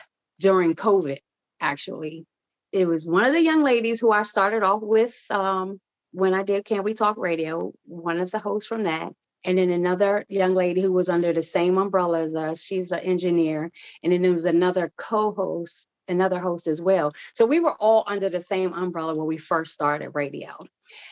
during 0.41 0.75
COVID, 0.75 1.19
actually. 1.61 2.27
It 2.73 2.87
was 2.87 3.07
one 3.07 3.25
of 3.25 3.33
the 3.33 3.43
young 3.43 3.63
ladies 3.63 4.01
who 4.01 4.11
I 4.11 4.25
started 4.25 4.63
off 4.63 4.83
with 4.83 5.17
um, 5.31 5.81
when 6.17 6.33
I 6.33 6.43
did 6.43 6.65
Can 6.65 6.83
We 6.83 6.95
Talk 6.95 7.19
Radio, 7.19 7.75
one 7.85 8.19
of 8.19 8.31
the 8.31 8.39
hosts 8.39 8.67
from 8.67 8.85
that. 8.85 9.13
And 9.45 9.59
then 9.59 9.69
another 9.69 10.25
young 10.31 10.55
lady 10.55 10.81
who 10.81 10.91
was 10.91 11.11
under 11.11 11.31
the 11.35 11.43
same 11.43 11.77
umbrella 11.77 12.23
as 12.23 12.35
us. 12.35 12.63
She's 12.63 12.91
an 12.91 13.01
engineer. 13.01 13.71
And 14.03 14.11
then 14.11 14.23
there 14.23 14.33
was 14.33 14.47
another 14.47 14.91
co 14.97 15.33
host, 15.33 15.87
another 16.09 16.39
host 16.39 16.69
as 16.69 16.81
well. 16.81 17.13
So 17.35 17.45
we 17.45 17.61
were 17.61 17.75
all 17.75 18.03
under 18.07 18.31
the 18.31 18.41
same 18.41 18.73
umbrella 18.73 19.15
when 19.15 19.27
we 19.27 19.37
first 19.37 19.75
started 19.75 20.13
radio. 20.15 20.57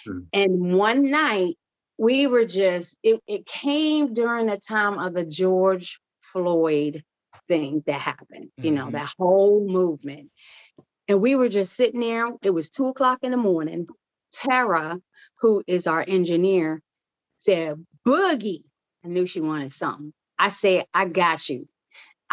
Mm. 0.09 0.27
And 0.33 0.75
one 0.75 1.11
night 1.11 1.59
we 1.99 2.27
were 2.27 2.47
just, 2.47 2.97
it, 3.03 3.21
it 3.27 3.45
came 3.45 4.15
during 4.15 4.47
the 4.47 4.57
time 4.57 4.99
of 4.99 5.13
the 5.13 5.27
George 5.27 6.01
Floyd 6.33 7.05
thing 7.47 7.85
that 7.87 8.01
happened, 8.01 8.49
you 8.57 8.71
know, 8.71 8.85
mm-hmm. 8.85 8.93
that 8.93 9.13
whole 9.19 9.69
movement. 9.69 10.31
And 11.09 11.21
we 11.21 11.37
were 11.37 11.51
just 11.51 11.75
sitting 11.75 12.01
there. 12.01 12.31
It 12.43 12.51
was 12.51 12.71
two 12.71 12.87
o'clock 12.87 13.19
in 13.21 13.33
the 13.33 13.37
morning. 13.37 13.87
Tara, 14.35 15.01
who 15.41 15.63
is 15.67 15.87
our 15.87 16.05
engineer, 16.07 16.83
said, 17.39 17.85
Boogie. 18.07 18.65
I 19.05 19.09
knew 19.09 19.27
she 19.27 19.41
wanted 19.41 19.73
something. 19.73 20.13
I 20.39 20.51
said, 20.51 20.87
I 20.95 21.07
got 21.07 21.49
you. 21.49 21.69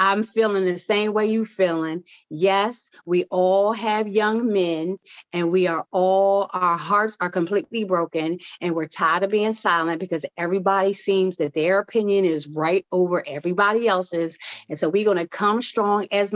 I'm 0.01 0.23
feeling 0.23 0.65
the 0.65 0.79
same 0.79 1.13
way 1.13 1.27
you 1.27 1.45
feeling. 1.45 2.03
Yes, 2.27 2.89
we 3.05 3.25
all 3.25 3.71
have 3.71 4.07
young 4.07 4.51
men 4.51 4.97
and 5.31 5.51
we 5.51 5.67
are 5.67 5.85
all 5.91 6.49
our 6.53 6.75
hearts 6.75 7.17
are 7.21 7.29
completely 7.29 7.83
broken 7.83 8.39
and 8.61 8.73
we're 8.73 8.87
tired 8.87 9.21
of 9.21 9.29
being 9.29 9.53
silent 9.53 9.99
because 9.99 10.25
everybody 10.35 10.93
seems 10.93 11.35
that 11.35 11.53
their 11.53 11.77
opinion 11.77 12.25
is 12.25 12.47
right 12.47 12.83
over 12.91 13.23
everybody 13.27 13.87
else's. 13.87 14.35
And 14.69 14.75
so 14.75 14.89
we're 14.89 15.05
going 15.05 15.17
to 15.17 15.27
come 15.27 15.61
strong 15.61 16.07
as 16.11 16.33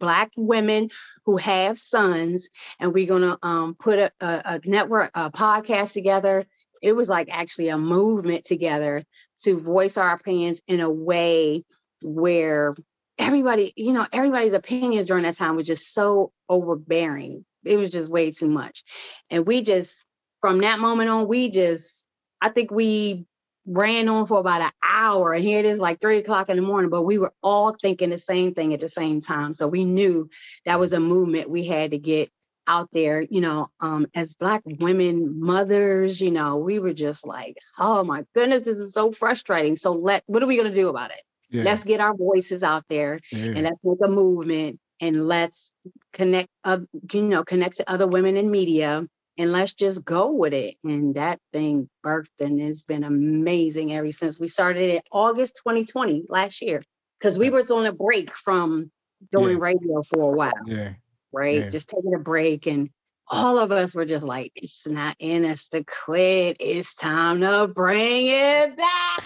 black 0.00 0.30
women 0.34 0.88
who 1.26 1.36
have 1.36 1.78
sons 1.78 2.48
and 2.80 2.94
we're 2.94 3.06
going 3.06 3.28
to 3.28 3.38
um, 3.42 3.74
put 3.74 3.98
a, 3.98 4.10
a, 4.22 4.42
a 4.44 4.60
network 4.64 5.10
a 5.14 5.30
podcast 5.30 5.92
together 5.92 6.46
it 6.80 6.94
was 6.94 7.08
like 7.08 7.28
actually 7.30 7.68
a 7.68 7.78
movement 7.78 8.44
together 8.44 9.04
to 9.42 9.60
voice 9.60 9.96
our 9.96 10.14
opinions 10.14 10.60
in 10.66 10.80
a 10.80 10.90
way 10.90 11.62
where 12.00 12.74
everybody, 13.18 13.72
you 13.76 13.92
know, 13.92 14.06
everybody's 14.12 14.52
opinions 14.52 15.06
during 15.06 15.24
that 15.24 15.36
time 15.36 15.56
was 15.56 15.66
just 15.66 15.92
so 15.92 16.32
overbearing. 16.48 17.44
It 17.64 17.76
was 17.76 17.90
just 17.90 18.10
way 18.10 18.30
too 18.30 18.48
much. 18.48 18.84
And 19.30 19.46
we 19.46 19.62
just, 19.62 20.04
from 20.40 20.58
that 20.60 20.80
moment 20.80 21.10
on, 21.10 21.28
we 21.28 21.50
just, 21.50 22.06
I 22.40 22.48
think 22.48 22.70
we 22.70 23.26
ran 23.66 24.08
on 24.08 24.26
for 24.26 24.40
about 24.40 24.60
an 24.60 24.72
hour 24.82 25.32
and 25.32 25.44
here 25.44 25.60
it 25.60 25.64
is 25.64 25.78
like 25.78 26.00
three 26.00 26.18
o'clock 26.18 26.48
in 26.48 26.56
the 26.56 26.62
morning 26.62 26.90
but 26.90 27.02
we 27.02 27.16
were 27.16 27.32
all 27.42 27.76
thinking 27.80 28.10
the 28.10 28.18
same 28.18 28.54
thing 28.54 28.74
at 28.74 28.80
the 28.80 28.88
same 28.88 29.20
time 29.20 29.52
so 29.52 29.68
we 29.68 29.84
knew 29.84 30.28
that 30.64 30.80
was 30.80 30.92
a 30.92 30.98
movement 30.98 31.48
we 31.48 31.64
had 31.64 31.92
to 31.92 31.98
get 31.98 32.28
out 32.66 32.88
there 32.92 33.22
you 33.22 33.40
know 33.40 33.68
um 33.78 34.06
as 34.16 34.34
black 34.34 34.62
women 34.80 35.38
mothers 35.40 36.20
you 36.20 36.30
know 36.32 36.56
we 36.56 36.80
were 36.80 36.92
just 36.92 37.24
like 37.24 37.56
oh 37.78 38.02
my 38.02 38.24
goodness 38.34 38.64
this 38.64 38.78
is 38.78 38.92
so 38.92 39.12
frustrating 39.12 39.76
so 39.76 39.92
let 39.92 40.24
what 40.26 40.42
are 40.42 40.46
we 40.46 40.56
going 40.56 40.68
to 40.68 40.74
do 40.74 40.88
about 40.88 41.10
it 41.10 41.22
yeah. 41.52 41.62
let's 41.62 41.84
get 41.84 42.00
our 42.00 42.16
voices 42.16 42.62
out 42.62 42.84
there 42.88 43.20
yeah. 43.30 43.44
and 43.44 43.62
let's 43.62 43.78
make 43.84 43.98
a 44.04 44.08
movement 44.08 44.80
and 45.00 45.26
let's 45.26 45.72
connect 46.12 46.48
uh, 46.64 46.78
you 47.12 47.22
know 47.22 47.44
connect 47.44 47.76
to 47.76 47.90
other 47.90 48.06
women 48.06 48.36
in 48.36 48.50
media 48.50 49.06
and 49.38 49.52
let's 49.52 49.74
just 49.74 50.04
go 50.04 50.30
with 50.30 50.52
it. 50.52 50.76
And 50.84 51.14
that 51.14 51.40
thing 51.52 51.88
birthed 52.04 52.40
and 52.40 52.60
it's 52.60 52.82
been 52.82 53.04
amazing 53.04 53.92
ever 53.92 54.12
since. 54.12 54.38
We 54.38 54.48
started 54.48 54.90
it 54.90 55.08
August 55.10 55.56
2020 55.56 56.24
last 56.28 56.60
year 56.62 56.82
because 57.18 57.38
we 57.38 57.50
was 57.50 57.70
on 57.70 57.86
a 57.86 57.92
break 57.92 58.32
from 58.32 58.90
doing 59.30 59.56
yeah. 59.56 59.64
radio 59.64 60.02
for 60.02 60.32
a 60.32 60.36
while. 60.36 60.52
Yeah. 60.66 60.94
Right. 61.32 61.56
Yeah. 61.56 61.70
Just 61.70 61.88
taking 61.88 62.14
a 62.14 62.18
break. 62.18 62.66
And 62.66 62.90
all 63.26 63.58
of 63.58 63.72
us 63.72 63.94
were 63.94 64.04
just 64.04 64.26
like, 64.26 64.52
it's 64.54 64.86
not 64.86 65.16
in 65.18 65.46
us 65.46 65.68
to 65.68 65.82
quit. 65.84 66.58
It's 66.60 66.94
time 66.94 67.40
to 67.40 67.68
bring 67.68 68.26
it 68.26 68.76
back. 68.76 69.22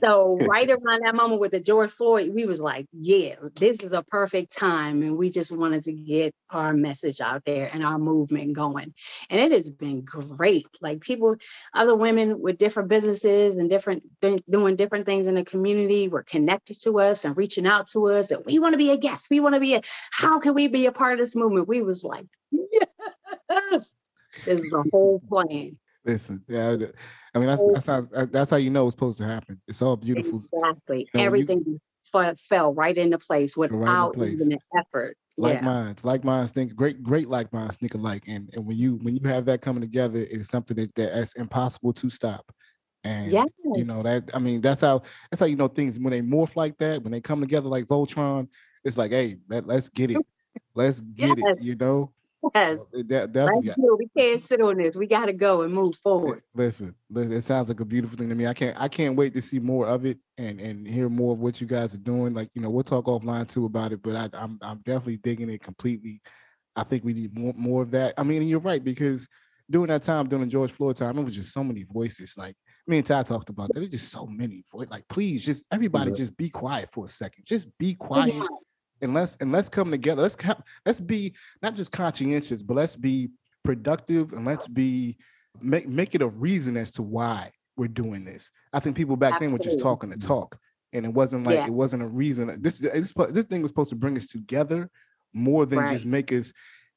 so 0.00 0.36
right 0.48 0.68
around 0.68 1.02
that 1.04 1.14
moment 1.14 1.40
with 1.40 1.52
the 1.52 1.60
George 1.60 1.90
Floyd, 1.90 2.32
we 2.34 2.46
was 2.46 2.60
like, 2.60 2.86
yeah, 2.92 3.36
this 3.54 3.80
is 3.80 3.92
a 3.92 4.02
perfect 4.02 4.56
time. 4.56 5.02
And 5.02 5.16
we 5.16 5.30
just 5.30 5.52
wanted 5.52 5.84
to 5.84 5.92
get 5.92 6.34
our 6.50 6.72
message 6.72 7.20
out 7.20 7.42
there 7.44 7.70
and 7.72 7.84
our 7.84 7.98
movement 7.98 8.54
going. 8.54 8.92
And 9.30 9.40
it 9.40 9.52
has 9.52 9.70
been 9.70 10.02
great. 10.02 10.66
Like 10.80 11.00
people, 11.00 11.36
other 11.72 11.94
women 11.94 12.40
with 12.40 12.58
different 12.58 12.88
businesses 12.88 13.54
and 13.54 13.70
different 13.70 14.02
doing 14.50 14.76
different 14.76 15.06
things 15.06 15.26
in 15.26 15.36
the 15.36 15.44
community 15.44 16.08
were 16.08 16.24
connected 16.24 16.80
to 16.82 17.00
us 17.00 17.24
and 17.24 17.36
reaching 17.36 17.66
out 17.66 17.86
to 17.88 18.08
us. 18.08 18.30
And 18.30 18.44
we 18.44 18.58
want 18.58 18.72
to 18.72 18.78
be 18.78 18.90
a 18.90 18.96
guest. 18.96 19.28
We 19.30 19.40
want 19.40 19.54
to 19.54 19.60
be 19.60 19.74
a, 19.74 19.82
how 20.10 20.40
can 20.40 20.54
we 20.54 20.68
be 20.68 20.86
a 20.86 20.92
part 20.92 21.14
of 21.14 21.18
this 21.20 21.36
movement? 21.36 21.68
We 21.68 21.82
was 21.82 22.02
like, 22.02 22.26
yes. 22.50 23.94
This 24.44 24.60
is 24.60 24.72
a 24.72 24.82
whole 24.90 25.22
plan. 25.28 25.78
Listen, 26.04 26.42
yeah, 26.48 26.76
I 27.34 27.38
mean 27.38 27.48
that's 27.48 27.62
oh. 27.62 27.70
that's 27.72 27.86
how 27.86 28.02
that's 28.26 28.50
how 28.50 28.56
you 28.56 28.70
know 28.70 28.86
it's 28.86 28.94
supposed 28.94 29.18
to 29.18 29.24
happen. 29.24 29.60
It's 29.66 29.80
all 29.80 29.96
beautiful. 29.96 30.36
Exactly, 30.38 31.08
you 31.14 31.20
know, 31.20 31.26
everything 31.26 31.64
you, 31.66 31.80
fell 32.48 32.74
right 32.74 32.96
into 32.96 33.18
place 33.18 33.56
without 33.56 34.08
right 34.08 34.14
place. 34.14 34.32
even 34.34 34.52
an 34.52 34.58
effort. 34.78 35.16
Like 35.36 35.54
yeah. 35.54 35.64
minds, 35.64 36.04
like 36.04 36.22
minds 36.22 36.52
think 36.52 36.76
great, 36.76 37.02
great 37.02 37.28
like 37.28 37.52
minds 37.52 37.76
think 37.78 37.94
alike. 37.94 38.24
And 38.28 38.50
and 38.52 38.64
when 38.64 38.76
you 38.76 38.96
when 38.96 39.16
you 39.16 39.28
have 39.28 39.46
that 39.46 39.62
coming 39.62 39.80
together, 39.80 40.20
it's 40.30 40.48
something 40.48 40.76
that 40.76 40.94
that's 40.94 41.34
impossible 41.34 41.92
to 41.94 42.10
stop. 42.10 42.44
And 43.02 43.32
yes. 43.32 43.48
you 43.74 43.84
know 43.84 44.02
that 44.02 44.30
I 44.34 44.38
mean 44.38 44.60
that's 44.60 44.82
how 44.82 45.02
that's 45.30 45.40
how 45.40 45.46
you 45.46 45.56
know 45.56 45.68
things 45.68 45.98
when 45.98 46.12
they 46.12 46.20
morph 46.20 46.54
like 46.54 46.78
that, 46.78 47.02
when 47.02 47.12
they 47.12 47.20
come 47.20 47.40
together 47.40 47.68
like 47.68 47.86
Voltron, 47.86 48.48
it's 48.84 48.96
like, 48.96 49.10
hey, 49.10 49.36
let, 49.48 49.66
let's 49.66 49.88
get 49.88 50.10
it. 50.10 50.18
Let's 50.76 51.00
get 51.00 51.38
yes. 51.38 51.56
it, 51.58 51.62
you 51.62 51.74
know. 51.74 52.12
Yes. 52.54 52.80
Uh, 52.80 53.02
that, 53.06 53.96
we 53.98 54.08
can't 54.16 54.40
sit 54.40 54.60
on 54.60 54.78
this. 54.78 54.96
We 54.96 55.06
got 55.06 55.26
to 55.26 55.32
go 55.32 55.62
and 55.62 55.72
move 55.72 55.96
forward. 55.96 56.42
Listen, 56.54 56.94
listen, 57.10 57.32
it 57.32 57.42
sounds 57.42 57.68
like 57.68 57.80
a 57.80 57.84
beautiful 57.84 58.18
thing 58.18 58.28
to 58.28 58.34
me. 58.34 58.46
I 58.46 58.54
can't, 58.54 58.80
I 58.80 58.88
can't 58.88 59.16
wait 59.16 59.34
to 59.34 59.42
see 59.42 59.58
more 59.58 59.86
of 59.86 60.04
it 60.04 60.18
and 60.38 60.60
and 60.60 60.86
hear 60.86 61.08
more 61.08 61.32
of 61.32 61.40
what 61.40 61.60
you 61.60 61.66
guys 61.66 61.94
are 61.94 61.98
doing. 61.98 62.34
Like, 62.34 62.50
you 62.54 62.62
know, 62.62 62.70
we'll 62.70 62.82
talk 62.82 63.06
offline 63.06 63.50
too 63.50 63.66
about 63.66 63.92
it, 63.92 64.02
but 64.02 64.16
I, 64.16 64.28
I'm 64.34 64.58
I'm 64.62 64.78
definitely 64.78 65.18
digging 65.18 65.50
it 65.50 65.62
completely. 65.62 66.20
I 66.76 66.82
think 66.82 67.04
we 67.04 67.14
need 67.14 67.36
more 67.38 67.54
more 67.56 67.82
of 67.82 67.90
that. 67.92 68.14
I 68.18 68.22
mean, 68.22 68.42
you're 68.42 68.58
right 68.60 68.82
because 68.82 69.28
during 69.70 69.88
that 69.88 70.02
time, 70.02 70.28
during 70.28 70.44
the 70.44 70.50
George 70.50 70.72
Floyd 70.72 70.96
time, 70.96 71.18
it 71.18 71.24
was 71.24 71.36
just 71.36 71.52
so 71.52 71.64
many 71.64 71.84
voices. 71.84 72.36
Like 72.36 72.56
me 72.86 72.98
and 72.98 73.06
Ty 73.06 73.22
talked 73.22 73.48
about 73.48 73.68
that. 73.68 73.80
There's 73.80 73.90
just 73.90 74.12
so 74.12 74.26
many. 74.26 74.64
Like, 74.72 75.08
please, 75.08 75.44
just 75.44 75.66
everybody, 75.72 76.10
yeah. 76.10 76.16
just 76.16 76.36
be 76.36 76.50
quiet 76.50 76.90
for 76.92 77.06
a 77.06 77.08
second. 77.08 77.44
Just 77.46 77.68
be 77.78 77.94
quiet. 77.94 78.34
Yeah 78.34 78.46
and 79.04 79.14
let's 79.14 79.36
and 79.40 79.52
let's 79.52 79.68
come 79.68 79.90
together. 79.90 80.22
Let's 80.22 80.36
let's 80.84 81.00
be 81.00 81.34
not 81.62 81.76
just 81.76 81.92
conscientious, 81.92 82.62
but 82.62 82.74
let's 82.74 82.96
be 82.96 83.30
productive 83.62 84.32
and 84.32 84.44
let's 84.44 84.66
be 84.66 85.16
make 85.60 85.88
make 85.88 86.14
it 86.14 86.22
a 86.22 86.28
reason 86.28 86.76
as 86.76 86.90
to 86.92 87.02
why 87.02 87.52
we're 87.76 87.88
doing 87.88 88.24
this. 88.24 88.50
I 88.72 88.80
think 88.80 88.96
people 88.96 89.16
back 89.16 89.34
Absolutely. 89.34 89.46
then 89.46 89.52
were 89.52 89.64
just 89.64 89.80
talking 89.80 90.10
to 90.10 90.18
talk, 90.18 90.58
and 90.92 91.04
it 91.04 91.12
wasn't 91.12 91.46
like 91.46 91.56
yeah. 91.56 91.66
it 91.66 91.72
wasn't 91.72 92.02
a 92.02 92.08
reason. 92.08 92.60
This 92.60 92.78
this 92.78 93.12
this 93.12 93.44
thing 93.44 93.62
was 93.62 93.70
supposed 93.70 93.90
to 93.90 93.96
bring 93.96 94.16
us 94.16 94.26
together 94.26 94.90
more 95.32 95.66
than 95.66 95.80
right. 95.80 95.92
just 95.92 96.06
make 96.06 96.32
us 96.32 96.52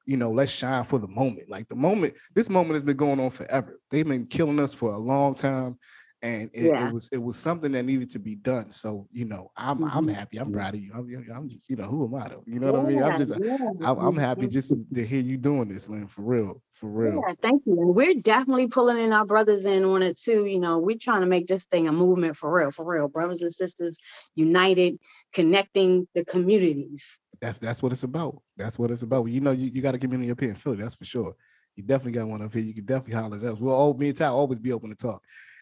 you 0.07 0.15
know, 0.15 0.31
let's 0.31 0.51
shine 0.51 0.85
for 0.85 0.99
the 0.99 1.07
moment. 1.07 1.49
Like 1.49 1.67
the 1.67 1.75
moment, 1.75 2.13
this 2.33 2.49
moment 2.49 2.75
has 2.75 2.83
been 2.83 2.95
going 2.95 3.19
on 3.19 3.29
forever. 3.29 3.77
They've 3.91 4.07
been 4.07 4.25
killing 4.25 4.57
us 4.57 4.73
for 4.73 4.93
a 4.93 4.97
long 4.97 5.35
time 5.35 5.77
and 6.23 6.49
it, 6.53 6.65
yeah. 6.65 6.87
it, 6.87 6.93
was 6.93 7.09
it 7.11 7.21
was 7.21 7.37
something 7.37 7.71
that 7.73 7.83
needed 7.83 8.09
to 8.11 8.19
be 8.19 8.35
done. 8.35 8.71
So 8.71 9.07
you 9.11 9.25
know, 9.25 9.51
I'm 9.55 9.79
mm-hmm. 9.79 9.97
I'm 9.97 10.07
happy. 10.07 10.37
I'm 10.37 10.51
proud 10.51 10.73
of 10.73 10.81
you. 10.81 10.91
I'm, 10.93 11.27
I'm 11.33 11.47
just 11.47 11.69
you 11.69 11.75
know 11.75 11.83
who 11.83 12.05
am 12.05 12.15
I 12.15 12.27
to? 12.29 12.41
You 12.45 12.59
know 12.59 12.67
yeah, 12.67 12.71
what 12.71 12.85
I 12.85 12.89
mean? 12.89 13.03
I'm 13.03 13.17
just 13.17 13.33
yeah. 13.39 13.57
I'm, 13.87 13.97
I'm, 13.99 14.15
happy 14.15 14.47
just 14.47 14.73
to 14.93 15.05
hear 15.05 15.21
you 15.21 15.37
doing 15.37 15.67
this, 15.67 15.87
Lynn. 15.87 16.07
For 16.07 16.23
real, 16.23 16.61
for 16.73 16.89
real. 16.89 17.21
Yeah, 17.27 17.35
thank 17.41 17.63
you. 17.65 17.79
And 17.79 17.95
we're 17.95 18.15
definitely 18.15 18.67
pulling 18.67 18.97
in 18.97 19.13
our 19.13 19.25
brothers 19.25 19.65
in 19.65 19.85
on 19.85 20.01
it 20.01 20.19
too. 20.19 20.45
You 20.45 20.59
know, 20.59 20.79
we're 20.79 20.97
trying 20.99 21.21
to 21.21 21.27
make 21.27 21.45
this 21.47 21.65
thing 21.65 21.87
a 21.87 21.91
movement 21.91 22.35
for 22.35 22.51
real, 22.51 22.71
for 22.71 22.83
real. 22.83 23.07
Brothers 23.07 23.43
and 23.43 23.53
sisters 23.53 23.95
united, 24.33 24.97
connecting 25.33 26.07
the 26.15 26.25
communities. 26.25 27.19
That's 27.41 27.59
that's 27.59 27.83
what 27.83 27.91
it's 27.91 28.03
about. 28.03 28.41
That's 28.57 28.79
what 28.79 28.89
it's 28.89 29.03
about. 29.03 29.25
You 29.25 29.41
know, 29.41 29.51
you, 29.51 29.69
you 29.71 29.83
got 29.83 29.93
a 29.93 29.99
community 29.99 30.31
up 30.31 30.39
here 30.39 30.49
in 30.49 30.55
Philly. 30.55 30.77
That's 30.77 30.95
for 30.95 31.05
sure. 31.05 31.35
You 31.75 31.83
definitely 31.83 32.13
got 32.13 32.27
one 32.27 32.41
up 32.41 32.51
here. 32.51 32.63
You 32.63 32.73
can 32.73 32.85
definitely 32.85 33.13
holler 33.13 33.37
at 33.37 33.43
us. 33.43 33.59
We'll 33.59 33.75
all 33.75 33.93
me 33.93 34.09
and 34.09 34.17
Ty 34.17 34.27
always 34.27 34.59
be 34.59 34.73
open 34.73 34.89
to 34.89 34.95
talk. 34.95 35.21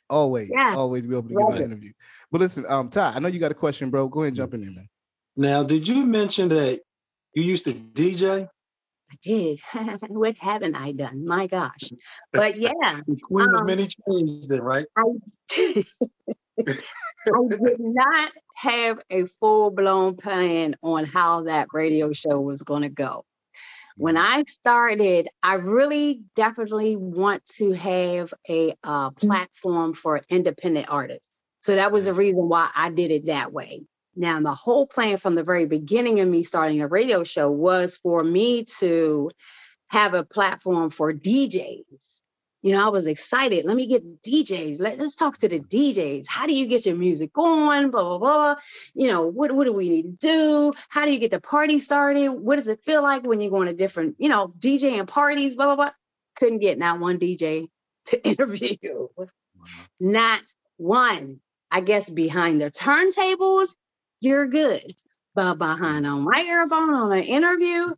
Always, 0.10 0.50
yeah. 0.54 0.76
always 0.76 1.06
be 1.06 1.16
able 1.16 1.30
to 1.30 1.36
give 1.36 1.56
an 1.56 1.64
interview. 1.64 1.92
But 2.32 2.42
listen, 2.42 2.66
um, 2.68 2.90
Ty, 2.90 3.14
I 3.16 3.20
know 3.20 3.28
you 3.28 3.40
got 3.40 3.52
a 3.52 3.56
question, 3.56 3.90
bro. 3.90 4.08
Go 4.08 4.22
ahead 4.22 4.30
and 4.30 4.38
jump 4.38 4.54
in 4.54 4.62
there, 4.62 4.72
man. 4.72 4.88
Now, 5.36 5.64
did 5.64 5.88
you 5.88 6.06
mention 6.06 6.50
that 6.50 6.82
you 7.34 7.44
used 7.44 7.66
to 7.66 7.74
DJ? 7.74 8.48
I 9.12 9.16
did. 9.22 9.60
what 10.08 10.36
haven't 10.38 10.76
I 10.76 10.92
done? 10.92 11.26
My 11.26 11.48
gosh. 11.48 11.92
But 12.32 12.58
yeah. 12.58 12.70
the 13.08 13.18
queen 13.24 13.48
um, 13.56 13.62
of 13.62 13.68
many 13.68 13.88
trees, 13.88 14.48
then, 14.48 14.62
right? 14.62 14.86
I 14.98 15.04
did. 15.50 15.88
I 16.60 17.42
did 17.50 17.80
not 17.80 18.32
have 18.56 19.00
a 19.10 19.26
full 19.40 19.72
blown 19.72 20.16
plan 20.16 20.76
on 20.84 21.06
how 21.06 21.44
that 21.44 21.68
radio 21.74 22.14
show 22.14 22.40
was 22.40 22.62
going 22.62 22.84
to 22.84 22.90
go 22.90 23.26
when 23.98 24.18
I 24.18 24.44
started, 24.48 25.30
I 25.42 25.56
really 25.56 26.22
definitely 26.36 26.96
want 26.96 27.46
to 27.58 27.72
have 27.72 28.34
a 28.50 28.76
uh, 28.84 29.12
platform 29.12 29.94
for 29.94 30.22
independent 30.30 30.88
artists. 30.90 31.30
So 31.62 31.76
that 31.76 31.92
was 31.92 32.06
the 32.06 32.14
reason 32.14 32.50
why 32.50 32.70
I 32.76 32.90
did 32.90 33.12
it 33.12 33.28
that 33.28 33.54
way. 33.54 33.84
Now, 34.16 34.40
the 34.42 34.54
whole 34.54 34.86
plan 34.88 35.18
from 35.18 35.36
the 35.36 35.44
very 35.44 35.66
beginning 35.66 36.20
of 36.20 36.28
me 36.28 36.44
starting 36.44 36.82
a 36.82 36.88
radio 36.88 37.24
show 37.24 37.50
was 37.50 37.98
for 37.98 38.24
me 38.24 38.66
to 38.80 39.32
have 39.88 40.14
a 40.14 40.24
platform 40.24 40.90
for 40.90 41.14
DJs 41.14 42.22
you 42.66 42.72
know, 42.72 42.84
I 42.84 42.90
was 42.90 43.06
excited. 43.06 43.64
Let 43.64 43.78
me 43.78 43.86
get 43.86 44.24
DJs. 44.24 44.80
Let, 44.80 45.00
us 45.00 45.14
talk 45.14 45.38
to 45.38 45.48
the 45.48 45.60
DJs. 45.60 46.26
How 46.28 46.48
do 46.48 46.56
you 46.56 46.66
get 46.66 46.88
your 46.88 46.96
music 46.96 47.32
going? 47.32 47.92
Blah, 47.92 48.02
blah, 48.02 48.18
blah. 48.18 48.56
You 48.96 49.08
know, 49.08 49.28
what, 49.28 49.52
what 49.52 49.66
do 49.66 49.74
we 49.74 49.88
need 49.88 50.20
to 50.20 50.28
do? 50.28 50.74
How 50.90 51.06
do 51.06 51.14
you 51.14 51.20
get 51.20 51.30
the 51.30 51.40
party 51.40 51.78
started? 51.78 52.30
What 52.30 52.56
does 52.56 52.68
it 52.68 52.84
feel 52.84 53.04
like 53.04 53.24
when 53.24 53.40
you're 53.40 53.52
going 53.52 53.68
to 53.68 53.76
different, 53.76 54.16
you 54.18 54.30
know, 54.30 54.52
DJ 54.58 54.98
and 54.98 55.08
parties, 55.08 55.56
blah, 55.56 55.68
blah, 55.68 55.76
blah. 55.76 55.92
Couldn't 56.38 56.58
get 56.58 56.80
not 56.80 57.00
one 57.00 57.20
DJ 57.20 57.68
to 58.08 58.28
interview. 58.28 59.10
Not 60.00 60.42
one. 60.78 61.42
I 61.70 61.82
guess 61.82 62.10
behind 62.10 62.62
the 62.62 62.72
turntables, 62.72 63.76
you're 64.22 64.48
good. 64.48 64.92
But 65.36 65.60
behind 65.60 66.08
a 66.08 66.16
microphone 66.16 66.96
on 66.96 67.12
an 67.12 67.26
interview, 67.26 67.94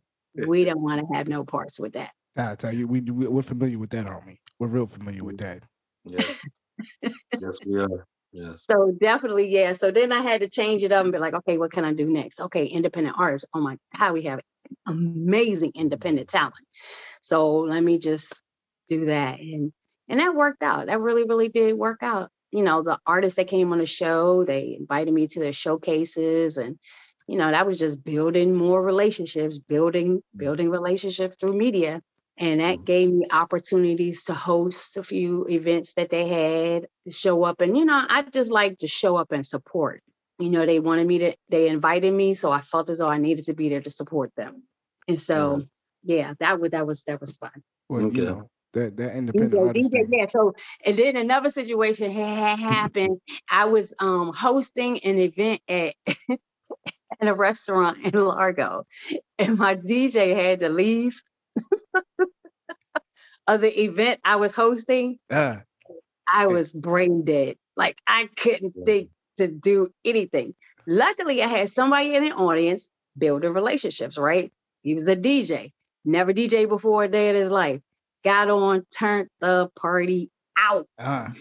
we 0.46 0.64
don't 0.64 0.82
want 0.82 1.00
to 1.00 1.16
have 1.16 1.26
no 1.26 1.42
parts 1.46 1.80
with 1.80 1.94
that. 1.94 2.10
I 2.36 2.54
tell 2.54 2.74
you, 2.74 2.86
we, 2.86 3.00
we 3.00 3.26
we're 3.26 3.42
familiar 3.42 3.78
with 3.78 3.90
that, 3.90 4.06
we? 4.26 4.38
We're 4.58 4.68
real 4.68 4.86
familiar 4.86 5.24
with 5.24 5.36
mm. 5.36 5.40
that. 5.40 5.62
Yes. 6.04 6.40
yes, 7.02 7.58
we 7.66 7.78
are. 7.78 8.06
Yes. 8.32 8.66
So 8.70 8.92
definitely, 9.00 9.48
yeah. 9.48 9.72
So 9.72 9.90
then 9.90 10.12
I 10.12 10.20
had 10.20 10.42
to 10.42 10.50
change 10.50 10.82
it 10.82 10.92
up 10.92 11.04
and 11.04 11.12
be 11.12 11.18
like, 11.18 11.34
okay, 11.34 11.56
what 11.58 11.72
can 11.72 11.84
I 11.84 11.92
do 11.92 12.10
next? 12.10 12.40
Okay, 12.40 12.66
independent 12.66 13.16
artists. 13.18 13.48
Oh 13.54 13.60
my, 13.60 13.76
how 13.90 14.12
we 14.12 14.22
have 14.24 14.40
amazing 14.86 15.72
mm. 15.72 15.80
independent 15.80 16.28
talent. 16.28 16.54
So 17.22 17.58
let 17.60 17.82
me 17.82 17.98
just 17.98 18.40
do 18.88 19.06
that, 19.06 19.40
and 19.40 19.72
and 20.08 20.20
that 20.20 20.34
worked 20.34 20.62
out. 20.62 20.86
That 20.86 21.00
really, 21.00 21.24
really 21.24 21.48
did 21.48 21.76
work 21.76 22.02
out. 22.02 22.30
You 22.50 22.64
know, 22.64 22.82
the 22.82 22.98
artists 23.06 23.36
that 23.36 23.48
came 23.48 23.72
on 23.72 23.78
the 23.78 23.86
show, 23.86 24.44
they 24.44 24.76
invited 24.78 25.12
me 25.12 25.26
to 25.28 25.40
their 25.40 25.52
showcases, 25.52 26.58
and 26.58 26.78
you 27.26 27.38
know, 27.38 27.50
that 27.50 27.66
was 27.66 27.78
just 27.78 28.04
building 28.04 28.54
more 28.54 28.82
relationships, 28.82 29.58
building 29.58 30.18
mm. 30.18 30.38
building 30.38 30.70
relationships 30.70 31.36
through 31.40 31.56
media 31.56 32.02
And 32.38 32.60
that 32.60 32.78
Mhm. 32.78 32.84
gave 32.84 33.10
me 33.10 33.26
opportunities 33.30 34.24
to 34.24 34.34
host 34.34 34.96
a 34.96 35.02
few 35.02 35.46
events 35.48 35.94
that 35.94 36.10
they 36.10 36.28
had 36.28 36.88
to 37.06 37.10
show 37.12 37.44
up. 37.44 37.60
And, 37.60 37.76
you 37.76 37.84
know, 37.84 38.04
I 38.08 38.22
just 38.22 38.50
like 38.50 38.78
to 38.78 38.88
show 38.88 39.16
up 39.16 39.32
and 39.32 39.44
support. 39.46 40.02
You 40.38 40.50
know, 40.50 40.64
they 40.66 40.80
wanted 40.80 41.06
me 41.06 41.18
to, 41.18 41.36
they 41.50 41.68
invited 41.68 42.12
me. 42.12 42.34
So 42.34 42.50
I 42.50 42.62
felt 42.62 42.90
as 42.90 42.98
though 42.98 43.08
I 43.08 43.18
needed 43.18 43.46
to 43.46 43.54
be 43.54 43.68
there 43.68 43.82
to 43.82 43.90
support 43.90 44.32
them. 44.36 44.62
And 45.08 45.18
so, 45.20 45.62
Right. 45.62 45.66
yeah, 46.04 46.34
that 46.40 46.60
was, 46.60 46.70
that 46.72 46.86
was, 46.86 47.02
that 47.04 47.20
was 47.20 47.36
fun. 47.36 47.62
Well, 47.88 48.02
Okay. 48.02 48.12
you 48.12 48.24
know, 48.26 48.50
that 48.72 48.96
that 48.96 49.16
independent 49.16 49.60
DJ, 49.60 49.68
artist. 49.68 49.92
DJ, 49.92 50.06
yeah. 50.10 50.26
So 50.28 50.54
and 50.84 50.96
then 50.96 51.16
another 51.16 51.50
situation 51.50 52.10
had 52.10 52.58
happened. 52.60 53.20
I 53.50 53.66
was 53.66 53.94
um 54.00 54.32
hosting 54.34 54.98
an 55.04 55.18
event 55.18 55.60
at 55.68 55.94
at 57.20 57.28
a 57.28 57.34
restaurant 57.34 57.98
in 58.04 58.12
Largo, 58.12 58.86
and 59.38 59.58
my 59.58 59.74
DJ 59.74 60.34
had 60.34 60.60
to 60.60 60.68
leave 60.68 61.20
of 63.46 63.60
the 63.60 63.82
event 63.82 64.20
I 64.24 64.36
was 64.36 64.52
hosting. 64.52 65.18
Ah, 65.30 65.62
I 66.32 66.46
was 66.46 66.72
brain 66.72 67.24
dead. 67.24 67.56
Like 67.76 67.96
I 68.06 68.28
couldn't 68.36 68.74
think 68.84 69.10
to 69.38 69.48
do 69.48 69.88
anything. 70.04 70.54
Luckily, 70.86 71.42
I 71.42 71.48
had 71.48 71.70
somebody 71.70 72.14
in 72.14 72.24
the 72.24 72.32
audience 72.32 72.88
building 73.16 73.52
relationships, 73.52 74.18
right? 74.18 74.52
He 74.82 74.94
was 74.94 75.08
a 75.08 75.16
DJ, 75.16 75.72
never 76.04 76.32
DJ 76.32 76.68
before 76.68 77.04
a 77.04 77.08
day 77.08 77.30
in 77.30 77.36
his 77.36 77.50
life. 77.50 77.80
Got 78.24 78.50
on, 78.50 78.84
turned 78.96 79.28
the 79.40 79.70
party 79.76 80.30
out. 80.58 80.86
ah, 80.98 81.32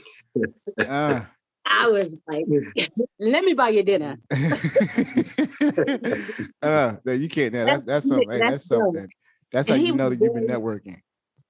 ah. 0.80 1.28
I 1.70 1.90
was 1.90 2.20
like, 2.28 2.46
let 3.20 3.44
me 3.44 3.54
buy 3.54 3.70
you 3.70 3.84
dinner. 3.84 4.18
uh, 6.62 6.96
you 7.06 7.28
can't. 7.28 7.54
That's 7.54 7.84
that's 7.84 8.08
something. 8.08 8.30
that's 8.30 8.52
that's 8.52 8.68
something. 8.68 9.10
Dope. 9.52 9.66
That, 9.66 9.68
that's 9.68 9.70
how 9.70 9.76
And 9.76 9.88
you 9.88 9.96
know 9.96 10.10
that 10.10 10.20
you've 10.20 10.34
been 10.34 10.48
networking. 10.48 11.02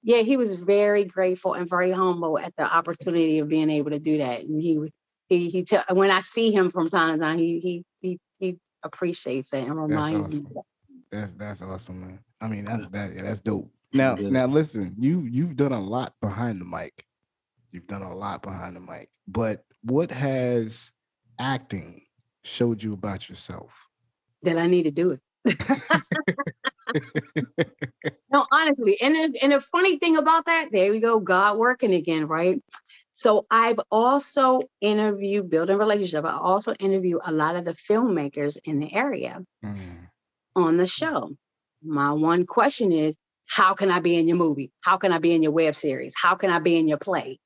Yeah, 0.04 0.20
he 0.22 0.38
was 0.38 0.54
very 0.54 1.06
grateful 1.06 1.54
and 1.54 1.70
very 1.70 1.92
humble 1.92 2.40
at 2.40 2.54
the 2.58 2.64
opportunity 2.64 3.40
of 3.40 3.50
being 3.50 3.70
able 3.70 3.92
to 3.92 4.00
do 4.00 4.20
that. 4.20 4.42
And 4.42 4.62
he 4.62 4.78
would- 4.78 4.94
he 5.30 5.50
he 5.50 5.64
tell 5.64 5.84
when 5.92 6.10
I 6.10 6.22
see 6.22 6.52
him 6.54 6.70
from 6.72 6.90
time 6.90 7.14
to 7.14 7.22
time, 7.22 7.38
he 7.38 7.60
he 7.60 7.84
he 8.00 8.20
he 8.40 8.60
appreciates 8.84 9.52
it 9.52 9.64
and 9.66 9.76
reminds 9.76 10.12
me. 10.12 10.46
awesome. 10.48 10.64
That's 11.12 11.34
that's 11.34 11.62
awesome, 11.62 12.00
man. 12.00 12.20
I 12.40 12.48
mean, 12.48 12.64
that's 12.64 12.88
that. 12.90 13.14
Yeah, 13.14 13.24
that's 13.24 13.42
dope. 13.42 13.70
Now, 13.92 14.16
Yeah. 14.18 14.30
now 14.30 14.46
listen. 14.48 14.96
You 14.98 15.22
you've 15.22 15.58
done 15.58 15.74
a 15.74 15.82
lot 15.82 16.14
behind 16.22 16.62
the 16.62 16.66
mic. 16.66 17.06
You've 17.74 17.88
done 17.88 18.04
a 18.04 18.16
lot 18.16 18.42
behind 18.42 18.78
the 18.78 18.80
mic. 18.80 19.10
But 19.28 19.66
what 19.82 20.12
has 20.12 20.94
acting 21.40 22.04
showed 22.44 22.82
you 22.82 22.94
about 22.94 23.28
yourself? 23.28 23.90
that 24.44 24.58
I 24.58 24.68
need 24.68 24.84
to 24.84 24.92
do 24.92 25.10
it. 25.10 25.20
no, 28.32 28.46
honestly, 28.52 29.00
and 29.02 29.16
the, 29.16 29.40
and 29.42 29.52
the 29.54 29.62
funny 29.62 29.98
thing 30.00 30.18
about 30.18 30.46
that, 30.46 30.70
there 30.72 30.92
we 30.92 31.00
go, 31.00 31.20
God 31.20 31.58
working 31.58 31.94
again, 31.94 32.28
right? 32.28 32.62
So 33.14 33.46
I've 33.50 33.80
also 33.92 34.62
interviewed, 34.82 35.50
building 35.50 35.78
relationship. 35.78 36.26
I 36.26 36.38
also 36.38 36.74
interview 36.76 37.20
a 37.26 37.32
lot 37.32 37.56
of 37.56 37.66
the 37.66 37.74
filmmakers 37.74 38.58
in 38.64 38.80
the 38.80 38.94
area 38.94 39.40
Mm, 39.64 40.10
on 40.56 40.78
the 40.78 40.88
show. 40.88 41.32
My 41.84 42.14
one 42.14 42.46
question 42.46 42.92
is, 42.92 43.16
how 43.48 43.74
can 43.76 43.92
I 43.92 44.00
be 44.00 44.18
in 44.18 44.28
your 44.28 44.38
movie? 44.38 44.72
How 44.82 44.98
can 44.98 45.14
I 45.14 45.20
be 45.20 45.34
in 45.34 45.44
your 45.44 45.52
web 45.54 45.76
series? 45.76 46.14
How 46.16 46.36
can 46.36 46.50
I 46.50 46.60
be 46.60 46.78
in 46.78 46.88
your 46.88 46.98
play? 46.98 47.40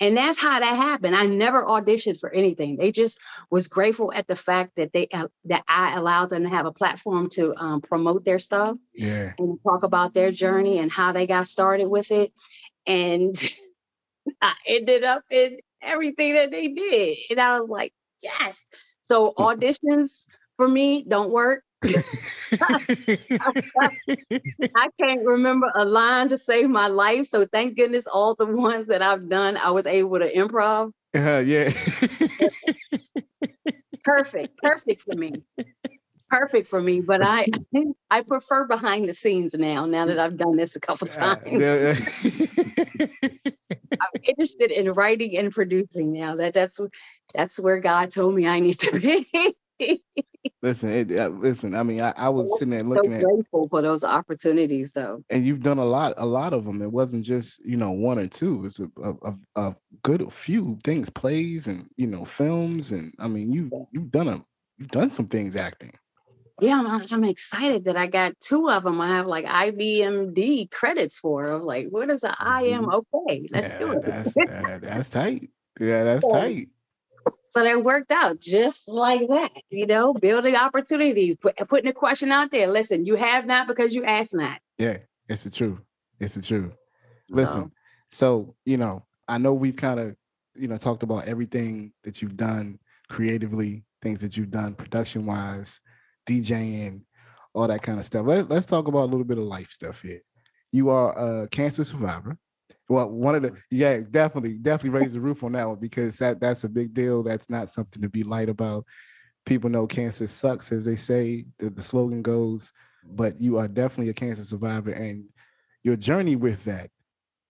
And 0.00 0.16
that's 0.16 0.38
how 0.38 0.58
that 0.58 0.76
happened. 0.76 1.14
I 1.14 1.26
never 1.26 1.62
auditioned 1.62 2.20
for 2.20 2.32
anything. 2.32 2.76
They 2.76 2.90
just 2.90 3.18
was 3.50 3.68
grateful 3.68 4.12
at 4.12 4.26
the 4.26 4.34
fact 4.34 4.72
that 4.76 4.92
they 4.94 5.08
uh, 5.12 5.28
that 5.44 5.62
I 5.68 5.94
allowed 5.94 6.30
them 6.30 6.44
to 6.44 6.48
have 6.48 6.64
a 6.64 6.72
platform 6.72 7.28
to 7.30 7.54
um, 7.56 7.82
promote 7.82 8.24
their 8.24 8.38
stuff 8.38 8.78
yeah. 8.94 9.32
and 9.38 9.58
talk 9.62 9.82
about 9.82 10.14
their 10.14 10.32
journey 10.32 10.78
and 10.78 10.90
how 10.90 11.12
they 11.12 11.26
got 11.26 11.48
started 11.48 11.88
with 11.88 12.10
it. 12.10 12.32
And 12.86 13.36
I 14.42 14.54
ended 14.66 15.04
up 15.04 15.24
in 15.30 15.58
everything 15.82 16.34
that 16.34 16.50
they 16.50 16.68
did. 16.68 17.18
And 17.30 17.40
I 17.40 17.60
was 17.60 17.68
like, 17.68 17.92
yes. 18.22 18.64
So 19.04 19.34
auditions 19.38 20.26
for 20.56 20.66
me 20.66 21.04
don't 21.06 21.30
work. 21.30 21.62
I 21.82 22.84
can't 25.00 25.24
remember 25.24 25.70
a 25.74 25.84
line 25.84 26.28
to 26.28 26.38
save 26.38 26.68
my 26.68 26.88
life. 26.88 27.26
So 27.26 27.46
thank 27.46 27.76
goodness 27.76 28.06
all 28.06 28.34
the 28.34 28.46
ones 28.46 28.88
that 28.88 29.02
I've 29.02 29.28
done, 29.28 29.56
I 29.56 29.70
was 29.70 29.86
able 29.86 30.18
to 30.18 30.32
improv. 30.32 30.92
Uh, 31.14 31.42
yeah. 31.44 31.72
Perfect, 34.04 34.56
perfect 34.62 35.02
for 35.02 35.14
me. 35.14 35.42
Perfect 36.28 36.68
for 36.68 36.80
me. 36.80 37.00
But 37.00 37.24
I 37.24 37.48
I 38.10 38.22
prefer 38.22 38.66
behind 38.66 39.08
the 39.08 39.14
scenes 39.14 39.54
now, 39.54 39.86
now 39.86 40.06
that 40.06 40.18
I've 40.18 40.36
done 40.36 40.56
this 40.56 40.76
a 40.76 40.80
couple 40.80 41.08
Uh, 41.08 41.36
times. 41.36 41.60
yeah, 41.60 41.94
I'm 44.00 44.20
interested 44.22 44.70
in 44.70 44.92
writing 44.92 45.36
and 45.36 45.52
producing 45.52 46.12
now. 46.12 46.36
That 46.36 46.54
that's 46.54 46.78
that's 47.34 47.58
where 47.58 47.80
God 47.80 48.12
told 48.12 48.34
me 48.34 48.46
I 48.46 48.60
need 48.60 48.78
to 48.80 49.00
be. 49.00 49.26
Listen, 50.62 50.90
it, 50.90 51.16
uh, 51.16 51.28
listen. 51.28 51.74
I 51.74 51.82
mean, 51.82 52.00
I, 52.00 52.12
I 52.16 52.28
was 52.28 52.58
sitting 52.58 52.70
there 52.70 52.82
so 52.82 52.88
looking 52.88 53.14
at, 53.14 53.22
grateful 53.22 53.68
for 53.68 53.82
those 53.82 54.04
opportunities, 54.04 54.92
though. 54.92 55.22
and 55.30 55.44
you've 55.44 55.62
done 55.62 55.78
a 55.78 55.84
lot, 55.84 56.14
a 56.16 56.26
lot 56.26 56.52
of 56.52 56.64
them. 56.64 56.82
It 56.82 56.92
wasn't 56.92 57.24
just 57.24 57.64
you 57.64 57.76
know 57.76 57.92
one 57.92 58.18
or 58.18 58.26
two. 58.26 58.64
It's 58.64 58.80
a, 58.80 58.88
a, 59.02 59.34
a, 59.56 59.76
good 60.02 60.32
few 60.32 60.78
things, 60.84 61.10
plays 61.10 61.66
and 61.66 61.88
you 61.96 62.06
know 62.06 62.24
films, 62.24 62.92
and 62.92 63.14
I 63.18 63.28
mean 63.28 63.52
you 63.52 63.86
you've 63.92 64.10
done 64.10 64.28
a 64.28 64.44
you've 64.78 64.88
done 64.88 65.10
some 65.10 65.26
things 65.26 65.56
acting. 65.56 65.92
Yeah, 66.60 66.82
I'm, 66.86 67.06
I'm 67.10 67.24
excited 67.24 67.86
that 67.86 67.96
I 67.96 68.06
got 68.06 68.38
two 68.40 68.68
of 68.68 68.82
them. 68.82 69.00
I 69.00 69.16
have 69.16 69.26
like 69.26 69.46
IBMD 69.46 70.70
credits 70.70 71.18
for. 71.18 71.50
I'm 71.50 71.62
like, 71.62 71.86
what 71.88 72.10
is 72.10 72.20
the 72.20 72.34
I 72.38 72.64
am 72.64 72.86
okay? 72.90 73.48
Let's 73.50 73.78
do 73.78 73.92
it. 73.92 74.02
That's 74.04 74.34
that, 74.34 74.80
that's 74.82 75.08
tight. 75.08 75.48
Yeah, 75.80 76.04
that's 76.04 76.24
Yeah. 76.32 76.38
tight. 76.38 76.68
So 77.50 77.64
that 77.64 77.82
worked 77.82 78.12
out 78.12 78.38
just 78.38 78.88
like 78.88 79.28
that, 79.28 79.50
you 79.70 79.86
know, 79.86 80.14
building 80.14 80.54
opportunities, 80.54 81.36
put, 81.36 81.56
putting 81.68 81.90
a 81.90 81.92
question 81.92 82.30
out 82.30 82.52
there. 82.52 82.68
Listen, 82.68 83.04
you 83.04 83.16
have 83.16 83.44
not 83.44 83.66
because 83.66 83.92
you 83.92 84.04
asked 84.04 84.34
not. 84.34 84.60
Yeah, 84.78 84.98
it's 85.28 85.44
the 85.44 85.50
truth. 85.50 85.80
It's 86.20 86.36
the 86.36 86.42
truth. 86.42 86.72
So, 87.28 87.36
Listen, 87.36 87.72
so 88.10 88.54
you 88.64 88.76
know, 88.76 89.04
I 89.26 89.38
know 89.38 89.52
we've 89.52 89.76
kind 89.76 89.98
of 89.98 90.16
you 90.54 90.68
know 90.68 90.78
talked 90.78 91.02
about 91.02 91.26
everything 91.26 91.92
that 92.04 92.22
you've 92.22 92.36
done 92.36 92.78
creatively, 93.08 93.84
things 94.00 94.20
that 94.20 94.36
you've 94.36 94.52
done 94.52 94.74
production 94.74 95.26
wise, 95.26 95.80
DJing, 96.26 97.02
all 97.52 97.66
that 97.66 97.82
kind 97.82 97.98
of 97.98 98.04
stuff. 98.04 98.26
Let, 98.26 98.48
let's 98.48 98.66
talk 98.66 98.86
about 98.86 99.02
a 99.02 99.10
little 99.10 99.24
bit 99.24 99.38
of 99.38 99.44
life 99.44 99.70
stuff 99.70 100.02
here. 100.02 100.20
You 100.72 100.90
are 100.90 101.42
a 101.42 101.48
cancer 101.48 101.84
survivor. 101.84 102.38
Well, 102.90 103.12
one 103.12 103.36
of 103.36 103.42
the 103.42 103.52
yeah, 103.70 104.00
definitely, 104.10 104.58
definitely 104.58 104.98
raise 104.98 105.12
the 105.12 105.20
roof 105.20 105.44
on 105.44 105.52
that 105.52 105.68
one 105.68 105.78
because 105.78 106.18
that 106.18 106.40
that's 106.40 106.64
a 106.64 106.68
big 106.68 106.92
deal. 106.92 107.22
That's 107.22 107.48
not 107.48 107.70
something 107.70 108.02
to 108.02 108.08
be 108.08 108.24
light 108.24 108.48
about. 108.48 108.84
People 109.46 109.70
know 109.70 109.86
cancer 109.86 110.26
sucks, 110.26 110.72
as 110.72 110.86
they 110.86 110.96
say. 110.96 111.44
The, 111.60 111.70
the 111.70 111.82
slogan 111.82 112.20
goes, 112.20 112.72
but 113.04 113.40
you 113.40 113.58
are 113.58 113.68
definitely 113.68 114.10
a 114.10 114.14
cancer 114.14 114.42
survivor, 114.42 114.90
and 114.90 115.22
your 115.84 115.94
journey 115.94 116.34
with 116.34 116.64
that, 116.64 116.90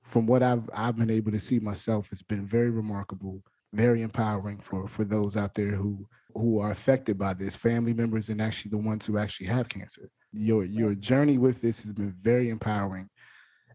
from 0.03 0.27
what 0.27 0.43
I've 0.43 0.69
I've 0.75 0.97
been 0.99 1.09
able 1.09 1.33
to 1.33 1.41
see 1.41 1.59
myself, 1.59 2.11
has 2.11 2.21
been 2.21 2.45
very 2.45 2.69
remarkable, 2.69 3.43
very 3.73 4.03
empowering 4.03 4.61
for 4.61 4.89
for 4.89 5.05
those 5.05 5.39
out 5.39 5.55
there 5.55 5.71
who 5.71 6.07
who 6.35 6.61
are 6.61 6.71
affected 6.71 7.17
by 7.17 7.33
this, 7.33 7.57
family 7.57 7.95
members, 7.95 8.29
and 8.29 8.43
actually 8.43 8.73
the 8.73 8.77
ones 8.77 9.07
who 9.07 9.17
actually 9.17 9.47
have 9.47 9.71
cancer. 9.71 10.11
Your 10.35 10.65
your 10.65 10.95
journey 10.95 11.39
with 11.39 11.63
this 11.63 11.81
has 11.81 11.93
been 11.93 12.15
very 12.21 12.51
empowering, 12.51 13.09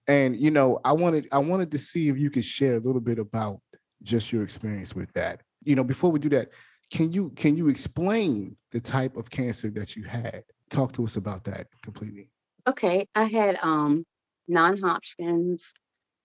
and 0.07 0.35
you 0.35 0.51
know 0.51 0.79
I 0.85 0.93
wanted 0.93 1.27
I 1.31 1.39
wanted 1.39 1.71
to 1.71 1.77
see 1.77 2.09
if 2.09 2.17
you 2.17 2.29
could 2.29 2.45
share 2.45 2.75
a 2.75 2.79
little 2.79 3.01
bit 3.01 3.19
about 3.19 3.59
just 4.03 4.31
your 4.31 4.43
experience 4.43 4.95
with 4.95 5.11
that. 5.13 5.41
You 5.63 5.75
know, 5.75 5.83
before 5.83 6.11
we 6.11 6.19
do 6.19 6.29
that, 6.29 6.51
can 6.91 7.11
you 7.11 7.31
can 7.31 7.57
you 7.57 7.69
explain 7.69 8.55
the 8.71 8.79
type 8.79 9.17
of 9.17 9.29
cancer 9.29 9.69
that 9.71 9.95
you 9.95 10.03
had? 10.03 10.43
Talk 10.69 10.93
to 10.93 11.03
us 11.03 11.15
about 11.15 11.43
that 11.45 11.67
completely. 11.83 12.29
okay, 12.67 13.07
I 13.15 13.25
had 13.25 13.57
um 13.61 14.05
non-Hodgkin's 14.47 15.73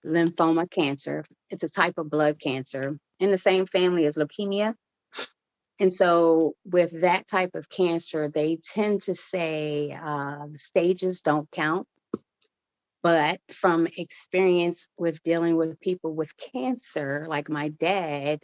lymphoma 0.05 0.69
cancer. 0.69 1.25
It's 1.49 1.63
a 1.63 1.69
type 1.69 1.97
of 1.97 2.09
blood 2.09 2.39
cancer 2.39 2.95
in 3.19 3.31
the 3.31 3.37
same 3.37 3.65
family 3.65 4.05
as 4.05 4.15
leukemia. 4.15 4.75
And 5.79 5.91
so, 5.91 6.53
with 6.63 7.01
that 7.01 7.27
type 7.27 7.55
of 7.55 7.67
cancer, 7.67 8.29
they 8.29 8.59
tend 8.73 9.01
to 9.03 9.15
say 9.15 9.97
uh, 9.99 10.45
the 10.51 10.59
stages 10.59 11.21
don't 11.21 11.49
count. 11.51 11.87
But 13.03 13.39
from 13.51 13.87
experience 13.97 14.87
with 14.97 15.23
dealing 15.23 15.55
with 15.55 15.79
people 15.79 16.13
with 16.13 16.31
cancer, 16.37 17.25
like 17.27 17.49
my 17.49 17.69
dad 17.69 18.41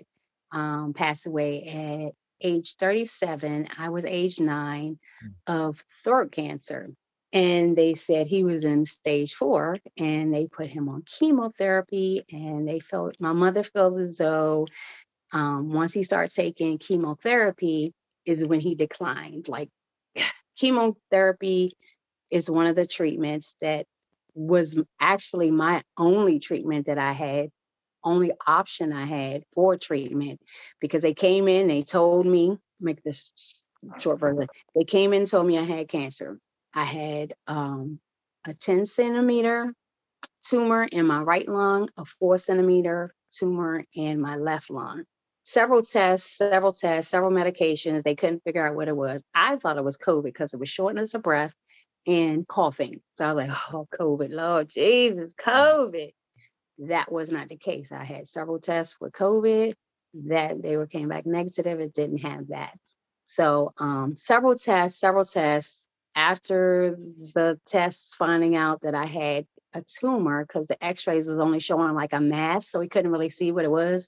um, 0.52 0.94
passed 0.94 1.28
away 1.28 2.12
at 2.12 2.14
age 2.42 2.76
37, 2.80 3.68
I 3.78 3.90
was 3.90 4.06
age 4.06 4.40
nine 4.40 5.00
of 5.46 5.84
throat 6.04 6.32
cancer. 6.32 6.90
And 7.34 7.76
they 7.76 7.94
said 7.94 8.26
he 8.26 8.44
was 8.44 8.64
in 8.64 8.86
stage 8.86 9.34
four, 9.34 9.78
and 9.98 10.34
they 10.34 10.48
put 10.48 10.66
him 10.66 10.88
on 10.90 11.04
chemotherapy. 11.04 12.24
And 12.32 12.68
they 12.68 12.80
felt 12.80 13.16
my 13.20 13.34
mother 13.34 13.64
felt 13.64 14.00
as 14.00 14.18
though 14.18 14.66
um, 15.34 15.74
once 15.74 15.94
he 15.94 16.04
started 16.04 16.34
taking 16.34 16.78
chemotherapy 16.78 17.94
is 18.26 18.46
when 18.46 18.60
he 18.62 18.76
declined. 18.76 19.48
Like 19.50 19.70
chemotherapy 20.58 21.74
is 22.32 22.50
one 22.50 22.68
of 22.68 22.76
the 22.76 22.88
treatments 22.88 23.56
that 23.62 23.86
was 24.38 24.80
actually 25.00 25.50
my 25.50 25.84
only 25.98 26.40
treatment 26.40 26.86
that 26.86 27.00
I 27.00 27.12
had, 27.12 27.50
only 28.04 28.32
option 28.46 28.94
I 28.94 29.06
had 29.06 29.44
for 29.54 29.78
treatment 29.78 30.40
because 30.80 31.02
they 31.02 31.16
came 31.16 31.48
in, 31.48 31.68
they 31.68 31.82
told 31.82 32.26
me, 32.26 32.58
make 32.80 33.04
this 33.04 33.34
short 33.98 34.20
version. 34.20 34.48
They 34.76 34.84
came 34.84 35.12
in, 35.12 35.26
told 35.26 35.48
me 35.48 35.58
I 35.58 35.64
had 35.64 35.90
cancer. 35.90 36.40
I 36.74 36.84
had 36.84 37.34
um, 37.48 38.00
a 38.46 38.54
10 38.54 38.86
centimeter 38.86 39.74
tumor 40.46 40.84
in 40.84 41.08
my 41.08 41.24
right 41.24 41.50
lung, 41.50 41.90
a 41.98 42.06
four 42.06 42.38
centimeter 42.38 43.12
tumor 43.32 43.84
in 43.96 44.22
my 44.22 44.36
left 44.36 44.70
lung. 44.70 45.04
Several 45.46 45.82
tests, 45.82 46.38
several 46.38 46.74
tests, 46.74 47.10
several 47.10 47.32
medications. 47.32 48.04
They 48.04 48.16
couldn't 48.16 48.44
figure 48.44 48.68
out 48.68 48.76
what 48.76 48.88
it 48.88 48.96
was. 48.96 49.24
I 49.34 49.56
thought 49.56 49.78
it 49.78 49.84
was 49.84 49.98
COVID 49.98 50.24
because 50.24 50.54
it 50.54 50.60
was 50.60 50.70
shortness 50.70 51.16
of 51.16 51.24
breath 51.24 51.54
and 52.08 52.48
coughing. 52.48 53.02
So 53.16 53.26
I 53.26 53.34
was 53.34 53.48
like, 53.48 53.58
oh, 53.74 53.88
COVID, 54.00 54.30
Lord 54.32 54.70
Jesus, 54.70 55.34
COVID. 55.34 56.14
That 56.80 57.12
was 57.12 57.32
not 57.32 57.50
the 57.50 57.58
case. 57.58 57.92
I 57.92 58.04
had 58.04 58.28
several 58.28 58.60
tests 58.60 58.98
with 59.02 59.12
COVID 59.12 59.74
that 60.26 60.62
they 60.62 60.78
were 60.78 60.88
came 60.88 61.10
back 61.10 61.26
negative. 61.26 61.80
It 61.80 61.94
didn't 61.94 62.20
have 62.20 62.48
that. 62.48 62.78
So 63.26 63.74
um, 63.78 64.16
several 64.16 64.56
tests, 64.56 65.00
several 65.00 65.26
tests. 65.26 65.84
After 66.16 66.98
the 67.36 67.60
tests 67.68 68.16
finding 68.16 68.56
out 68.56 68.82
that 68.82 68.96
I 68.96 69.06
had 69.06 69.46
a 69.76 69.84
tumor, 69.84 70.44
because 70.44 70.66
the 70.66 70.84
x-rays 70.84 71.28
was 71.28 71.38
only 71.38 71.60
showing 71.60 71.94
like 71.94 72.14
a 72.14 72.20
mass, 72.20 72.68
so 72.68 72.80
we 72.80 72.90
couldn't 72.90 73.12
really 73.12 73.30
see 73.30 73.52
what 73.52 73.66
it 73.66 73.70
was. 73.70 74.08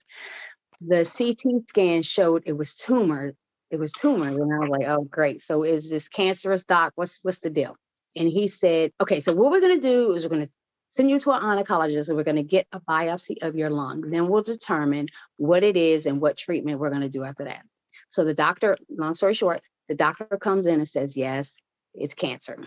The 0.82 1.06
CT 1.06 1.70
scan 1.70 2.02
showed 2.02 2.44
it 2.48 2.54
was 2.54 2.74
tumor. 2.74 3.34
It 3.70 3.78
was 3.78 3.92
tumor. 3.92 4.28
And 4.28 4.52
I 4.52 4.58
was 4.58 4.70
like, 4.70 4.88
oh, 4.88 5.04
great. 5.04 5.44
So 5.44 5.62
is 5.62 5.88
this 5.88 6.08
cancerous 6.08 6.64
doc? 6.64 6.94
What's 6.96 7.20
what's 7.22 7.40
the 7.40 7.52
deal? 7.52 7.76
And 8.16 8.28
he 8.28 8.48
said, 8.48 8.92
okay, 9.02 9.20
so 9.20 9.34
what 9.34 9.52
we're 9.52 9.62
gonna 9.62 9.80
do 9.80 10.14
is 10.14 10.24
we're 10.24 10.30
gonna 10.30 10.50
send 10.90 11.10
you 11.10 11.20
to 11.20 11.32
an 11.32 11.42
oncologist 11.42 12.10
and 12.10 12.18
we're 12.18 12.24
going 12.24 12.36
to 12.36 12.44
get 12.44 12.68
a 12.72 12.80
biopsy 12.82 13.38
of 13.42 13.56
your 13.56 13.70
lung. 13.70 14.02
Then 14.10 14.28
we'll 14.28 14.42
determine 14.42 15.08
what 15.38 15.64
it 15.64 15.78
is 15.78 16.06
and 16.06 16.20
what 16.20 16.36
treatment 16.36 16.80
we're 16.80 16.90
going 16.90 17.04
to 17.04 17.10
do 17.10 17.24
after 17.24 17.46
that. 17.46 17.62
So 18.10 18.26
the 18.26 18.34
doctor, 18.34 18.76
long 18.90 19.14
story 19.14 19.36
short, 19.36 19.62
the 19.88 19.96
doctor 19.96 20.26
comes 20.26 20.66
in 20.66 20.76
and 20.76 20.88
says, 20.88 21.16
yes, 21.16 21.56
it's 21.94 22.16
cancer. 22.16 22.58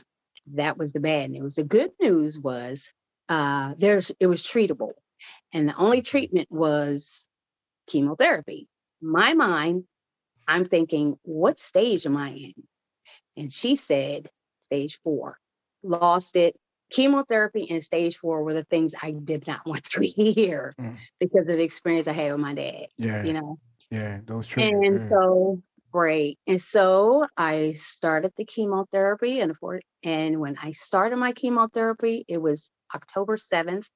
That 0.54 0.78
was 0.78 0.92
the 0.92 1.00
bad 1.00 1.30
news. 1.30 1.56
The 1.56 1.64
good 1.64 1.90
news 2.00 2.38
was 2.38 2.90
uh, 3.28 3.74
there's 3.76 4.10
it 4.18 4.26
was 4.26 4.42
treatable, 4.42 4.92
and 5.52 5.68
the 5.68 5.76
only 5.76 6.02
treatment 6.02 6.48
was 6.50 7.28
chemotherapy. 7.86 8.68
My 9.00 9.34
mind, 9.34 9.84
I'm 10.48 10.64
thinking, 10.64 11.16
what 11.22 11.60
stage 11.60 12.06
am 12.06 12.16
I 12.16 12.30
in? 12.30 12.54
And 13.36 13.52
she 13.52 13.76
said, 13.76 14.28
stage 14.72 14.98
four. 15.04 15.38
Lost 15.82 16.36
it. 16.36 16.56
Chemotherapy 16.90 17.70
and 17.70 17.82
stage 17.82 18.16
four 18.18 18.42
were 18.44 18.54
the 18.54 18.64
things 18.64 18.94
I 19.02 19.12
did 19.12 19.46
not 19.46 19.60
want 19.66 19.84
to 19.84 20.04
hear 20.06 20.72
Mm. 20.80 20.96
because 21.20 21.42
of 21.48 21.56
the 21.56 21.62
experience 21.62 22.06
I 22.08 22.12
had 22.12 22.32
with 22.32 22.40
my 22.40 22.54
dad. 22.54 22.86
Yeah. 22.96 23.22
You 23.24 23.32
know, 23.34 23.58
Yeah. 23.90 24.20
Those 24.24 24.46
triggers. 24.46 24.86
and 24.86 25.00
yeah. 25.02 25.08
so 25.10 25.62
great. 25.92 26.38
And 26.46 26.60
so 26.60 27.26
I 27.36 27.72
started 27.78 28.32
the 28.36 28.44
chemotherapy 28.46 29.40
and 29.40 29.56
for 29.56 29.80
and 30.02 30.40
when 30.40 30.56
I 30.62 30.72
started 30.72 31.16
my 31.16 31.32
chemotherapy, 31.32 32.24
it 32.28 32.38
was 32.38 32.70
October 32.94 33.36
7th, 33.36 33.86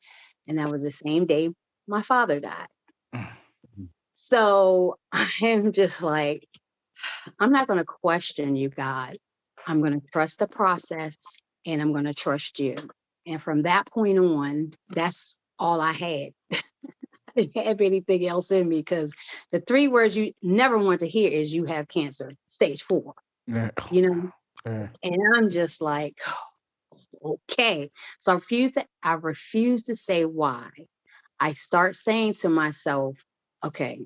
and 0.46 0.58
that 0.58 0.70
was 0.70 0.82
the 0.82 0.90
same 0.90 1.26
day 1.26 1.50
my 1.88 2.02
father 2.02 2.40
died. 2.40 2.68
Mm. 3.14 3.88
So 4.14 4.98
I 5.12 5.28
am 5.42 5.72
just 5.72 6.02
like, 6.02 6.46
I'm 7.38 7.52
not 7.52 7.66
going 7.66 7.78
to 7.78 7.84
question 7.84 8.56
you, 8.56 8.68
God. 8.70 9.18
I'm 9.66 9.80
going 9.80 10.00
to 10.00 10.06
trust 10.12 10.38
the 10.38 10.46
process 10.46 11.16
and 11.66 11.82
I'm 11.82 11.92
going 11.92 12.04
to 12.04 12.14
trust 12.14 12.60
you. 12.60 12.76
And 13.26 13.42
from 13.42 13.62
that 13.62 13.86
point 13.90 14.18
on, 14.18 14.72
that's 14.88 15.36
all 15.58 15.80
I 15.80 15.92
had. 15.92 16.30
I 17.36 17.42
didn't 17.42 17.66
have 17.66 17.80
anything 17.80 18.26
else 18.26 18.50
in 18.50 18.68
me 18.68 18.78
because 18.78 19.12
the 19.50 19.60
three 19.60 19.88
words 19.88 20.16
you 20.16 20.32
never 20.42 20.78
want 20.78 21.00
to 21.00 21.08
hear 21.08 21.30
is 21.30 21.52
you 21.52 21.64
have 21.64 21.88
cancer, 21.88 22.30
stage 22.46 22.84
four, 22.84 23.14
yeah. 23.46 23.70
you 23.90 24.02
know? 24.02 24.32
Yeah. 24.66 24.88
And 25.04 25.22
I'm 25.36 25.50
just 25.50 25.80
like, 25.80 26.18
okay. 27.24 27.90
So 28.18 28.32
I 28.32 28.34
refuse 28.34 28.72
to, 28.72 28.84
I 29.00 29.12
refuse 29.14 29.84
to 29.84 29.94
say 29.94 30.24
why. 30.24 30.70
I 31.38 31.52
start 31.52 31.94
saying 31.94 32.34
to 32.40 32.48
myself, 32.48 33.16
okay, 33.62 34.00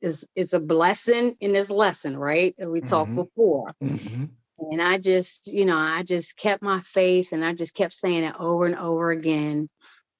it's, 0.00 0.24
it's 0.36 0.52
a 0.52 0.60
blessing 0.60 1.36
in 1.40 1.52
this 1.52 1.70
lesson, 1.70 2.16
right? 2.16 2.54
We 2.58 2.82
talked 2.82 3.12
Mhm. 3.12 3.16
before. 3.16 3.74
Mhm. 3.82 4.30
And 4.58 4.80
I 4.80 4.98
just, 4.98 5.48
you 5.48 5.64
know, 5.66 5.76
I 5.76 6.02
just 6.02 6.36
kept 6.36 6.62
my 6.62 6.80
faith 6.80 7.32
and 7.32 7.44
I 7.44 7.54
just 7.54 7.74
kept 7.74 7.92
saying 7.92 8.24
it 8.24 8.34
over 8.38 8.66
and 8.66 8.76
over 8.76 9.10
again. 9.10 9.68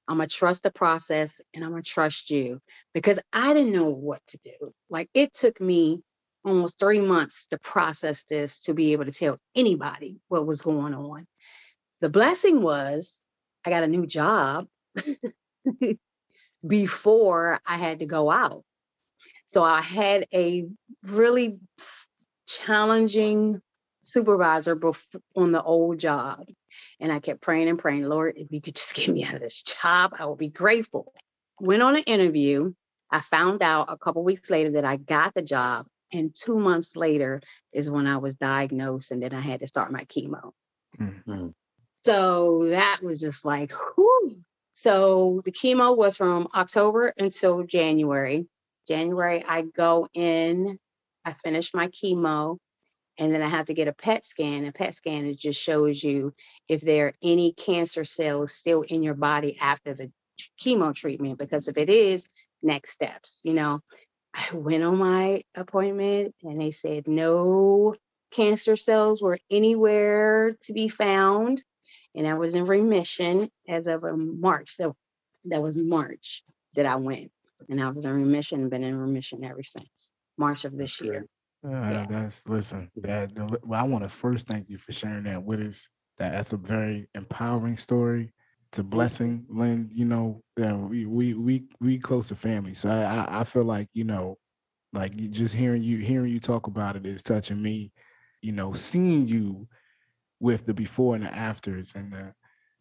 I'm 0.08 0.18
going 0.18 0.28
to 0.28 0.34
trust 0.34 0.62
the 0.62 0.70
process 0.70 1.40
and 1.54 1.64
I'm 1.64 1.70
going 1.70 1.82
to 1.82 1.88
trust 1.88 2.30
you 2.30 2.60
because 2.94 3.18
I 3.32 3.54
didn't 3.54 3.72
know 3.72 3.88
what 3.88 4.20
to 4.28 4.38
do. 4.38 4.72
Like 4.90 5.08
it 5.14 5.34
took 5.34 5.60
me 5.60 6.02
almost 6.44 6.78
three 6.78 7.00
months 7.00 7.46
to 7.46 7.58
process 7.58 8.24
this 8.24 8.60
to 8.60 8.74
be 8.74 8.92
able 8.92 9.06
to 9.06 9.12
tell 9.12 9.38
anybody 9.54 10.20
what 10.28 10.46
was 10.46 10.62
going 10.62 10.94
on. 10.94 11.26
The 12.00 12.08
blessing 12.08 12.60
was 12.60 13.20
I 13.64 13.70
got 13.70 13.82
a 13.82 13.88
new 13.88 14.06
job 14.06 14.66
before 16.66 17.60
I 17.66 17.78
had 17.78 18.00
to 18.00 18.06
go 18.06 18.30
out. 18.30 18.62
So 19.48 19.64
I 19.64 19.80
had 19.80 20.26
a 20.32 20.66
really 21.04 21.58
challenging 22.46 23.60
supervisor 24.06 24.76
bef- 24.76 25.20
on 25.34 25.52
the 25.52 25.62
old 25.62 25.98
job. 25.98 26.46
And 27.00 27.12
I 27.12 27.20
kept 27.20 27.40
praying 27.40 27.68
and 27.68 27.78
praying, 27.78 28.04
Lord, 28.04 28.34
if 28.36 28.50
you 28.50 28.60
could 28.60 28.76
just 28.76 28.94
get 28.94 29.08
me 29.08 29.24
out 29.24 29.34
of 29.34 29.40
this 29.40 29.62
job, 29.62 30.14
I 30.18 30.26
will 30.26 30.36
be 30.36 30.50
grateful. 30.50 31.12
Went 31.60 31.82
on 31.82 31.96
an 31.96 32.02
interview. 32.04 32.72
I 33.10 33.20
found 33.20 33.62
out 33.62 33.86
a 33.88 33.98
couple 33.98 34.24
weeks 34.24 34.50
later 34.50 34.72
that 34.72 34.84
I 34.84 34.96
got 34.96 35.34
the 35.34 35.42
job. 35.42 35.86
And 36.12 36.34
two 36.34 36.58
months 36.58 36.94
later 36.94 37.40
is 37.72 37.90
when 37.90 38.06
I 38.06 38.18
was 38.18 38.36
diagnosed, 38.36 39.10
and 39.10 39.22
then 39.22 39.34
I 39.34 39.40
had 39.40 39.60
to 39.60 39.66
start 39.66 39.90
my 39.90 40.04
chemo. 40.04 40.52
Mm. 41.00 41.52
So 42.04 42.68
that 42.68 43.00
was 43.02 43.18
just 43.18 43.44
like, 43.44 43.72
whew. 43.96 44.36
So 44.74 45.42
the 45.44 45.50
chemo 45.50 45.96
was 45.96 46.16
from 46.16 46.46
October 46.54 47.12
until 47.18 47.64
January. 47.64 48.46
January, 48.86 49.44
I 49.46 49.62
go 49.62 50.08
in, 50.14 50.78
I 51.24 51.32
finish 51.32 51.74
my 51.74 51.88
chemo, 51.88 52.58
and 53.18 53.32
then 53.32 53.42
I 53.42 53.48
have 53.48 53.66
to 53.66 53.74
get 53.74 53.88
a 53.88 53.92
PET 53.92 54.24
scan. 54.24 54.64
A 54.64 54.72
PET 54.72 54.94
scan 54.94 55.26
it 55.26 55.38
just 55.38 55.60
shows 55.60 56.02
you 56.02 56.34
if 56.68 56.80
there 56.80 57.08
are 57.08 57.14
any 57.22 57.52
cancer 57.52 58.04
cells 58.04 58.52
still 58.52 58.82
in 58.82 59.02
your 59.02 59.14
body 59.14 59.56
after 59.60 59.94
the 59.94 60.10
chemo 60.60 60.94
treatment. 60.94 61.38
Because 61.38 61.68
if 61.68 61.78
it 61.78 61.88
is, 61.88 62.26
next 62.62 62.90
steps. 62.92 63.40
You 63.44 63.54
know, 63.54 63.80
I 64.34 64.54
went 64.54 64.84
on 64.84 64.98
my 64.98 65.42
appointment, 65.54 66.34
and 66.42 66.60
they 66.60 66.70
said 66.70 67.08
no 67.08 67.94
cancer 68.32 68.76
cells 68.76 69.22
were 69.22 69.38
anywhere 69.50 70.56
to 70.62 70.72
be 70.72 70.88
found, 70.88 71.62
and 72.14 72.26
I 72.26 72.34
was 72.34 72.54
in 72.54 72.66
remission 72.66 73.50
as 73.68 73.86
of 73.86 74.04
um, 74.04 74.40
March. 74.40 74.76
So 74.76 74.94
that 75.46 75.62
was 75.62 75.76
March 75.78 76.42
that 76.74 76.86
I 76.86 76.96
went, 76.96 77.30
and 77.68 77.82
I 77.82 77.88
was 77.88 78.04
in 78.04 78.12
remission 78.12 78.68
been 78.68 78.84
in 78.84 78.96
remission 78.96 79.44
ever 79.44 79.62
since 79.62 80.12
March 80.36 80.64
of 80.64 80.76
this 80.76 81.00
year. 81.00 81.26
Uh, 81.66 81.70
Yeah. 81.70 82.06
That's 82.08 82.46
listen. 82.46 82.90
That 82.96 83.34
the, 83.34 83.58
well, 83.64 83.80
I 83.80 83.84
want 83.84 84.04
to 84.04 84.08
first 84.08 84.46
thank 84.46 84.70
you 84.70 84.78
for 84.78 84.92
sharing 84.92 85.24
that 85.24 85.42
with 85.42 85.60
us. 85.60 85.88
That 86.18 86.32
that's 86.32 86.52
a 86.52 86.56
very 86.56 87.08
empowering 87.14 87.76
story. 87.76 88.32
It's 88.68 88.78
a 88.78 88.84
blessing, 88.84 89.46
Lynn. 89.48 89.90
You 89.92 90.04
know, 90.04 90.42
yeah, 90.56 90.74
we 90.76 91.06
we 91.06 91.34
we 91.34 91.64
we 91.80 91.98
close 91.98 92.28
to 92.28 92.36
family, 92.36 92.74
so 92.74 92.88
I 92.90 93.02
I, 93.02 93.40
I 93.40 93.44
feel 93.44 93.64
like 93.64 93.88
you 93.94 94.04
know, 94.04 94.38
like 94.92 95.16
just 95.16 95.54
hearing 95.54 95.82
you 95.82 95.98
hearing 95.98 96.30
you 96.32 96.40
talk 96.40 96.66
about 96.68 96.96
it 96.96 97.06
is 97.06 97.22
touching 97.22 97.60
me. 97.60 97.92
You 98.42 98.52
know, 98.52 98.72
seeing 98.72 99.26
you 99.26 99.66
with 100.38 100.66
the 100.66 100.74
before 100.74 101.16
and 101.16 101.24
the 101.24 101.34
afters 101.34 101.94
and 101.94 102.12
the 102.12 102.32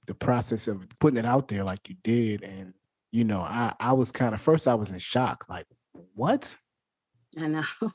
the 0.06 0.14
process 0.14 0.68
of 0.68 0.86
putting 1.00 1.18
it 1.18 1.26
out 1.26 1.48
there 1.48 1.64
like 1.64 1.90
you 1.90 1.96
did, 2.04 2.44
and 2.44 2.74
you 3.12 3.24
know, 3.24 3.40
I 3.40 3.74
I 3.80 3.94
was 3.94 4.12
kind 4.12 4.36
of 4.36 4.42
first 4.42 4.68
I 4.68 4.76
was 4.76 4.92
in 4.92 5.00
shock, 5.00 5.46
like 5.50 5.66
what 6.14 6.56
I 7.40 7.48
know. 7.48 7.64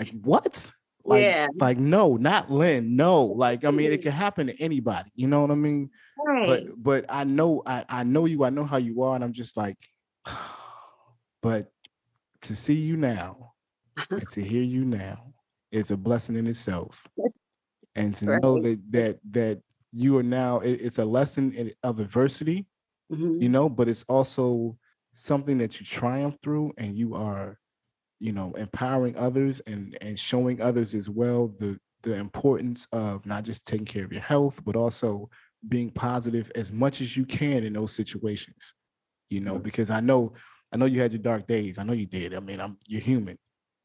like 0.00 0.12
what? 0.22 0.72
Like, 1.04 1.22
Yeah. 1.22 1.48
like 1.58 1.78
no, 1.78 2.16
not 2.16 2.50
Lynn. 2.50 2.96
No, 2.96 3.24
like 3.24 3.64
I 3.64 3.70
mean, 3.70 3.92
it 3.92 4.02
can 4.02 4.12
happen 4.12 4.46
to 4.46 4.60
anybody. 4.60 5.10
You 5.14 5.28
know 5.28 5.42
what 5.42 5.50
I 5.50 5.54
mean? 5.54 5.90
Right. 6.18 6.46
But 6.46 6.82
but 6.82 7.04
I 7.08 7.24
know 7.24 7.62
I 7.66 7.84
I 7.88 8.02
know 8.04 8.24
you. 8.26 8.44
I 8.44 8.50
know 8.50 8.64
how 8.64 8.78
you 8.78 9.02
are, 9.02 9.14
and 9.14 9.22
I'm 9.24 9.32
just 9.32 9.56
like, 9.56 9.76
but 11.42 11.70
to 12.42 12.56
see 12.56 12.74
you 12.74 12.96
now 12.96 13.52
and 14.10 14.28
to 14.30 14.42
hear 14.42 14.62
you 14.62 14.84
now 14.84 15.34
is 15.70 15.90
a 15.90 15.96
blessing 15.96 16.36
in 16.36 16.46
itself, 16.46 17.06
and 17.94 18.14
to 18.16 18.38
know 18.40 18.60
that 18.62 18.80
that 18.90 19.18
that 19.32 19.62
you 19.92 20.16
are 20.18 20.22
now. 20.22 20.60
It, 20.60 20.80
it's 20.80 20.98
a 20.98 21.04
lesson 21.04 21.52
in, 21.52 21.72
of 21.82 22.00
adversity, 22.00 22.66
Mhm. 23.12 23.42
you 23.42 23.48
know, 23.48 23.68
but 23.68 23.88
it's 23.88 24.04
also 24.04 24.76
something 25.14 25.58
that 25.58 25.80
you 25.80 25.86
triumph 25.86 26.38
through, 26.42 26.72
and 26.78 26.94
you 26.94 27.14
are 27.14 27.58
you 28.20 28.32
know 28.32 28.52
empowering 28.52 29.16
others 29.16 29.60
and 29.60 29.96
and 30.02 30.18
showing 30.18 30.60
others 30.60 30.94
as 30.94 31.10
well 31.10 31.48
the 31.58 31.78
the 32.02 32.14
importance 32.14 32.86
of 32.92 33.24
not 33.26 33.44
just 33.44 33.66
taking 33.66 33.86
care 33.86 34.04
of 34.04 34.12
your 34.12 34.22
health 34.22 34.62
but 34.64 34.76
also 34.76 35.28
being 35.68 35.90
positive 35.90 36.50
as 36.54 36.72
much 36.72 37.00
as 37.00 37.16
you 37.16 37.24
can 37.26 37.64
in 37.64 37.72
those 37.74 37.92
situations. 37.92 38.74
You 39.28 39.40
know, 39.40 39.58
because 39.58 39.90
I 39.90 40.00
know 40.00 40.32
I 40.72 40.76
know 40.76 40.86
you 40.86 41.00
had 41.00 41.12
your 41.12 41.22
dark 41.22 41.46
days. 41.46 41.78
I 41.78 41.82
know 41.84 41.92
you 41.92 42.06
did. 42.06 42.34
I 42.34 42.40
mean, 42.40 42.60
I'm 42.60 42.78
you're 42.86 43.00
human. 43.00 43.36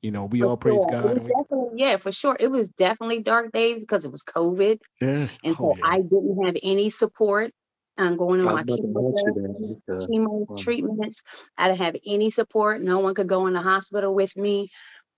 You 0.02 0.12
know, 0.12 0.26
we 0.26 0.42
For 0.42 0.48
all 0.48 0.58
praise 0.58 0.76
sure. 0.76 0.92
God. 0.92 1.24
we- 1.24 1.32
yeah, 1.76 1.98
for 1.98 2.12
sure. 2.12 2.38
It 2.40 2.48
was 2.48 2.70
definitely 2.70 3.22
dark 3.22 3.52
days 3.52 3.80
because 3.80 4.06
it 4.06 4.12
was 4.12 4.24
COVID. 4.24 4.80
yeah. 5.02 5.28
And 5.44 5.56
Oh, 5.60 5.74
so 5.74 5.74
yeah. 5.78 5.84
I 5.86 5.98
didn't 5.98 6.46
have 6.46 6.56
any 6.64 6.90
support 6.90 7.52
um, 7.98 8.18
going 8.18 8.42
on 8.42 8.46
my 8.46 8.62
about 8.62 8.68
to 8.68 8.74
ask 8.74 8.80
you 8.80 8.94
chemotherapy, 8.94 9.78
that. 9.88 10.10
Chemo 10.10 10.50
um, 10.50 10.58
treatments. 10.58 11.24
I 11.58 11.68
didn't 11.68 11.80
have 11.80 11.96
any 12.06 12.30
support. 12.30 12.82
No 12.82 13.00
one 13.00 13.16
could 13.16 13.30
go 13.30 13.48
in 13.48 13.54
the 13.54 13.62
hospital 13.62 14.14
with 14.14 14.36
me. 14.36 14.70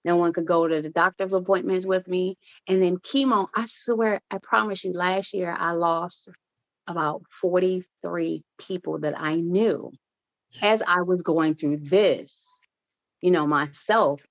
No 0.06 0.16
one 0.16 0.32
could 0.32 0.46
go 0.46 0.68
to 0.68 0.82
the 0.82 0.90
doctor's 0.90 1.34
appointments 1.34 1.86
with 1.86 2.08
me. 2.08 2.38
And 2.68 2.82
then 2.82 2.98
chemo, 2.98 3.48
I 3.54 3.66
swear, 3.68 4.22
I 4.32 4.38
promise 4.42 4.84
you, 4.84 4.94
last 4.94 5.34
year 5.34 5.56
I 5.58 5.72
lost 5.72 6.30
about 6.88 7.24
43 7.42 8.44
people 8.58 9.00
that 9.00 9.20
I 9.20 9.36
knew 9.36 9.92
as 10.62 10.82
I 10.82 11.02
was 11.02 11.22
going 11.22 11.56
through 11.56 11.78
this, 11.78 12.60
you 13.22 13.32
know, 13.32 13.48
myself. 13.48 14.22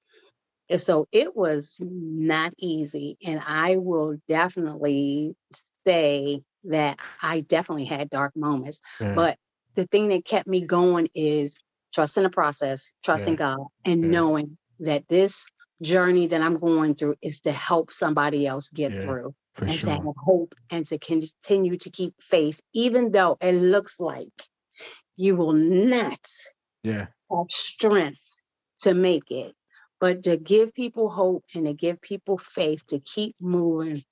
And 0.71 0.81
so 0.81 1.07
it 1.13 1.37
was 1.37 1.79
not 1.81 2.53
easy. 2.59 3.19
And 3.25 3.41
I 3.45 3.77
will 3.77 4.17
definitely 4.29 5.37
say 5.87 6.43
that 6.69 6.99
I 7.23 7.41
definitely 7.41 7.85
had 7.87 8.11
dark 8.11 8.37
moments. 8.37 8.81
Yeah. 9.01 9.15
But 9.15 9.39
the 9.75 9.87
thing 9.87 10.09
that 10.09 10.25
kept 10.25 10.47
me 10.49 10.63
going 10.63 11.09
is 11.15 11.59
trusting 11.95 12.23
the 12.23 12.31
process, 12.31 12.91
trusting 13.05 13.35
Yeah. 13.35 13.55
God, 13.57 13.67
and 13.85 14.05
Yeah. 14.05 14.11
knowing 14.11 14.59
that 14.81 15.09
this 15.09 15.47
journey 15.83 16.27
that 16.29 16.41
I'm 16.41 16.59
going 16.59 16.95
through 16.95 17.17
is 17.23 17.41
to 17.43 17.53
help 17.53 17.93
somebody 17.93 18.47
else 18.47 18.69
get 18.69 18.93
through 18.93 19.35
and 19.59 19.71
to 19.81 19.91
have 19.91 20.15
hope 20.17 20.55
and 20.71 20.87
to 20.87 20.99
continue 20.99 21.77
to 21.79 21.91
keep 21.91 22.15
faith, 22.23 22.61
even 22.73 23.11
though 23.13 23.37
it 23.41 23.53
looks 23.53 24.01
like 24.01 24.33
you 25.17 25.37
will 25.37 25.53
not 25.53 26.21
Yeah. 26.83 27.09
have 27.31 27.47
strength 27.53 28.23
to 28.83 28.95
make 28.95 29.31
it, 29.31 29.55
but 30.01 30.23
to 30.25 30.37
give 30.37 30.75
people 30.75 31.09
hope 31.11 31.45
and 31.55 31.67
to 31.67 31.75
give 31.75 32.01
people 32.01 32.39
faith 32.39 32.87
to 32.89 33.01
keep 33.01 33.35
moving. 33.41 34.05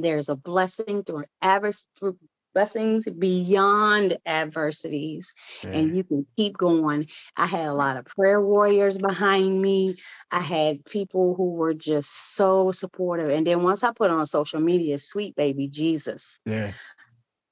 There's 0.00 0.28
a 0.28 0.36
blessing 0.36 1.02
through 1.04 1.24
adverse 1.42 1.86
through 1.98 2.18
blessings 2.54 3.04
beyond 3.04 4.16
adversities, 4.24 5.32
Yeah. 5.62 5.70
and 5.72 5.94
you 5.94 6.04
can 6.04 6.26
keep 6.36 6.56
going. 6.56 7.06
I 7.36 7.46
had 7.46 7.66
a 7.66 7.74
lot 7.74 7.98
of 7.98 8.06
prayer 8.06 8.40
warriors 8.40 8.96
behind 8.96 9.60
me. 9.60 9.96
I 10.30 10.40
had 10.40 10.84
people 10.86 11.34
who 11.34 11.50
were 11.52 11.74
just 11.74 12.34
so 12.34 12.72
supportive. 12.72 13.28
And 13.28 13.46
then 13.46 13.62
once 13.62 13.84
I 13.84 13.92
put 13.92 14.10
on 14.10 14.24
social 14.24 14.60
media, 14.60 14.98
sweet 14.98 15.36
baby 15.36 15.68
Jesus, 15.68 16.38
yeah. 16.46 16.72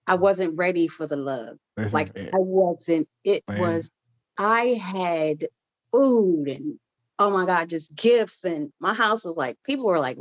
I 0.07 0.15
wasn't 0.17 0.59
ready 0.59 0.89
for 0.89 1.07
the 1.07 1.17
love 1.17 1.57
Listen, 1.77 1.97
like 1.99 2.13
eh, 2.17 2.31
I 2.33 2.39
wasn't. 2.39 3.09
It 3.25 3.45
Man. 3.49 3.61
was 3.61 3.91
I 4.39 4.75
had 4.81 5.49
food 5.93 6.49
and 6.49 6.79
oh 7.19 7.31
my 7.31 7.47
god, 7.47 7.69
just 7.71 7.95
gifts 7.95 8.45
and 8.45 8.73
my 8.81 8.95
house 8.95 9.25
was 9.25 9.37
like 9.37 9.57
people 9.65 9.87
were 9.87 10.01
like, 10.01 10.17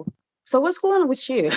so 0.45 0.59
what's 0.59 0.77
going 0.77 1.01
on 1.01 1.07
with 1.07 1.29
you? 1.29 1.49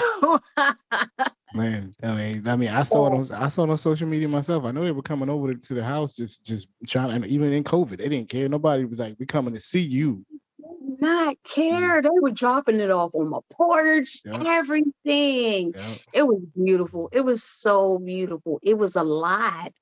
man. 1.54 1.94
I 2.02 2.14
mean, 2.14 2.48
I 2.48 2.56
mean, 2.56 2.68
I 2.68 2.82
saw 2.82 3.06
it 3.06 3.10
oh. 3.10 3.34
on 3.34 3.42
I 3.42 3.48
saw 3.48 3.64
it 3.64 3.70
on 3.70 3.78
social 3.78 4.06
media 4.06 4.28
myself. 4.28 4.64
I 4.64 4.70
know 4.70 4.84
they 4.84 4.92
were 4.92 5.02
coming 5.02 5.28
over 5.28 5.52
to, 5.54 5.74
the 5.74 5.84
house, 5.84 6.16
just 6.16 6.44
just 6.44 6.68
trying. 6.86 7.10
And 7.10 7.26
even 7.26 7.52
in 7.52 7.64
COVID, 7.64 7.98
they 7.98 8.08
didn't 8.08 8.28
care. 8.28 8.48
Nobody 8.48 8.84
was 8.84 9.00
like, 9.00 9.16
we're 9.18 9.26
coming 9.26 9.54
to 9.54 9.60
see 9.60 9.82
you." 9.82 10.24
Not 10.98 11.36
mm. 11.36 11.44
care. 11.44 12.00
They 12.02 12.08
were 12.08 12.30
dropping 12.30 12.80
it 12.80 12.90
off 12.90 13.14
on 13.14 13.28
my 13.28 13.40
porch, 13.52 14.22
Yeah. 14.24 14.42
everything. 14.46 15.72
Yeah. 15.74 15.94
It 16.12 16.22
was 16.22 16.40
beautiful. 16.54 17.08
It 17.12 17.22
was 17.22 17.42
so 17.42 17.98
beautiful. 17.98 18.60
It 18.62 18.74
was 18.78 18.96
a 18.96 19.02
lot. 19.02 19.72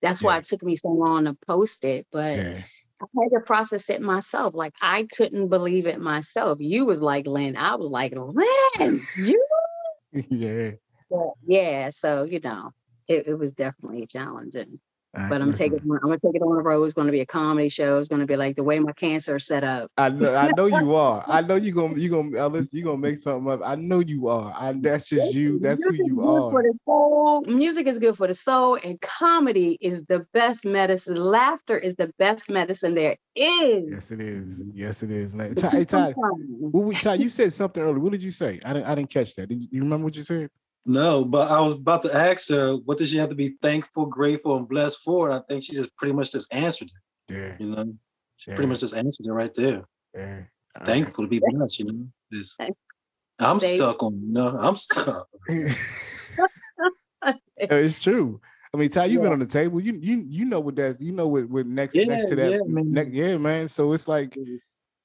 That's 0.00 0.22
why 0.22 0.38
it 0.38 0.44
took 0.44 0.62
me 0.62 0.76
so 0.76 0.88
long 0.88 1.24
to 1.24 1.36
post 1.46 1.84
it. 1.84 2.06
But 2.12 2.36
Yeah. 2.36 2.62
I 3.00 3.06
had 3.22 3.30
to 3.38 3.40
process 3.40 3.90
it 3.90 4.02
myself. 4.02 4.54
Like 4.54 4.74
I 4.82 5.06
couldn't 5.16 5.48
believe 5.48 5.86
it 5.86 6.00
myself. 6.00 6.58
You 6.60 6.84
was 6.84 7.00
like 7.00 7.26
Lynn. 7.26 7.56
I 7.56 7.76
was 7.76 7.88
like, 7.88 8.12
Lynn, 8.16 9.00
you 9.16 9.44
yeah. 10.12 10.72
But 11.10 11.32
yeah, 11.46 11.90
so 11.90 12.24
you 12.24 12.40
know, 12.40 12.72
it, 13.06 13.28
it 13.28 13.34
was 13.34 13.52
definitely 13.52 14.06
challenging. 14.06 14.78
I- 15.14 15.28
But 15.28 15.40
I'm 15.40 15.48
listen, 15.48 15.70
taking 15.70 15.90
I'm 15.90 15.98
gonna 16.00 16.18
take 16.18 16.34
it 16.34 16.42
on 16.42 16.56
the 16.56 16.62
road. 16.62 16.84
It's 16.84 16.94
gonna 16.94 17.10
be 17.12 17.20
a 17.20 17.26
comedy 17.26 17.68
show. 17.70 17.98
It's 17.98 18.08
gonna 18.08 18.26
be 18.26 18.36
like 18.36 18.56
the 18.56 18.62
way 18.62 18.78
my 18.78 18.92
cancer 18.92 19.36
is 19.36 19.46
set 19.46 19.64
up. 19.64 19.90
I 19.96 20.10
know, 20.10 20.34
I 20.34 20.52
know 20.52 20.66
you 20.66 20.94
are. 20.94 21.24
I 21.26 21.40
know 21.40 21.56
you 21.56 21.72
gonna 21.72 21.94
you 21.98 22.10
gonna 22.10 22.36
uh, 22.36 22.40
Ellis, 22.42 22.72
you 22.72 22.84
gonna 22.84 22.98
make 22.98 23.16
something 23.16 23.50
up. 23.50 23.60
I 23.64 23.74
know 23.74 24.00
you 24.00 24.28
are. 24.28 24.52
I, 24.54 24.72
that's 24.74 25.08
just 25.08 25.34
you. 25.34 25.58
That's 25.58 25.82
who 25.84 25.94
you 25.94 26.16
good 26.16 26.24
For 26.24 26.60
are. 26.60 26.62
the 26.62 26.78
soul. 26.84 27.40
Music 27.46 27.86
is 27.86 27.98
good 27.98 28.16
for 28.16 28.26
the 28.26 28.34
soul, 28.34 28.78
and 28.84 29.00
comedy 29.00 29.78
is 29.80 30.04
the 30.04 30.26
best 30.34 30.64
medicine. 30.64 31.16
Laughter 31.16 31.78
is 31.78 31.96
the 31.96 32.12
best 32.18 32.50
medicine 32.50 32.94
there 32.94 33.16
is. 33.34 33.84
Yes, 33.90 34.10
it 34.10 34.20
is. 34.20 34.62
Yes, 34.74 35.02
it 35.02 35.10
is. 35.10 35.32
But 35.32 35.56
Ty, 35.56 35.84
Ty, 35.84 35.98
on 36.08 36.14
trying. 36.14 36.46
what 36.70 36.84
we, 36.84 36.94
Ty, 36.94 37.14
you 37.14 37.30
said 37.30 37.52
something 37.52 37.82
earlier. 37.82 37.98
What 37.98 38.12
did 38.12 38.22
you 38.22 38.32
say? 38.32 38.60
I 38.64 38.74
didn't. 38.74 38.86
I 38.86 38.94
didn't 38.94 39.10
catch 39.10 39.34
that. 39.36 39.48
Did 39.48 39.62
you, 39.62 39.68
you 39.72 39.82
remember 39.82 40.04
what 40.04 40.16
you 40.16 40.22
said? 40.22 40.50
No, 40.86 41.24
but 41.24 41.50
I 41.50 41.60
was 41.60 41.74
about 41.74 42.02
to 42.02 42.14
ask 42.14 42.48
her, 42.50 42.76
what 42.76 42.98
does 42.98 43.10
she 43.10 43.18
have 43.18 43.28
to 43.28 43.34
be 43.34 43.56
thankful, 43.60 44.06
grateful, 44.06 44.56
and 44.56 44.68
blessed 44.68 45.00
for? 45.04 45.28
And 45.28 45.38
I 45.38 45.42
think 45.48 45.64
she 45.64 45.74
just 45.74 45.94
pretty 45.96 46.14
much 46.14 46.32
just 46.32 46.52
answered 46.52 46.88
it. 46.88 47.34
Yeah. 47.34 47.56
You 47.58 47.74
know, 47.74 47.94
she 48.36 48.50
Yeah. 48.50 48.56
pretty 48.56 48.68
much 48.70 48.80
just 48.80 48.94
answered 48.94 49.26
it 49.26 49.32
right 49.32 49.52
there. 49.54 49.84
Yeah. 50.14 50.42
All 50.76 50.80
right. 50.80 50.86
Thankful 50.86 51.24
to 51.24 51.28
be 51.28 51.40
blessed. 51.44 51.78
You 51.80 51.84
know, 51.86 52.06
This- 52.30 52.56
I'm 53.38 53.58
They- 53.58 53.76
stuck 53.76 54.02
on. 54.02 54.14
You 54.20 54.32
know, 54.32 54.56
I'm 54.58 54.76
stuck. 54.76 55.28
it's 57.56 58.02
true. 58.02 58.40
I 58.72 58.76
mean, 58.76 58.90
Ty, 58.90 59.06
you've 59.06 59.22
been 59.22 59.32
on 59.32 59.38
the 59.38 59.46
table. 59.46 59.80
You 59.80 59.94
you 59.94 60.22
you 60.26 60.44
know 60.44 60.60
what 60.60 60.76
that's 60.76 61.00
you 61.00 61.12
know 61.12 61.26
what, 61.26 61.48
what 61.48 61.66
next 61.66 61.94
Yeah, 61.94 62.04
next 62.04 62.28
to 62.28 62.36
that 62.36 62.52
yeah, 62.52 62.58
man. 62.66 62.92
ne- 62.92 63.10
yeah, 63.10 63.36
man. 63.38 63.68
So 63.68 63.92
it's 63.92 64.06
like 64.06 64.36
it, 64.36 64.62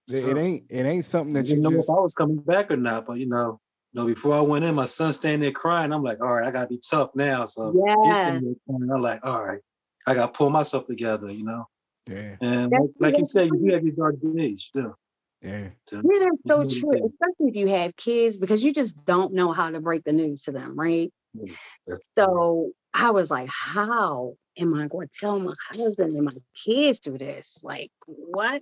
it 0.09 0.37
ain't 0.37 0.65
it 0.69 0.85
ain't 0.85 1.05
something 1.05 1.33
that 1.33 1.45
you 1.45 1.55
didn't 1.55 1.63
know 1.63 1.71
just 1.71 1.89
if 1.89 1.95
I 1.95 1.99
was 2.01 2.13
coming 2.13 2.37
back 2.37 2.71
or 2.71 2.77
not, 2.77 3.05
but 3.05 3.17
you 3.19 3.27
know, 3.27 3.61
you 3.93 4.01
know, 4.01 4.07
before 4.07 4.33
I 4.33 4.41
went 4.41 4.65
in, 4.65 4.73
my 4.75 4.85
son 4.85 5.13
standing 5.13 5.41
there 5.41 5.51
crying. 5.51 5.93
I'm 5.93 6.03
like, 6.03 6.19
all 6.19 6.33
right, 6.33 6.47
I 6.47 6.51
gotta 6.51 6.67
be 6.67 6.79
tough 6.79 7.11
now. 7.15 7.45
So 7.45 7.73
Yeah. 8.03 8.13
standing 8.13 8.45
there 8.45 8.55
crying. 8.67 8.91
I'm 8.91 9.01
like, 9.01 9.19
all 9.23 9.45
right, 9.45 9.59
I 10.07 10.15
gotta 10.15 10.31
pull 10.31 10.49
myself 10.49 10.87
together, 10.87 11.29
you 11.29 11.43
know. 11.43 11.67
yeah 12.09 12.35
And 12.41 12.71
like, 12.71 12.89
like 12.99 13.17
you 13.17 13.25
said, 13.25 13.49
you 13.51 13.59
do 13.59 13.73
have 13.73 13.83
your 13.83 13.95
dark 13.95 14.15
days 14.35 14.63
still. 14.63 14.97
yeah. 15.41 15.69
Yeah, 15.91 15.99
that's 16.19 16.37
so 16.47 16.65
true, 16.65 16.91
especially 16.93 17.49
if 17.49 17.55
you 17.55 17.67
have 17.67 17.95
kids, 17.95 18.35
because 18.35 18.63
you 18.63 18.73
just 18.73 19.05
don't 19.05 19.33
know 19.33 19.51
how 19.51 19.69
to 19.69 19.79
break 19.79 20.03
the 20.03 20.11
news 20.11 20.41
to 20.43 20.51
them, 20.51 20.77
right? 20.77 21.13
Yeah, 21.33 21.95
So 22.17 22.71
I 22.93 23.11
was 23.11 23.29
like, 23.29 23.49
how 23.49 24.35
am 24.57 24.73
I 24.73 24.87
going 24.87 25.07
to 25.07 25.13
tell 25.19 25.39
my 25.39 25.53
husband 25.71 26.15
and 26.15 26.25
my 26.25 26.33
kids 26.65 26.99
through 26.99 27.19
this? 27.19 27.59
Like, 27.63 27.91
what? 28.07 28.61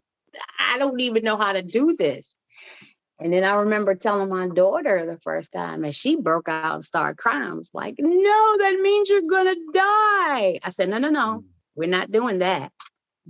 I 0.60 0.78
don't 0.78 1.00
even 1.00 1.24
know 1.24 1.38
how 1.38 1.54
to 1.54 1.62
do 1.64 1.96
this. 1.98 2.36
And 3.22 3.32
then 3.32 3.44
I 3.44 3.54
remember 3.58 3.94
telling 3.94 4.30
my 4.30 4.48
daughter 4.48 5.06
the 5.06 5.20
first 5.20 5.52
time, 5.52 5.84
and 5.84 5.96
she 5.96 6.16
broke 6.16 6.50
out 6.50 6.76
and 6.76 6.86
started 6.86 7.18
crying. 7.18 7.44
I 7.44 7.54
was 7.54 7.70
like, 7.72 7.96
no, 8.00 8.58
that 8.58 8.80
means 8.82 9.10
you're 9.10 9.22
going 9.22 9.46
to 9.46 9.72
die. 9.72 10.60
I 10.64 10.70
said, 10.72 10.90
no, 10.90 10.98
no, 10.98 11.10
no, 11.10 11.40
mm. 11.40 11.44
we're 11.76 11.88
not 11.88 12.12
doing 12.12 12.40
that. 12.40 12.72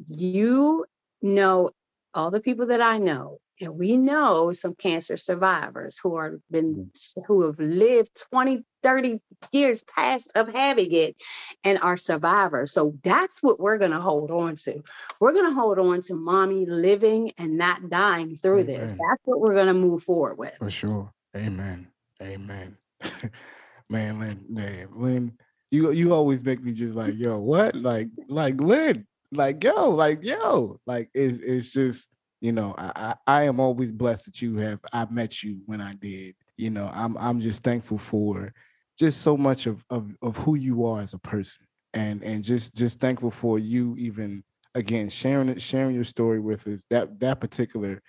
You 0.08 0.86
know 1.22 1.72
all 2.14 2.32
the 2.32 2.40
people 2.40 2.68
that 2.68 2.82
I 2.82 3.00
know, 3.00 3.40
and 3.60 3.78
we 3.78 3.98
know 3.98 4.54
some 4.54 4.76
cancer 4.76 5.18
survivors 5.18 6.00
who 6.02 6.16
are 6.16 6.40
been 6.50 6.90
mm. 6.96 7.24
who 7.28 7.42
have 7.46 7.60
lived 7.60 8.24
20, 8.32 8.64
30 8.84 9.22
years 9.52 9.84
past 9.84 10.32
of 10.36 10.48
having 10.48 10.92
it 10.92 11.16
and 11.64 11.80
are 11.80 11.98
survivors. 11.98 12.72
So 12.72 12.96
that's 13.04 13.42
what 13.42 13.60
we're 13.60 13.78
going 13.78 13.92
to 13.92 14.00
hold 14.00 14.32
on 14.32 14.56
to. 14.56 14.82
We're 15.20 15.34
going 15.34 15.50
to 15.50 15.54
hold 15.54 15.80
on 15.80 16.02
to 16.04 16.16
mommy 16.16 16.66
living 16.66 17.34
and 17.38 17.58
not 17.58 17.90
dying 17.90 18.36
through 18.36 18.66
this. 18.66 18.92
That's 18.92 19.22
what 19.26 19.40
we're 19.40 19.54
going 19.54 19.68
to 19.68 19.74
move 19.74 20.04
forward 20.04 20.38
with. 20.38 20.56
for 20.58 20.70
sure. 20.70 21.12
Amen. 21.36 21.88
Amen. 22.22 22.78
man, 23.90 24.20
Lynn, 24.20 24.46
man, 24.50 24.88
Lynn, 24.94 25.34
you 25.72 25.92
you 25.92 26.14
always 26.14 26.44
make 26.44 26.62
me 26.62 26.74
just 26.74 26.96
like, 26.96 27.18
yo, 27.18 27.40
what? 27.40 27.76
Like, 27.76 28.10
like 28.28 28.60
Lynn, 28.60 29.08
like 29.32 29.64
yo, 29.64 29.90
like 29.90 30.24
yo, 30.24 30.80
like 30.86 31.10
it's 31.14 31.40
it's 31.40 31.72
just, 31.72 32.10
you 32.42 32.52
know, 32.52 32.76
I 32.78 32.92
I, 32.96 33.16
I 33.28 33.44
am 33.44 33.60
always 33.60 33.92
blessed 33.92 34.26
that 34.26 34.42
you 34.42 34.58
have 34.58 34.80
I 34.92 35.06
met 35.10 35.42
you 35.42 35.62
when 35.66 35.82
I 35.82 35.94
did. 35.96 36.36
You 36.58 36.70
know, 36.70 36.90
I'm 36.94 37.18
I'm 37.18 37.40
just 37.40 37.64
thankful 37.64 37.98
for 37.98 38.54
just 39.02 39.22
so 39.22 39.36
much 39.36 39.66
of 39.66 39.84
of 39.90 40.16
of 40.22 40.38
who 40.38 40.54
you 40.56 40.86
are 40.86 41.02
as 41.02 41.16
a 41.16 41.20
person. 41.20 41.66
And 41.94 42.24
and 42.24 42.44
just 42.44 42.76
just 42.76 43.00
thankful 43.00 43.32
for 43.32 43.58
you 43.58 43.96
even 43.98 44.44
again 44.76 45.10
sharing 45.10 45.50
it, 45.50 45.60
sharing 45.60 45.96
your 45.96 46.04
story 46.04 46.40
with 46.40 46.68
us. 46.68 46.86
That 46.92 47.20
that 47.20 47.42
particular 47.42 48.00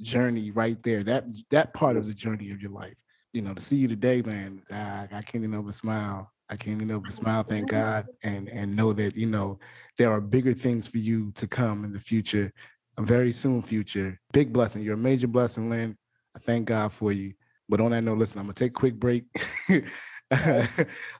journey 0.00 0.50
right 0.50 0.82
there. 0.82 1.04
That 1.04 1.26
that 1.50 1.74
part 1.74 1.98
of 1.98 2.06
the 2.06 2.14
journey 2.14 2.50
of 2.50 2.62
your 2.62 2.70
life. 2.70 2.94
You 3.34 3.42
know, 3.42 3.52
to 3.52 3.60
see 3.60 3.76
you 3.76 3.88
today, 3.88 4.22
man, 4.22 4.62
I, 4.70 5.06
I 5.12 5.20
can't 5.20 5.44
even 5.44 5.60
but 5.60 5.74
smile. 5.74 6.32
I 6.48 6.56
can't 6.56 6.80
even 6.80 6.98
but 6.98 7.12
smile. 7.12 7.42
Thank 7.42 7.68
God, 7.78 8.06
and 8.22 8.48
and 8.48 8.74
know 8.74 8.94
that 8.94 9.16
you 9.16 9.26
know 9.26 9.58
there 9.98 10.10
are 10.10 10.20
bigger 10.22 10.54
things 10.54 10.88
for 10.88 10.98
you 10.98 11.30
to 11.32 11.46
come 11.46 11.84
in 11.84 11.92
the 11.92 12.00
future, 12.00 12.50
a 12.96 13.02
very 13.02 13.32
soon 13.32 13.60
future. 13.60 14.18
Big 14.32 14.50
blessing. 14.50 14.82
You're 14.82 14.94
a 14.94 14.96
major 14.96 15.28
blessing, 15.28 15.68
Lynn. 15.68 15.98
I 16.34 16.38
thank 16.38 16.68
God 16.68 16.90
for 16.90 17.12
you. 17.12 17.34
But 17.68 17.82
on 17.82 17.90
that 17.90 18.00
note, 18.00 18.16
listen, 18.16 18.38
I'm 18.38 18.46
gonna 18.46 18.54
take 18.54 18.70
a 18.70 18.80
quick 18.80 18.94
break. 18.94 19.24
I'm 20.30 20.68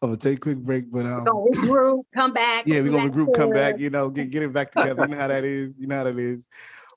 gonna 0.02 0.16
take 0.16 0.36
a 0.36 0.40
quick 0.40 0.58
break, 0.58 0.90
but 0.92 1.06
um, 1.06 1.24
We're 1.24 1.32
gonna 1.50 1.50
regroup, 1.50 2.02
come 2.14 2.32
back. 2.34 2.66
yeah, 2.66 2.82
we're 2.82 2.92
gonna 2.92 3.10
regroup, 3.10 3.34
come 3.34 3.50
back, 3.50 3.78
you 3.78 3.88
know, 3.90 4.10
get 4.10 4.30
get 4.30 4.42
it 4.42 4.52
back 4.52 4.72
together. 4.72 5.02
You 5.02 5.08
know 5.08 5.16
how 5.16 5.28
that 5.28 5.44
is. 5.44 5.78
You 5.78 5.86
know 5.86 5.96
how 5.96 6.04
that 6.04 6.18
is. 6.18 6.48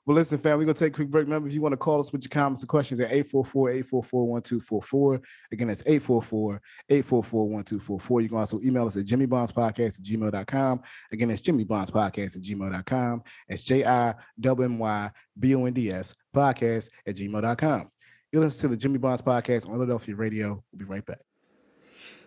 Well, 0.04 0.16
listen, 0.16 0.36
fam, 0.38 0.58
we're 0.58 0.64
gonna 0.64 0.74
take 0.74 0.92
a 0.92 0.96
quick 0.96 1.10
break. 1.10 1.26
Remember, 1.26 1.46
if 1.46 1.54
you 1.54 1.62
want 1.62 1.74
to 1.74 1.76
call 1.76 2.00
us 2.00 2.12
with 2.12 2.24
your 2.24 2.30
comments 2.30 2.64
or 2.64 2.66
questions 2.66 2.98
at 3.00 3.12
844-844-1244. 3.12 5.22
Again, 5.52 5.70
it's 5.70 5.84
844-844-1244. 5.84 8.22
You 8.22 8.28
can 8.28 8.38
also 8.38 8.58
email 8.64 8.86
us 8.88 8.96
at 8.96 9.06
jimmybondspodcast 9.06 10.00
at 10.00 10.04
gmail.com. 10.04 10.82
Again, 11.12 11.30
it's 11.30 11.40
jimmybondspodcast 11.40 12.36
at 12.36 12.42
gmail.com. 12.42 13.22
It's 13.48 13.62
J-I-W-M-Y-B-O-N-D-S 13.62 16.14
podcast 16.34 16.88
at 17.06 17.14
gmail.com. 17.16 17.88
You 18.32 18.40
listen 18.40 18.60
to 18.62 18.68
the 18.74 18.80
Jimmy 18.80 18.98
Bonds 18.98 19.22
podcast 19.22 19.66
on 19.66 19.72
Philadelphia 19.74 20.16
Radio. 20.16 20.64
We'll 20.72 20.78
be 20.78 20.84
right 20.84 21.06
back. 21.06 21.20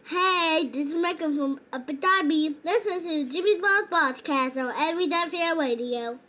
Hey, 0.08 0.70
this 0.72 0.90
is 0.90 0.96
Michael 0.96 1.36
from 1.36 1.60
Abu 1.74 1.94
Dhabi. 1.94 2.54
Listen 2.64 3.02
to 3.02 3.26
Jimmy 3.28 3.60
Bond 3.60 3.90
Podcast 3.90 4.56
on 4.56 4.72
Fair 5.32 5.56
Radio. 5.56 6.20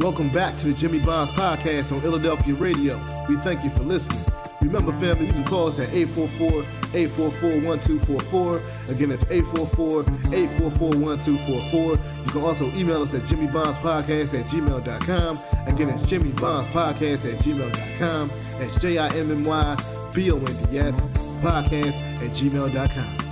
Welcome 0.00 0.30
back 0.30 0.56
to 0.56 0.66
the 0.66 0.74
Jimmy 0.74 0.98
Bonds 0.98 1.30
podcast 1.30 1.92
on 1.92 2.00
Philadelphia 2.00 2.54
Radio. 2.54 2.98
We 3.28 3.36
thank 3.36 3.62
you 3.62 3.70
for 3.70 3.84
listening. 3.84 4.18
Remember, 4.60 4.92
family, 4.94 5.28
you 5.28 5.32
can 5.32 5.44
call 5.44 5.68
us 5.68 5.78
at 5.78 5.90
844-844-1244. 5.90 8.60
Again, 8.90 9.12
it's 9.12 9.22
844-844-1244. 9.26 11.98
You 12.24 12.30
can 12.32 12.42
also 12.42 12.66
email 12.72 13.02
us 13.02 13.14
at 13.14 13.20
jimmybondspodcast 13.22 14.34
at 14.40 14.46
gmail.com. 14.46 15.38
Again, 15.68 15.88
it's 15.90 16.02
jimmybondspodcast 16.02 17.32
at 17.32 17.38
gmail.com. 17.38 18.28
That's 18.58 18.76
J-I-M-M-Y-B-O-N-D-S 18.80 21.25
podcast 21.36 22.00
at 22.22 22.30
gmail.com. 22.30 23.26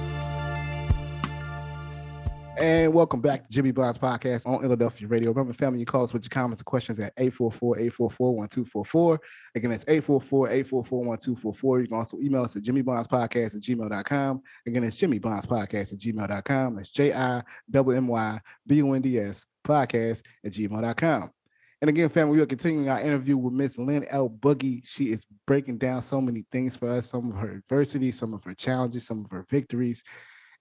And 2.56 2.94
welcome 2.94 3.20
back 3.20 3.48
to 3.48 3.52
Jimmy 3.52 3.72
Bonds 3.72 3.98
Podcast 3.98 4.46
on 4.46 4.60
Philadelphia 4.60 5.08
Radio. 5.08 5.32
Remember, 5.32 5.52
family, 5.52 5.80
you 5.80 5.86
call 5.86 6.04
us 6.04 6.12
with 6.12 6.22
your 6.22 6.30
comments 6.30 6.60
and 6.60 6.66
questions 6.66 7.00
at 7.00 7.12
844-844-1244. 7.16 9.18
Again, 9.56 9.72
it's 9.72 9.82
844-844-1244. 9.84 11.80
You 11.80 11.88
can 11.88 11.96
also 11.96 12.16
email 12.18 12.44
us 12.44 12.54
at 12.54 12.62
jimmybondspodcast 12.62 13.56
at 13.56 13.62
gmail.com. 13.62 14.40
Again, 14.66 14.84
it's 14.84 14.94
jimmybondspodcast 14.96 15.92
at 15.92 15.98
gmail.com. 15.98 16.76
That's 16.76 16.90
J-I-M-M-Y-B-O-N-D-S 16.90 19.46
podcast 19.66 20.22
at 20.44 20.52
gmail.com. 20.52 21.30
And 21.84 21.90
again, 21.90 22.08
family, 22.08 22.38
we 22.38 22.42
are 22.42 22.46
continuing 22.46 22.88
our 22.88 22.98
interview 22.98 23.36
with 23.36 23.52
Miss 23.52 23.76
Lynn 23.76 24.06
L. 24.08 24.30
Boogie. 24.30 24.80
She 24.86 25.12
is 25.12 25.26
breaking 25.46 25.76
down 25.76 26.00
so 26.00 26.18
many 26.18 26.46
things 26.50 26.78
for 26.78 26.88
us, 26.88 27.10
some 27.10 27.30
of 27.30 27.36
her 27.36 27.50
adversity, 27.56 28.10
some 28.10 28.32
of 28.32 28.42
her 28.44 28.54
challenges, 28.54 29.06
some 29.06 29.22
of 29.22 29.30
her 29.30 29.44
victories 29.50 30.02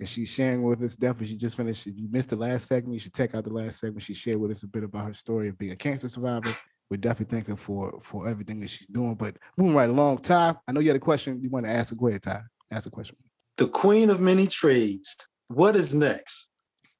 and 0.02 0.10
she's 0.10 0.28
sharing 0.28 0.64
with 0.64 0.84
us. 0.84 0.98
Definitely, 0.98 1.28
she 1.28 1.38
just 1.38 1.56
finished. 1.56 1.88
If 1.88 1.98
you 1.98 2.10
missed 2.12 2.32
the 2.32 2.36
last 2.36 2.68
segment, 2.68 2.96
you 2.96 3.00
should 3.00 3.14
check 3.14 3.36
out 3.36 3.46
the 3.46 3.54
last 3.54 3.80
segment. 3.80 4.04
She 4.04 4.14
shared 4.14 4.38
with 4.38 4.52
us 4.52 4.64
a 4.64 4.68
bit 4.68 4.84
about 4.84 5.06
her 5.06 5.14
story 5.14 5.48
of 5.48 5.58
being 5.58 5.72
a 5.72 5.78
cancer 5.78 6.10
survivor. 6.10 6.54
We're 6.90 6.98
definitely 6.98 7.38
thanking 7.38 7.56
for 7.56 8.02
for 8.04 8.28
everything 8.28 8.60
that 8.60 8.70
she's 8.70 8.88
doing. 8.88 9.16
But 9.16 9.38
moving 9.58 9.76
right 9.76 9.90
along, 9.90 10.24
Ty, 10.24 10.56
I 10.68 10.72
know 10.74 10.82
you 10.82 10.90
had 10.90 10.98
a 10.98 11.00
question 11.00 11.42
you 11.42 11.50
want 11.50 11.66
to 11.68 11.72
ask. 11.72 11.96
Go 11.96 12.08
ahead, 12.10 12.24
Ty. 12.24 12.42
Ask 12.70 12.86
a 12.86 12.92
question. 12.92 13.16
The 13.56 13.70
queen 13.70 14.10
of 14.10 14.20
many 14.20 14.46
trades. 14.46 15.26
What 15.48 15.78
is 15.78 15.96
next? 15.96 16.50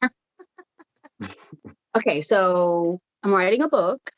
Okay, 1.96 2.22
so 2.22 3.00
I'm 3.24 3.34
writing 3.34 3.62
a 3.62 3.70
book 3.70 4.12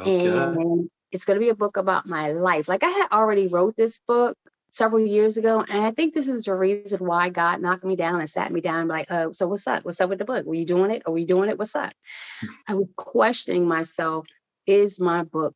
Okay. 0.00 0.28
and 0.28 0.90
it's 1.10 1.24
going 1.24 1.38
to 1.38 1.44
be 1.44 1.50
a 1.50 1.54
book 1.54 1.76
about 1.76 2.06
my 2.06 2.32
life. 2.32 2.68
Like 2.68 2.82
I 2.82 2.88
had 2.88 3.08
already 3.12 3.48
wrote 3.48 3.76
this 3.76 4.00
book 4.06 4.36
several 4.70 5.04
years 5.06 5.36
ago, 5.36 5.64
and 5.68 5.84
I 5.84 5.90
think 5.92 6.14
this 6.14 6.28
is 6.28 6.44
the 6.44 6.54
reason 6.54 7.04
why 7.04 7.28
God 7.28 7.60
knocked 7.60 7.84
me 7.84 7.96
down 7.96 8.20
and 8.20 8.30
sat 8.30 8.50
me 8.50 8.60
down 8.60 8.80
and 8.80 8.88
like, 8.88 9.08
"Oh, 9.10 9.32
so 9.32 9.46
what's 9.48 9.66
up? 9.66 9.84
What's 9.84 10.00
up 10.00 10.08
with 10.08 10.18
the 10.18 10.24
book? 10.24 10.46
Were 10.46 10.54
you 10.54 10.64
doing 10.66 10.90
it? 10.90 11.02
Are 11.06 11.12
we 11.12 11.26
doing 11.26 11.50
it? 11.50 11.58
What's 11.58 11.76
up?" 11.76 11.92
Hmm. 12.40 12.48
I 12.68 12.74
was 12.74 12.88
questioning 12.96 13.66
myself: 13.68 14.26
Is 14.66 14.98
my 14.98 15.24
book 15.24 15.54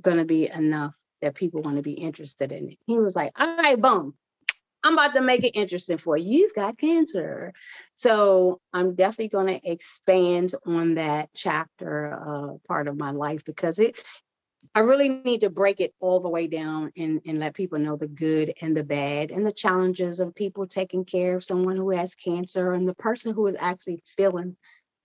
going 0.00 0.18
to 0.18 0.24
be 0.24 0.48
enough 0.48 0.94
that 1.22 1.34
people 1.34 1.62
want 1.62 1.76
to 1.76 1.82
be 1.82 1.92
interested 1.92 2.52
in 2.52 2.68
it? 2.68 2.78
He 2.86 2.98
was 2.98 3.16
like, 3.16 3.32
"All 3.40 3.56
right, 3.56 3.80
boom." 3.80 4.14
I'm 4.84 4.94
about 4.94 5.14
to 5.14 5.20
make 5.20 5.44
it 5.44 5.58
interesting 5.58 5.98
for 5.98 6.16
you. 6.16 6.40
You've 6.40 6.54
got 6.54 6.78
cancer. 6.78 7.52
So 7.96 8.60
I'm 8.72 8.94
definitely 8.94 9.28
going 9.28 9.48
to 9.48 9.70
expand 9.70 10.54
on 10.64 10.94
that 10.94 11.30
chapter 11.34 12.12
uh, 12.14 12.58
part 12.66 12.88
of 12.88 12.96
my 12.96 13.10
life 13.10 13.44
because 13.44 13.78
it, 13.78 14.00
I 14.74 14.80
really 14.80 15.08
need 15.08 15.40
to 15.40 15.50
break 15.50 15.80
it 15.80 15.94
all 16.00 16.20
the 16.20 16.28
way 16.28 16.46
down 16.46 16.92
and, 16.96 17.20
and 17.26 17.38
let 17.38 17.54
people 17.54 17.78
know 17.78 17.96
the 17.96 18.06
good 18.06 18.54
and 18.60 18.76
the 18.76 18.84
bad 18.84 19.30
and 19.30 19.44
the 19.44 19.52
challenges 19.52 20.20
of 20.20 20.34
people 20.34 20.66
taking 20.66 21.04
care 21.04 21.34
of 21.34 21.44
someone 21.44 21.76
who 21.76 21.90
has 21.90 22.14
cancer 22.14 22.72
and 22.72 22.86
the 22.86 22.94
person 22.94 23.34
who 23.34 23.46
is 23.48 23.56
actually 23.58 24.02
feeling 24.16 24.56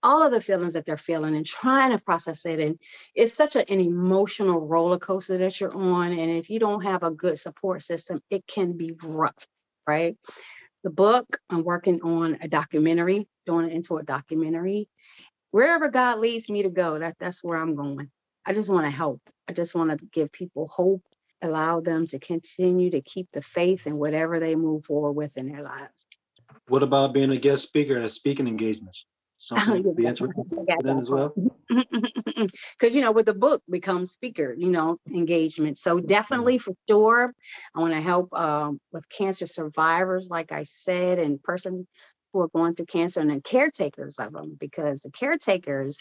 all 0.03 0.21
of 0.21 0.31
the 0.31 0.41
feelings 0.41 0.73
that 0.73 0.85
they're 0.85 0.97
feeling 0.97 1.35
and 1.35 1.45
trying 1.45 1.97
to 1.97 2.03
process 2.03 2.45
it. 2.45 2.59
And 2.59 2.77
it's 3.15 3.33
such 3.33 3.55
a, 3.55 3.67
an 3.71 3.79
emotional 3.79 4.67
roller 4.67 4.99
coaster 4.99 5.37
that 5.37 5.59
you're 5.59 5.75
on. 5.75 6.11
And 6.11 6.29
if 6.29 6.49
you 6.49 6.59
don't 6.59 6.83
have 6.83 7.03
a 7.03 7.11
good 7.11 7.39
support 7.39 7.81
system, 7.81 8.21
it 8.29 8.45
can 8.45 8.73
be 8.73 8.93
rough, 9.01 9.47
right? 9.87 10.17
The 10.83 10.89
book, 10.89 11.25
I'm 11.49 11.63
working 11.63 12.01
on 12.01 12.37
a 12.41 12.47
documentary, 12.47 13.27
doing 13.45 13.69
it 13.69 13.73
into 13.73 13.97
a 13.97 14.03
documentary. 14.03 14.89
Wherever 15.51 15.89
God 15.89 16.19
leads 16.19 16.49
me 16.49 16.63
to 16.63 16.69
go, 16.69 16.99
that, 16.99 17.15
that's 17.19 17.43
where 17.43 17.57
I'm 17.57 17.75
going. 17.75 18.09
I 18.45 18.53
just 18.53 18.69
want 18.69 18.85
to 18.85 18.91
help. 18.91 19.21
I 19.47 19.53
just 19.53 19.75
want 19.75 19.91
to 19.91 20.05
give 20.11 20.31
people 20.31 20.67
hope, 20.67 21.03
allow 21.41 21.79
them 21.79 22.07
to 22.07 22.19
continue 22.19 22.91
to 22.91 23.01
keep 23.01 23.27
the 23.31 23.41
faith 23.41 23.87
in 23.87 23.97
whatever 23.97 24.39
they 24.39 24.55
move 24.55 24.85
forward 24.85 25.13
with 25.13 25.37
in 25.37 25.51
their 25.51 25.63
lives. 25.63 26.05
What 26.67 26.83
about 26.83 27.13
being 27.13 27.31
a 27.31 27.37
guest 27.37 27.63
speaker 27.63 27.97
at 27.97 28.11
speaking 28.11 28.47
engagements? 28.47 29.05
Something 29.43 29.83
to 29.83 29.93
be 29.93 30.07
interested 30.07 30.67
in 30.85 30.99
as 30.99 31.09
well. 31.11 31.33
Because 32.79 32.95
you 32.95 33.01
know, 33.01 33.11
with 33.11 33.25
the 33.25 33.33
book 33.33 33.63
becomes 33.69 34.11
speaker, 34.11 34.53
you 34.57 34.69
know, 34.69 34.97
engagement. 35.13 35.77
So 35.77 35.99
definitely 35.99 36.57
for 36.59 36.73
sure, 36.89 37.33
I 37.75 37.79
want 37.79 37.93
to 37.93 38.01
help 38.01 38.33
um, 38.33 38.79
with 38.91 39.07
cancer 39.09 39.47
survivors, 39.47 40.27
like 40.29 40.51
I 40.51 40.63
said, 40.63 41.19
and 41.19 41.41
persons 41.43 41.85
who 42.33 42.41
are 42.41 42.49
going 42.49 42.75
through 42.75 42.87
cancer, 42.87 43.21
and 43.21 43.29
then 43.29 43.41
caretakers 43.41 44.17
of 44.19 44.33
them, 44.33 44.57
because 44.59 44.99
the 45.01 45.11
caretakers 45.11 45.99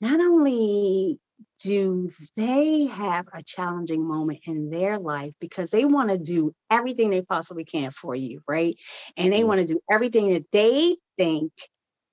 not 0.00 0.20
only 0.20 1.18
do 1.62 2.10
they 2.36 2.86
have 2.86 3.26
a 3.34 3.42
challenging 3.42 4.06
moment 4.06 4.40
in 4.46 4.70
their 4.70 4.98
life 4.98 5.34
because 5.40 5.70
they 5.70 5.84
want 5.84 6.10
to 6.10 6.18
do 6.18 6.52
everything 6.70 7.10
they 7.10 7.22
possibly 7.22 7.64
can 7.64 7.90
for 7.90 8.14
you, 8.14 8.40
right? 8.48 8.76
And 9.16 9.32
they 9.32 9.42
Mhm. 9.42 9.48
want 9.48 9.60
to 9.60 9.66
do 9.74 9.80
everything 9.90 10.32
that 10.34 10.46
they 10.52 10.96
think 11.18 11.52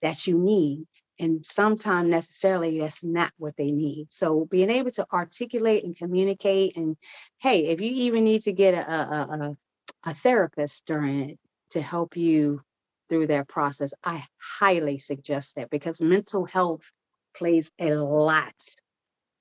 that 0.01 0.27
you 0.27 0.37
need. 0.37 0.85
And 1.19 1.45
sometimes 1.45 2.09
necessarily 2.09 2.79
that's 2.79 3.03
not 3.03 3.31
what 3.37 3.55
they 3.55 3.71
need. 3.71 4.07
So 4.09 4.45
being 4.49 4.71
able 4.71 4.91
to 4.91 5.05
articulate 5.13 5.83
and 5.83 5.95
communicate, 5.95 6.77
and 6.77 6.97
hey, 7.39 7.67
if 7.67 7.79
you 7.81 7.91
even 7.91 8.23
need 8.23 8.43
to 8.45 8.53
get 8.53 8.73
a, 8.73 8.91
a, 8.91 9.55
a, 10.05 10.09
a 10.09 10.13
therapist 10.15 10.85
during 10.87 11.29
it 11.29 11.39
to 11.71 11.81
help 11.81 12.17
you 12.17 12.61
through 13.09 13.27
that 13.27 13.47
process, 13.47 13.93
I 14.03 14.23
highly 14.39 14.97
suggest 14.97 15.55
that 15.55 15.69
because 15.69 16.01
mental 16.01 16.45
health 16.45 16.89
plays 17.35 17.69
a 17.79 17.91
lot 17.93 18.55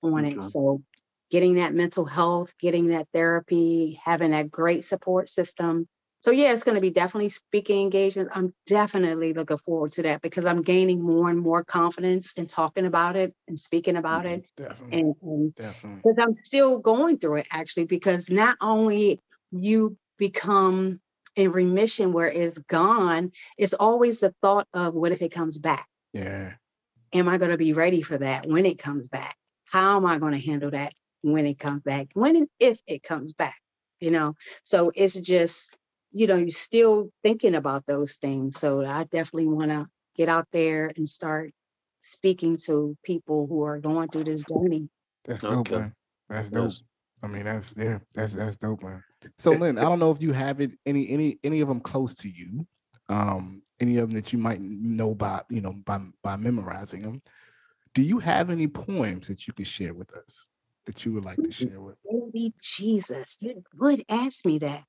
on 0.02 0.24
it. 0.26 0.42
So 0.42 0.82
getting 1.30 1.54
that 1.54 1.72
mental 1.74 2.04
health, 2.04 2.52
getting 2.58 2.88
that 2.88 3.08
therapy, 3.14 4.00
having 4.04 4.32
that 4.32 4.50
great 4.50 4.84
support 4.84 5.28
system. 5.28 5.88
So 6.20 6.30
yeah, 6.30 6.52
it's 6.52 6.64
going 6.64 6.74
to 6.74 6.82
be 6.82 6.90
definitely 6.90 7.30
speaking 7.30 7.82
engagement. 7.82 8.28
I'm 8.34 8.52
definitely 8.66 9.32
looking 9.32 9.56
forward 9.56 9.92
to 9.92 10.02
that 10.02 10.20
because 10.20 10.44
I'm 10.44 10.62
gaining 10.62 11.00
more 11.00 11.30
and 11.30 11.38
more 11.38 11.64
confidence 11.64 12.32
in 12.34 12.46
talking 12.46 12.84
about 12.84 13.16
it 13.16 13.34
and 13.48 13.58
speaking 13.58 13.96
about 13.96 14.24
mm-hmm. 14.24 14.34
it. 14.34 14.46
Definitely. 14.56 14.98
And, 15.00 15.14
and 15.22 15.54
Definitely. 15.54 16.00
because 16.04 16.18
I'm 16.20 16.36
still 16.44 16.78
going 16.78 17.18
through 17.18 17.36
it 17.36 17.46
actually, 17.50 17.86
because 17.86 18.30
not 18.30 18.58
only 18.60 19.20
you 19.50 19.96
become 20.18 21.00
in 21.36 21.52
remission 21.52 22.12
where 22.12 22.30
it's 22.30 22.58
gone, 22.58 23.32
it's 23.56 23.72
always 23.72 24.20
the 24.20 24.34
thought 24.42 24.68
of 24.74 24.92
what 24.94 25.12
if 25.12 25.22
it 25.22 25.32
comes 25.32 25.56
back? 25.56 25.86
Yeah. 26.12 26.52
am 27.12 27.28
I 27.28 27.38
going 27.38 27.50
to 27.50 27.56
be 27.56 27.72
ready 27.72 28.02
for 28.02 28.18
that 28.18 28.46
when 28.46 28.66
it 28.66 28.78
comes 28.78 29.08
back? 29.08 29.36
How 29.64 29.96
am 29.96 30.06
I 30.06 30.18
going 30.18 30.32
to 30.32 30.38
handle 30.38 30.70
that 30.72 30.92
when 31.22 31.46
it 31.46 31.58
comes 31.58 31.82
back? 31.82 32.08
When 32.14 32.36
and 32.36 32.48
if 32.58 32.80
it 32.86 33.02
comes 33.02 33.32
back, 33.32 33.56
you 34.00 34.10
know? 34.10 34.34
So 34.64 34.92
it's 34.94 35.14
just, 35.14 35.76
you 36.10 36.26
know, 36.26 36.36
you're 36.36 36.48
still 36.48 37.10
thinking 37.22 37.54
about 37.54 37.86
those 37.86 38.16
things. 38.16 38.58
So 38.58 38.84
I 38.84 39.04
definitely 39.04 39.48
want 39.48 39.70
to 39.70 39.86
get 40.16 40.28
out 40.28 40.48
there 40.52 40.90
and 40.96 41.08
start 41.08 41.52
speaking 42.02 42.56
to 42.56 42.96
people 43.04 43.46
who 43.46 43.62
are 43.62 43.78
going 43.78 44.08
through 44.08 44.24
this 44.24 44.44
journey. 44.44 44.88
That's 45.24 45.42
dope, 45.42 45.68
Okay. 45.68 45.76
man. 45.76 45.94
That's 46.28 46.50
dope. 46.50 46.64
Yes. 46.64 46.82
I 47.22 47.26
mean, 47.26 47.44
that's 47.44 47.74
yeah, 47.76 47.98
that's 48.14 48.32
that's 48.32 48.56
dope, 48.56 48.82
man. 48.82 49.02
So 49.38 49.52
Lynn, 49.52 49.78
I 49.78 49.82
don't 49.82 49.98
know 49.98 50.10
if 50.10 50.22
you 50.22 50.32
have 50.32 50.60
it 50.60 50.72
any 50.86 51.08
any 51.10 51.38
any 51.44 51.60
of 51.60 51.68
them 51.68 51.80
close 51.80 52.14
to 52.14 52.28
you. 52.28 52.66
Um, 53.08 53.62
any 53.80 53.98
of 53.98 54.08
them 54.08 54.14
that 54.16 54.32
you 54.32 54.38
might 54.38 54.60
know 54.60 55.14
by 55.14 55.42
you 55.50 55.60
know 55.60 55.72
by 55.72 56.00
by 56.22 56.36
memorizing 56.36 57.02
them. 57.02 57.20
Do 57.94 58.02
you 58.02 58.18
have 58.20 58.50
any 58.50 58.68
poems 58.68 59.28
that 59.28 59.46
you 59.46 59.52
could 59.52 59.66
share 59.66 59.92
with 59.94 60.12
us 60.14 60.46
that 60.86 61.04
you 61.04 61.12
would 61.12 61.24
like 61.24 61.42
to 61.42 61.50
share 61.50 61.80
with? 61.80 61.96
Baby 62.08 62.54
Jesus, 62.60 63.36
you 63.40 63.62
would 63.78 64.04
ask 64.08 64.46
me 64.46 64.58
that. 64.60 64.84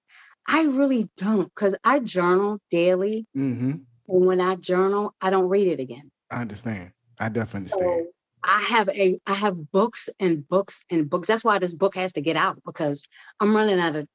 I 0.47 0.63
really 0.63 1.09
don't 1.17 1.51
because 1.55 1.75
I 1.83 1.99
journal 1.99 2.59
daily. 2.69 3.25
Mm-hmm. 3.35 3.71
And 4.07 4.25
when 4.25 4.41
I 4.41 4.55
journal, 4.55 5.15
I 5.21 5.29
don't 5.29 5.49
read 5.49 5.67
it 5.67 5.79
again. 5.79 6.11
I 6.29 6.41
understand. 6.41 6.91
I 7.19 7.29
definitely 7.29 7.59
understand. 7.59 8.05
So 8.05 8.11
I 8.43 8.61
have 8.61 8.89
a 8.89 9.19
I 9.27 9.33
have 9.33 9.71
books 9.71 10.09
and 10.19 10.47
books 10.47 10.83
and 10.89 11.09
books. 11.09 11.27
That's 11.27 11.43
why 11.43 11.59
this 11.59 11.73
book 11.73 11.95
has 11.95 12.13
to 12.13 12.21
get 12.21 12.35
out 12.35 12.61
because 12.65 13.05
I'm 13.39 13.55
running 13.55 13.79
out 13.79 13.95
of 13.95 14.07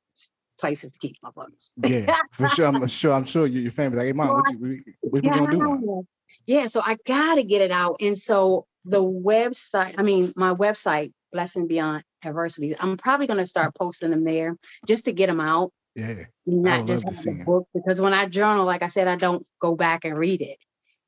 places 0.59 0.93
to 0.93 0.99
keep 0.99 1.17
my 1.23 1.31
books. 1.31 1.73
yeah, 1.85 2.17
for 2.33 2.49
sure. 2.49 2.67
I'm 2.67 2.87
sure. 2.89 3.13
I'm 3.13 3.25
sure 3.25 3.47
your, 3.47 3.71
family's 3.71 3.99
like, 3.99 4.07
hey, 4.07 4.13
mom, 4.13 4.29
what 4.29 4.53
you, 4.53 4.59
we, 4.59 4.83
what 5.01 5.23
we 5.23 5.31
gonna 5.31 5.51
do? 5.51 6.07
Yeah, 6.47 6.67
so 6.67 6.81
I 6.81 6.97
gotta 7.07 7.45
get 7.45 7.63
it 7.63 7.71
out. 7.71 7.97
And 8.01 8.17
so 8.17 8.67
the 8.85 9.03
website, 9.03 9.95
I 9.99 10.03
mean, 10.03 10.33
my 10.37 10.55
website, 10.55 11.13
Blessing 11.33 11.67
Beyond 11.67 12.05
Adversity, 12.25 12.77
I'm 12.79 12.97
probably 12.97 13.27
gonna 13.27 13.47
start 13.47 13.75
posting 13.75 14.11
them 14.11 14.25
there 14.25 14.57
just 14.87 15.05
to 15.05 15.13
get 15.13 15.27
them 15.27 15.41
out, 15.41 15.73
Yeah, 15.97 16.25
not 16.47 16.87
just 16.87 17.05
love 17.05 17.13
to 17.13 17.19
see 17.19 17.31
the 17.31 17.41
'em. 17.41 17.45
book. 17.45 17.69
Because 17.75 18.01
when 18.01 18.13
I 18.13 18.27
journal, 18.27 18.65
like 18.65 18.83
I 18.83 18.89
said, 18.89 19.09
I 19.09 19.17
don't 19.17 19.47
go 19.61 19.75
back 19.75 20.05
and 20.05 20.17
read 20.17 20.41
it. 20.41 20.59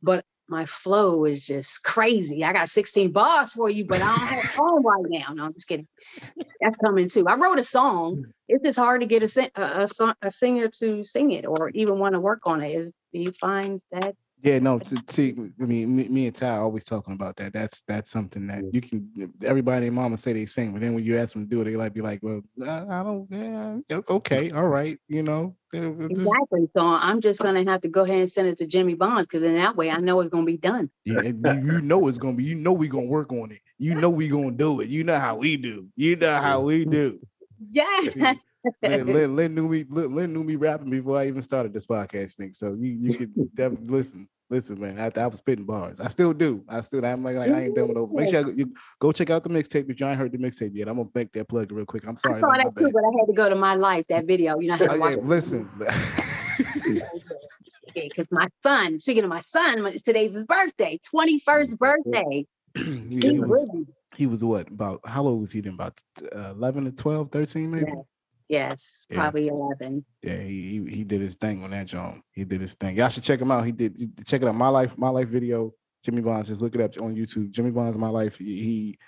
But 0.02 0.24
my 0.48 0.64
flow 0.66 1.24
is 1.26 1.44
just 1.44 1.82
crazy. 1.82 2.42
I 2.44 2.52
got 2.52 2.68
16 2.68 3.12
bars 3.12 3.52
for 3.52 3.68
you, 3.68 3.84
but 3.84 4.00
I 4.00 4.06
don't 4.06 4.28
have 4.28 4.44
time 4.56 4.82
right 4.82 5.04
now. 5.08 5.34
No, 5.34 5.44
I'm 5.44 5.54
just 5.54 5.68
kidding. 5.68 5.86
That's 6.60 6.76
coming 6.78 7.08
too. 7.08 7.26
I 7.28 7.36
wrote 7.36 7.58
a 7.58 7.64
song. 7.64 8.16
Mm. 8.16 8.32
It's 8.48 8.64
just 8.64 8.78
hard 8.78 9.02
to 9.02 9.06
get 9.06 9.22
a, 9.22 9.50
a, 9.54 9.82
a, 9.82 9.88
song, 9.88 10.14
a 10.22 10.30
singer 10.30 10.68
to 10.78 11.04
sing 11.04 11.32
it 11.32 11.44
or 11.46 11.68
even 11.70 11.98
want 11.98 12.14
to 12.14 12.20
work 12.20 12.40
on 12.46 12.62
it. 12.62 12.74
Is 12.74 12.92
do 13.12 13.20
you 13.20 13.32
find 13.32 13.80
that 13.92 14.14
yeah. 14.42 14.58
No, 14.58 14.78
to, 14.78 14.96
to, 14.96 15.52
I 15.60 15.64
mean, 15.64 15.96
me, 15.96 16.08
me 16.08 16.26
and 16.26 16.34
Ty 16.34 16.48
are 16.56 16.62
always 16.62 16.84
talking 16.84 17.14
about 17.14 17.36
that. 17.36 17.52
That's 17.52 17.82
that's 17.82 18.10
something 18.10 18.46
that 18.48 18.62
you 18.72 18.80
can. 18.80 19.32
Everybody 19.44 19.86
and 19.86 19.96
mama 19.96 20.16
say 20.18 20.32
they 20.32 20.46
sing, 20.46 20.72
but 20.72 20.80
then 20.80 20.94
when 20.94 21.04
you 21.04 21.16
ask 21.18 21.34
them 21.34 21.44
to 21.44 21.48
do 21.48 21.60
it, 21.60 21.64
they 21.64 21.76
like 21.76 21.94
be 21.94 22.00
like, 22.00 22.20
well, 22.22 22.42
I, 22.64 23.00
I 23.00 23.02
don't. 23.02 23.26
Yeah, 23.30 24.00
okay, 24.10 24.50
all 24.50 24.66
right, 24.68 24.98
you 25.08 25.22
know. 25.22 25.56
uh, 25.74 25.90
Exactly. 26.06 26.68
So 26.76 26.84
I'm 26.84 27.20
just 27.20 27.40
gonna 27.40 27.64
have 27.64 27.80
to 27.82 27.88
go 27.88 28.02
ahead 28.02 28.20
and 28.20 28.30
send 28.30 28.48
it 28.48 28.58
to 28.58 28.66
Jimmy 28.66 28.94
Bonds 28.94 29.26
because 29.26 29.42
in 29.42 29.54
that 29.56 29.76
way 29.76 29.90
I 29.90 29.98
know 29.98 30.20
it's 30.20 30.30
gonna 30.30 30.44
be 30.44 30.56
done. 30.56 30.90
Yeah, 31.04 31.22
you, 31.22 31.32
you 31.44 31.80
know 31.80 32.08
it's 32.08 32.18
gonna 32.18 32.36
be. 32.36 32.44
You 32.44 32.54
know 32.54 32.72
we're 32.72 32.90
gonna 32.90 33.06
work 33.06 33.32
on 33.32 33.50
it. 33.52 33.60
You 33.78 33.94
know 33.94 34.10
we're 34.10 34.32
gonna 34.32 34.52
do 34.52 34.80
it. 34.80 34.88
You 34.88 35.04
know 35.04 35.18
how 35.18 35.36
we 35.36 35.56
do. 35.56 35.88
You 35.96 36.16
know 36.16 36.36
how 36.38 36.60
we 36.60 36.84
do. 36.84 37.20
Yeah. 37.70 38.34
Lynn, 38.82 39.06
Lynn, 39.12 39.36
Lynn 39.36 39.54
knew 39.54 39.68
me. 39.68 39.84
Lynn, 39.88 40.14
Lynn 40.14 40.32
knew 40.32 40.44
me 40.44 40.56
rapping 40.56 40.90
before 40.90 41.18
I 41.18 41.26
even 41.26 41.42
started 41.42 41.72
this 41.72 41.86
podcast 41.86 42.36
thing. 42.36 42.52
So 42.52 42.74
you 42.74 42.90
you 42.90 43.18
could 43.18 43.32
definitely 43.54 43.88
listen. 43.88 44.28
Listen, 44.50 44.80
man. 44.80 44.98
I, 44.98 45.10
I 45.20 45.26
was 45.26 45.40
spitting 45.40 45.66
bars. 45.66 46.00
I 46.00 46.08
still 46.08 46.32
do. 46.32 46.64
I 46.68 46.80
still. 46.80 47.04
I'm 47.04 47.22
like, 47.22 47.36
like 47.36 47.50
I 47.50 47.64
ain't 47.64 47.74
done 47.74 47.90
it 47.90 47.96
over. 47.98 48.14
Make 48.14 48.30
sure 48.30 48.50
you 48.50 48.72
go 48.98 49.12
check 49.12 49.28
out 49.28 49.42
the 49.42 49.50
mixtape 49.50 49.90
if 49.90 50.00
you 50.00 50.06
ain't 50.06 50.18
heard 50.18 50.32
the 50.32 50.38
mixtape 50.38 50.70
yet. 50.72 50.88
I'm 50.88 50.96
gonna 50.96 51.10
make 51.14 51.32
that 51.32 51.48
plug 51.48 51.70
real 51.70 51.84
quick. 51.84 52.06
I'm 52.06 52.16
sorry. 52.16 52.36
I 52.36 52.40
saw 52.40 52.56
that 52.56 52.74
too, 52.76 52.90
but 52.90 53.02
I 53.04 53.10
had 53.20 53.26
to 53.26 53.34
go 53.34 53.50
to 53.50 53.56
my 53.56 53.74
life, 53.74 54.06
that 54.08 54.26
video. 54.26 54.58
You 54.58 54.68
know, 54.68 54.78
I 54.80 54.88
Oh, 54.88 54.94
yeah, 54.94 55.16
listen. 55.16 55.68
because 57.94 58.26
my 58.30 58.48
son, 58.62 59.00
speaking 59.00 59.24
of 59.24 59.30
my 59.30 59.40
son, 59.40 59.90
today's 60.04 60.32
his 60.32 60.44
birthday, 60.44 60.98
21st 61.14 61.78
birthday. 61.78 62.46
he, 62.74 62.82
He 63.20 63.20
he 63.20 63.38
was 63.38 63.68
he 64.16 64.26
was 64.26 64.42
what 64.42 64.68
about 64.68 65.00
how 65.06 65.26
old 65.26 65.40
was 65.40 65.52
he 65.52 65.60
then? 65.60 65.74
About 65.74 66.00
uh, 66.34 66.50
11 66.50 66.86
to 66.86 66.92
12, 66.92 67.30
13 67.30 67.70
maybe? 67.70 67.84
Yeah. 67.86 68.02
Yes, 68.48 69.06
Yeah. 69.10 69.16
probably 69.18 69.48
11. 69.48 70.04
Yeah, 70.22 70.40
he, 70.40 70.84
he 70.88 71.04
did 71.04 71.20
his 71.20 71.36
thing 71.36 71.62
on 71.64 71.70
that 71.70 71.86
John. 71.86 72.22
He 72.32 72.44
did 72.44 72.60
his 72.60 72.74
thing. 72.74 72.96
Y'all 72.96 73.08
should 73.10 73.22
check 73.22 73.40
him 73.40 73.50
out. 73.50 73.66
He 73.66 73.72
did 73.72 74.26
check 74.26 74.40
it 74.42 74.48
out. 74.48 74.54
My 74.54 74.68
life, 74.68 74.96
my 74.96 75.10
life 75.10 75.28
video. 75.28 75.72
Jimmy 76.04 76.22
Bonds. 76.22 76.48
Just 76.48 76.60
look 76.60 76.74
it 76.74 76.80
up 76.80 77.02
on 77.02 77.16
YouTube. 77.16 77.50
Jimmy 77.50 77.70
Bonds, 77.70 77.98
my 77.98 78.08
life. 78.08 78.38
He 78.38 78.98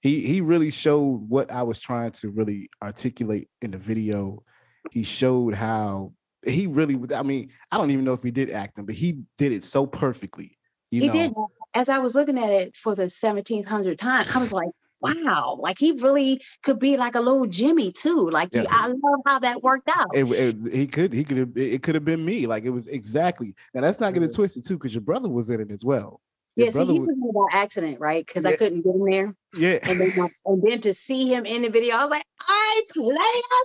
he 0.00 0.20
he 0.20 0.40
really 0.40 0.70
showed 0.70 1.28
what 1.28 1.50
I 1.50 1.62
was 1.62 1.78
trying 1.78 2.12
to 2.12 2.30
really 2.30 2.70
articulate 2.82 3.48
in 3.62 3.70
the 3.70 3.78
video. 3.78 4.42
He 4.90 5.02
showed 5.02 5.54
how 5.54 6.12
he 6.46 6.66
really. 6.66 6.98
I 7.14 7.22
mean, 7.22 7.50
I 7.70 7.78
don't 7.78 7.90
even 7.90 8.04
know 8.04 8.12
if 8.12 8.22
he 8.22 8.30
did 8.30 8.50
acting, 8.50 8.86
but 8.86 8.94
he 8.94 9.22
did 9.38 9.52
it 9.52 9.64
so 9.64 9.86
perfectly. 9.86 10.56
You 10.90 11.00
he 11.02 11.06
know, 11.08 11.12
did. 11.12 11.32
As 11.74 11.88
I 11.88 11.98
was 11.98 12.14
looking 12.14 12.38
at 12.38 12.50
it 12.50 12.76
for 12.76 12.94
the 12.94 13.04
1700th 13.04 13.98
time, 13.98 14.26
I 14.32 14.38
was 14.38 14.52
like, 14.52 14.70
wow, 15.04 15.58
like 15.60 15.78
he 15.78 15.92
really 15.92 16.40
could 16.62 16.78
be 16.78 16.96
like 16.96 17.14
a 17.14 17.20
little 17.20 17.46
Jimmy 17.46 17.92
too. 17.92 18.30
Like 18.30 18.48
Yeah. 18.52 18.62
you, 18.62 18.66
I 18.70 18.86
love 18.88 19.20
how 19.26 19.38
that 19.40 19.62
worked 19.62 19.88
out. 19.88 20.08
It, 20.14 20.24
it- 20.24 20.72
he 20.72 20.86
could 20.86 21.12
he 21.12 21.24
could 21.24 21.36
have 21.36 21.56
it 21.56 21.82
could 21.82 21.94
have 21.94 22.04
been 22.04 22.24
me. 22.24 22.46
Like 22.46 22.64
it 22.64 22.70
was 22.70 22.88
exactly. 22.88 23.54
And 23.74 23.82
let's 23.82 24.00
not 24.00 24.14
get 24.14 24.22
it 24.22 24.30
mm-hmm. 24.30 24.36
twisted 24.36 24.64
too, 24.66 24.76
because 24.78 24.94
your 24.94 25.02
brother 25.02 25.28
was 25.28 25.50
in 25.50 25.60
it 25.60 25.70
as 25.70 25.84
well. 25.84 26.20
Your 26.56 26.66
yeah, 26.66 26.70
see, 26.72 26.76
brother 26.78 26.92
he 26.92 27.00
was- 27.00 27.08
was 27.08 27.16
in 27.16 27.32
by 27.32 27.46
accident, 27.62 28.00
right? 28.00 28.24
Because 28.26 28.44
I 28.44 28.56
couldn't 28.56 28.82
get 28.82 28.94
him 28.94 29.04
there. 29.10 29.34
Yeah. 29.56 29.78
And 29.82 30.00
then, 30.00 30.28
and 30.46 30.62
then 30.62 30.80
to 30.82 30.94
see 30.94 31.26
him 31.32 31.46
in 31.46 31.62
the 31.62 31.68
video, 31.68 31.96
I 31.96 32.04
was 32.04 32.10
like, 32.10 32.24
I 32.40 32.82
play 32.92 33.16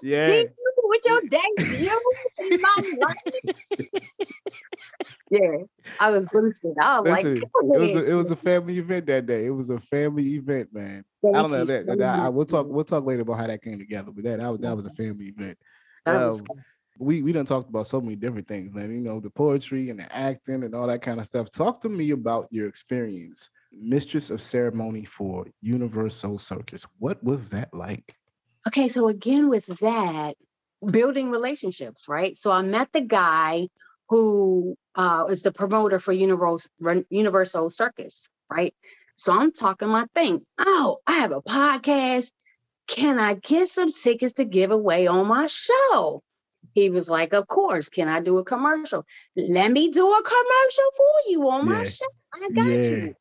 Yeah. 0.04 0.44
with 0.84 1.02
your 1.06 1.22
debut 1.22 2.00
in 2.40 2.62
my 2.62 2.94
life. 3.00 3.56
yeah, 5.30 5.58
I 6.00 6.12
was 6.12 6.26
boosted. 6.26 6.76
I 6.82 7.00
was 7.00 7.10
Listen, 7.10 7.36
like, 7.36 7.44
it 7.76 7.80
was 7.80 7.96
a, 7.96 8.12
it 8.12 8.14
was 8.14 8.32
a 8.32 8.36
family 8.36 8.78
event 8.78 9.06
that 9.08 9.26
day. 9.26 9.46
It 9.46 9.52
was 9.52 9.70
a 9.70 9.80
family 9.80 10.36
event, 10.36 10.74
man. 10.74 11.04
I 11.26 11.32
don't 11.32 11.52
know 11.52 11.66
that, 11.66 11.86
that- 11.86 12.02
I, 12.02 12.30
we'll 12.30 12.46
talk 12.46 12.68
we'll 12.70 12.84
talk 12.84 13.06
later 13.06 13.22
about 13.22 13.38
how 13.38 13.48
that 13.48 13.62
came 13.62 13.78
together, 13.78 14.12
but 14.12 14.24
that 14.24 14.40
that 14.40 14.50
was, 14.50 14.60
that 14.62 14.76
was 14.76 14.86
a 14.88 14.92
family 14.92 15.28
event. 15.28 15.58
um, 16.06 16.42
We 16.98 17.22
we 17.22 17.32
done 17.32 17.46
talked 17.46 17.70
about 17.70 17.88
so 17.88 18.02
many 18.02 18.16
different 18.16 18.48
things, 18.48 18.74
man. 18.74 18.92
You 18.92 19.02
know, 19.02 19.20
the 19.20 19.30
poetry 19.30 19.90
and 19.90 20.00
the 20.00 20.16
acting 20.16 20.64
and 20.64 20.74
all 20.76 20.88
that 20.88 21.02
kind 21.02 21.20
of 21.20 21.26
stuff. 21.26 21.52
Talk 21.52 21.82
to 21.82 21.90
me 21.90 22.12
about 22.12 22.48
your 22.52 22.68
experience, 22.68 23.50
mistress 23.72 24.30
of 24.30 24.42
ceremony 24.42 25.06
for 25.06 25.46
UniverSoul 25.64 26.40
Circus. 26.40 26.86
What 26.98 27.24
was 27.24 27.50
that 27.52 27.74
like? 27.74 28.16
Okay, 28.68 28.88
so 28.88 29.08
again 29.08 29.50
with 29.50 29.66
that, 29.80 30.36
building 30.92 31.30
relationships, 31.30 32.08
right? 32.08 32.38
So 32.38 32.52
I 32.52 32.62
met 32.62 32.90
the 32.92 33.02
guy 33.02 33.70
who 34.10 34.76
uh, 34.96 35.26
is 35.30 35.42
the 35.44 35.52
promoter 35.52 36.00
for 36.00 36.14
UniverSoul 36.14 36.68
UniverSoul 37.12 37.72
Circus, 37.72 38.28
right? 38.52 38.74
So 39.16 39.34
I'm 39.34 39.52
talking 39.52 39.90
my 39.90 40.06
thing. 40.16 40.46
Oh, 40.58 41.00
I 41.08 41.14
have 41.14 41.32
a 41.32 41.42
podcast. 41.42 42.32
Can 42.88 43.20
I 43.20 43.36
get 43.36 43.70
some 43.70 43.92
tickets 43.92 44.34
to 44.34 44.46
give 44.46 44.72
away 44.72 45.08
on 45.08 45.28
my 45.28 45.48
show? 45.48 46.22
He 46.74 46.90
was 46.90 47.10
like, 47.10 47.34
Of 47.34 47.48
course. 47.48 47.90
Can 47.90 48.08
I 48.08 48.20
do 48.22 48.38
a 48.38 48.44
commercial? 48.46 49.06
Let 49.36 49.72
me 49.72 49.90
do 49.92 50.08
a 50.12 50.24
commercial 50.24 50.92
for 50.98 51.30
you 51.32 51.50
on 51.50 51.66
my 51.66 51.84
Yeah. 51.84 51.90
show. 51.90 52.06
I 52.34 52.40
got 52.40 52.90
Yeah. 52.90 52.90
you. 52.90 53.16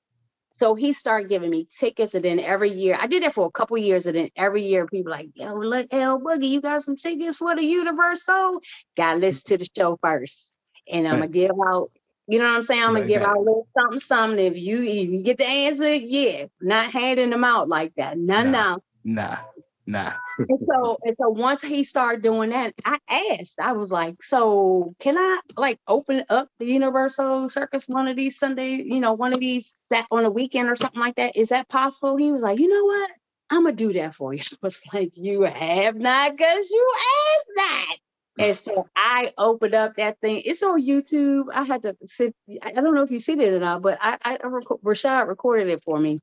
So 0.55 0.75
he 0.75 0.93
started 0.93 1.29
giving 1.29 1.51
me 1.51 1.67
tickets, 1.71 2.15
and 2.15 2.25
then 2.25 2.41
every 2.41 2.71
year 2.73 2.99
I 3.01 3.07
did 3.07 3.23
that 3.23 3.35
for 3.35 3.47
a 3.47 3.51
couple 3.51 3.79
years, 3.79 4.07
and 4.07 4.17
then 4.17 4.31
every 4.37 4.65
year 4.67 4.87
people 4.87 5.13
like, 5.13 5.29
yo, 5.35 5.55
look, 5.55 5.87
L 5.93 6.21
Boogie, 6.21 6.49
you 6.51 6.61
got 6.61 6.83
some 6.83 6.97
tickets 6.97 7.37
for 7.37 7.55
the 7.55 7.63
UniverSoul? 7.63 8.61
Gotta 8.97 9.19
listen 9.19 9.45
to 9.51 9.59
the 9.59 9.69
show 9.77 9.97
first, 10.03 10.57
and 10.91 11.07
I'm 11.09 11.19
gonna 11.19 11.29
give 11.29 11.51
out. 11.67 11.91
You 12.27 12.39
know 12.39 12.45
what 12.45 12.57
I'm 12.57 12.63
saying? 12.63 12.83
I'm 12.83 12.95
gonna 12.95 13.01
Like 13.01 13.07
give 13.07 13.23
that. 13.23 13.29
out 13.29 13.37
a 13.37 13.41
little 13.41 13.69
something, 13.77 13.99
something. 13.99 14.39
If 14.45 14.57
you 14.59 14.83
if 14.83 15.09
you 15.11 15.23
get 15.23 15.39
the 15.39 15.47
answer, 15.47 15.93
yeah, 15.95 16.47
not 16.61 16.91
handing 16.93 17.31
them 17.31 17.45
out 17.45 17.69
like 17.69 17.95
that. 17.97 18.19
No, 18.19 18.43
Nah. 18.43 18.51
no. 18.51 18.79
Nah, 19.05 19.39
nah. 19.87 20.13
And 20.49 20.59
so 20.71 20.99
and 21.05 21.17
so 21.21 21.29
once 21.29 21.61
he 21.61 21.85
started 21.85 22.23
doing 22.23 22.51
that, 22.51 22.75
I 22.85 22.99
asked, 23.09 23.61
I 23.61 23.73
was 23.73 23.91
like, 23.91 24.23
so 24.23 24.95
can 25.01 25.19
I 25.19 25.41
like 25.57 25.79
open 25.89 26.25
up 26.31 26.49
the 26.59 26.67
UniverSoul 26.67 27.51
Circus 27.51 27.87
one 27.89 28.09
of 28.09 28.17
these 28.17 28.39
Sunday, 28.39 28.83
you 28.83 29.01
know, 29.01 29.13
one 29.13 29.33
of 29.35 29.41
these 29.41 29.75
that 29.91 30.07
on 30.11 30.25
a 30.25 30.31
weekend 30.31 30.71
or 30.71 30.77
something 30.77 31.01
like 31.01 31.17
that? 31.17 31.37
Is 31.37 31.51
that 31.51 31.69
possible? 31.69 32.17
He 32.17 32.33
was 32.33 32.43
like, 32.43 32.59
you 32.59 32.69
know 32.69 32.85
what? 32.85 33.11
I'm 33.51 33.65
gonna 33.65 33.77
do 33.77 33.93
that 33.95 34.15
for 34.15 34.33
you. 34.35 34.41
I 34.53 34.57
was 34.63 34.81
like, 34.93 35.13
you 35.17 35.43
have 35.43 35.97
not 35.97 36.37
because 36.37 36.71
you 36.71 36.93
asked 37.37 37.49
that. 37.57 37.97
And 38.39 38.57
so 38.59 38.87
I 38.97 39.33
opened 39.39 39.75
up 39.75 39.97
that 39.97 40.21
thing. 40.21 40.43
It's 40.45 40.63
on 40.63 40.83
YouTube. 40.85 41.47
I 41.55 41.65
had 41.65 41.83
to 41.85 41.97
sit. 42.05 42.35
I 42.63 42.73
don't 42.73 42.95
know 42.95 43.03
if 43.03 43.13
you 43.13 43.21
see 43.21 43.35
it 43.35 43.41
or 43.55 43.61
not, 43.61 43.83
but 43.83 43.99
I 44.03 44.19
I 44.25 44.39
Rashad 44.39 45.29
recorded 45.29 45.69
it 45.69 45.83
for 45.85 45.99
me 46.01 46.21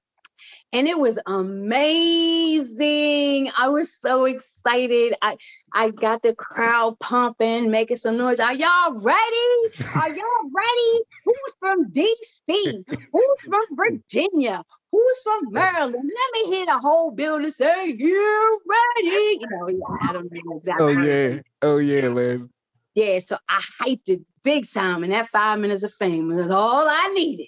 and 0.75 0.87
it 0.89 0.99
was 0.99 1.17
amazing. 1.25 2.69
I 3.57 3.69
was 3.69 3.97
so 3.97 4.25
excited. 4.25 5.15
I 5.21 5.37
I 5.73 5.91
got 5.91 6.21
the 6.21 6.35
crowd 6.35 6.99
pumping, 6.99 7.71
making 7.71 7.95
some 7.95 8.17
noise. 8.17 8.41
Are 8.41 8.53
y'all 8.53 8.91
ready? 8.91 9.47
Are 9.95 10.09
y'all 10.09 10.51
ready? 10.53 11.01
Who's 11.23 11.53
from 11.59 11.85
DC? 11.91 12.83
Who's 13.13 13.39
from 13.45 13.63
Virginia? 13.71 14.65
Who's 14.91 15.21
from 15.23 15.53
Maryland? 15.53 15.95
Let 16.13 16.33
me 16.33 16.47
hear 16.53 16.65
the 16.65 16.77
whole 16.77 17.11
building 17.11 17.51
say, 17.51 17.95
"You 17.97 18.59
ready?" 18.67 19.39
You 19.39 19.47
know, 19.49 19.69
yeah, 19.69 20.09
I 20.09 20.11
don't 20.11 20.29
know 20.29 20.57
exactly. 20.57 20.85
Oh 20.85 20.89
yeah. 20.89 21.39
Oh 21.61 21.77
yeah, 21.77 22.09
man. 22.09 22.49
yeah, 22.95 23.19
so 23.19 23.37
I 23.47 23.61
hyped 23.81 24.09
it 24.09 24.23
big 24.43 24.69
time, 24.69 25.05
and 25.05 25.13
that 25.13 25.29
five 25.29 25.57
minutes 25.59 25.83
of 25.83 25.93
fame 25.93 26.27
was 26.35 26.49
all 26.49 26.85
I 26.85 27.13
needed. 27.15 27.47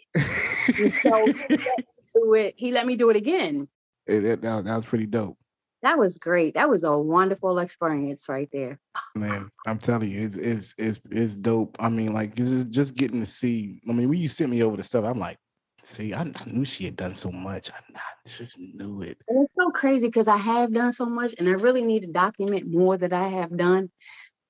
So 1.02 1.26
he 1.26 1.58
let 1.58 1.78
me 1.78 1.97
do 2.24 2.34
it. 2.34 2.56
He 2.58 2.72
let 2.72 2.86
me 2.86 2.96
do 2.96 3.10
it 3.10 3.16
again. 3.16 3.68
It- 4.08 4.24
it- 4.24 4.42
that, 4.42 4.64
that 4.66 4.76
was 4.76 4.86
pretty 4.86 5.06
dope. 5.06 5.38
That 5.84 6.00
was 6.00 6.18
great. 6.18 6.56
That 6.56 6.70
was 6.70 6.84
a 6.84 6.98
wonderful 6.98 7.60
experience 7.60 8.28
right 8.28 8.50
there. 8.52 8.80
Man, 9.16 9.50
I'm 9.68 9.78
telling 9.78 10.10
you, 10.10 10.22
it's 10.26 10.36
it's 10.36 10.74
it's 10.78 11.00
it's 11.12 11.36
dope. 11.36 11.78
I 11.80 11.90
mean, 11.90 12.14
like 12.14 12.34
this 12.36 12.50
is 12.50 12.66
just 12.66 12.96
getting 12.96 13.20
to 13.20 13.26
see. 13.28 13.80
I 13.88 13.92
mean, 13.94 14.10
when 14.10 14.18
you 14.20 14.28
sent 14.28 14.50
me 14.50 14.64
over 14.64 14.76
the 14.76 14.84
stuff, 14.84 15.06
I'm 15.06 15.20
like, 15.20 15.38
see, 15.84 16.14
I, 16.14 16.22
I 16.22 16.34
knew 16.48 16.66
she 16.66 16.86
had 16.86 16.96
done 16.96 17.14
so 17.16 17.32
much. 17.32 17.70
I, 17.72 17.76
I 17.96 18.02
just 18.28 18.58
knew 18.58 19.02
it. 19.04 19.18
And 19.28 19.44
it's 19.44 19.54
so 19.60 19.70
crazy 19.70 20.08
because 20.08 20.28
I 20.28 20.38
have 20.38 20.72
done 20.74 20.92
so 20.92 21.06
much, 21.06 21.36
and 21.38 21.48
I 21.48 21.54
really 21.54 21.84
need 21.84 22.02
to 22.02 22.08
document 22.12 22.72
more 22.72 22.98
that 22.98 23.14
I 23.14 23.28
have 23.28 23.56
done. 23.56 23.92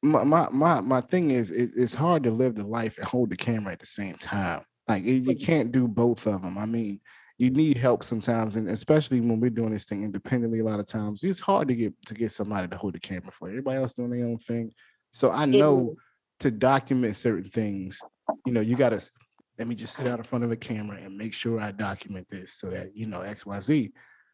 my 0.02 0.24
my 0.24 0.48
my, 0.52 0.80
my 0.80 1.02
thing 1.02 1.32
is 1.32 1.52
it, 1.52 1.72
it's 1.76 1.94
hard 1.94 2.24
to 2.24 2.32
live 2.32 2.56
the 2.56 2.66
life 2.66 2.98
and 2.98 3.06
hold 3.08 3.32
the 3.32 3.38
camera 3.38 3.74
at 3.74 3.80
the 3.80 3.86
same 3.86 4.16
time. 4.16 4.62
Like 4.88 5.04
it, 5.04 5.24
you 5.24 5.36
can't 5.36 5.72
do 5.74 5.88
both 5.90 6.26
of 6.26 6.42
them. 6.42 6.58
I 6.58 6.66
mean, 6.66 7.02
you 7.38 7.52
need 7.52 7.78
help 7.78 8.04
sometimes, 8.04 8.56
and 8.56 8.68
especially 8.70 9.22
when 9.22 9.40
we're 9.40 9.52
doing 9.52 9.72
this 9.72 9.86
thing 9.86 10.04
independently. 10.04 10.60
A 10.60 10.64
lot 10.64 10.80
of 10.80 10.88
times, 10.88 11.24
it's 11.24 11.40
hard 11.40 11.68
to 11.68 11.76
get 11.76 11.94
to 12.08 12.14
get 12.14 12.32
somebody 12.32 12.68
to 12.68 12.78
hold 12.78 12.94
the 12.94 13.00
camera 13.00 13.32
for. 13.32 13.48
Everybody 13.48 13.78
else 13.78 13.94
doing 13.94 14.10
their 14.10 14.26
own 14.26 14.38
thing. 14.38 14.72
So 15.12 15.32
I 15.32 15.46
know 15.46 15.96
to 16.40 16.52
document 16.52 17.16
certain 17.16 17.50
things, 17.50 18.02
you 18.46 18.52
know, 18.54 18.62
you 18.62 18.76
gotta 18.76 19.02
let 19.58 19.68
me 19.68 19.76
just 19.76 19.96
sit 19.96 20.08
out 20.08 20.20
in 20.20 20.24
front 20.24 20.44
of 20.44 20.52
a 20.52 20.56
camera 20.56 20.98
and 21.02 21.18
make 21.18 21.34
sure 21.34 21.60
I 21.60 21.72
document 21.72 22.28
this 22.30 22.54
so 22.54 22.70
that 22.70 22.96
you 22.96 23.08
know 23.08 23.22
X, 23.22 23.46
Y, 23.46 23.60
Z. 23.60 23.92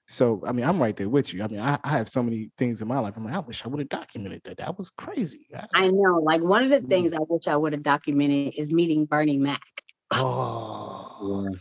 So 0.07 0.41
I 0.45 0.51
mean, 0.51 0.65
I'm 0.65 0.81
right 0.81 0.95
there 0.95 1.09
with 1.09 1.33
you. 1.33 1.43
I 1.43 1.47
mean, 1.47 1.59
I, 1.59 1.77
I 1.83 1.89
have 1.89 2.09
so 2.09 2.23
many 2.23 2.51
things 2.57 2.81
in 2.81 2.87
my 2.87 2.99
life. 2.99 3.13
I'm 3.17 3.25
like, 3.25 3.33
I 3.33 3.39
wish 3.39 3.65
I 3.65 3.69
would 3.69 3.79
have 3.79 3.89
documented 3.89 4.41
that. 4.45 4.57
That 4.57 4.77
was 4.77 4.89
crazy. 4.89 5.47
I, 5.55 5.65
I 5.73 5.87
know. 5.87 6.19
Like 6.23 6.41
one 6.41 6.63
of 6.63 6.69
the 6.69 6.79
Mm. 6.81 6.89
things 6.89 7.13
I 7.13 7.19
wish 7.27 7.47
I 7.47 7.55
would 7.55 7.73
have 7.73 7.83
documented 7.83 8.53
is 8.57 8.71
meeting 8.71 9.05
Bernie 9.05 9.37
Mac. 9.37 9.61
oh, 10.11 11.43
man, 11.43 11.59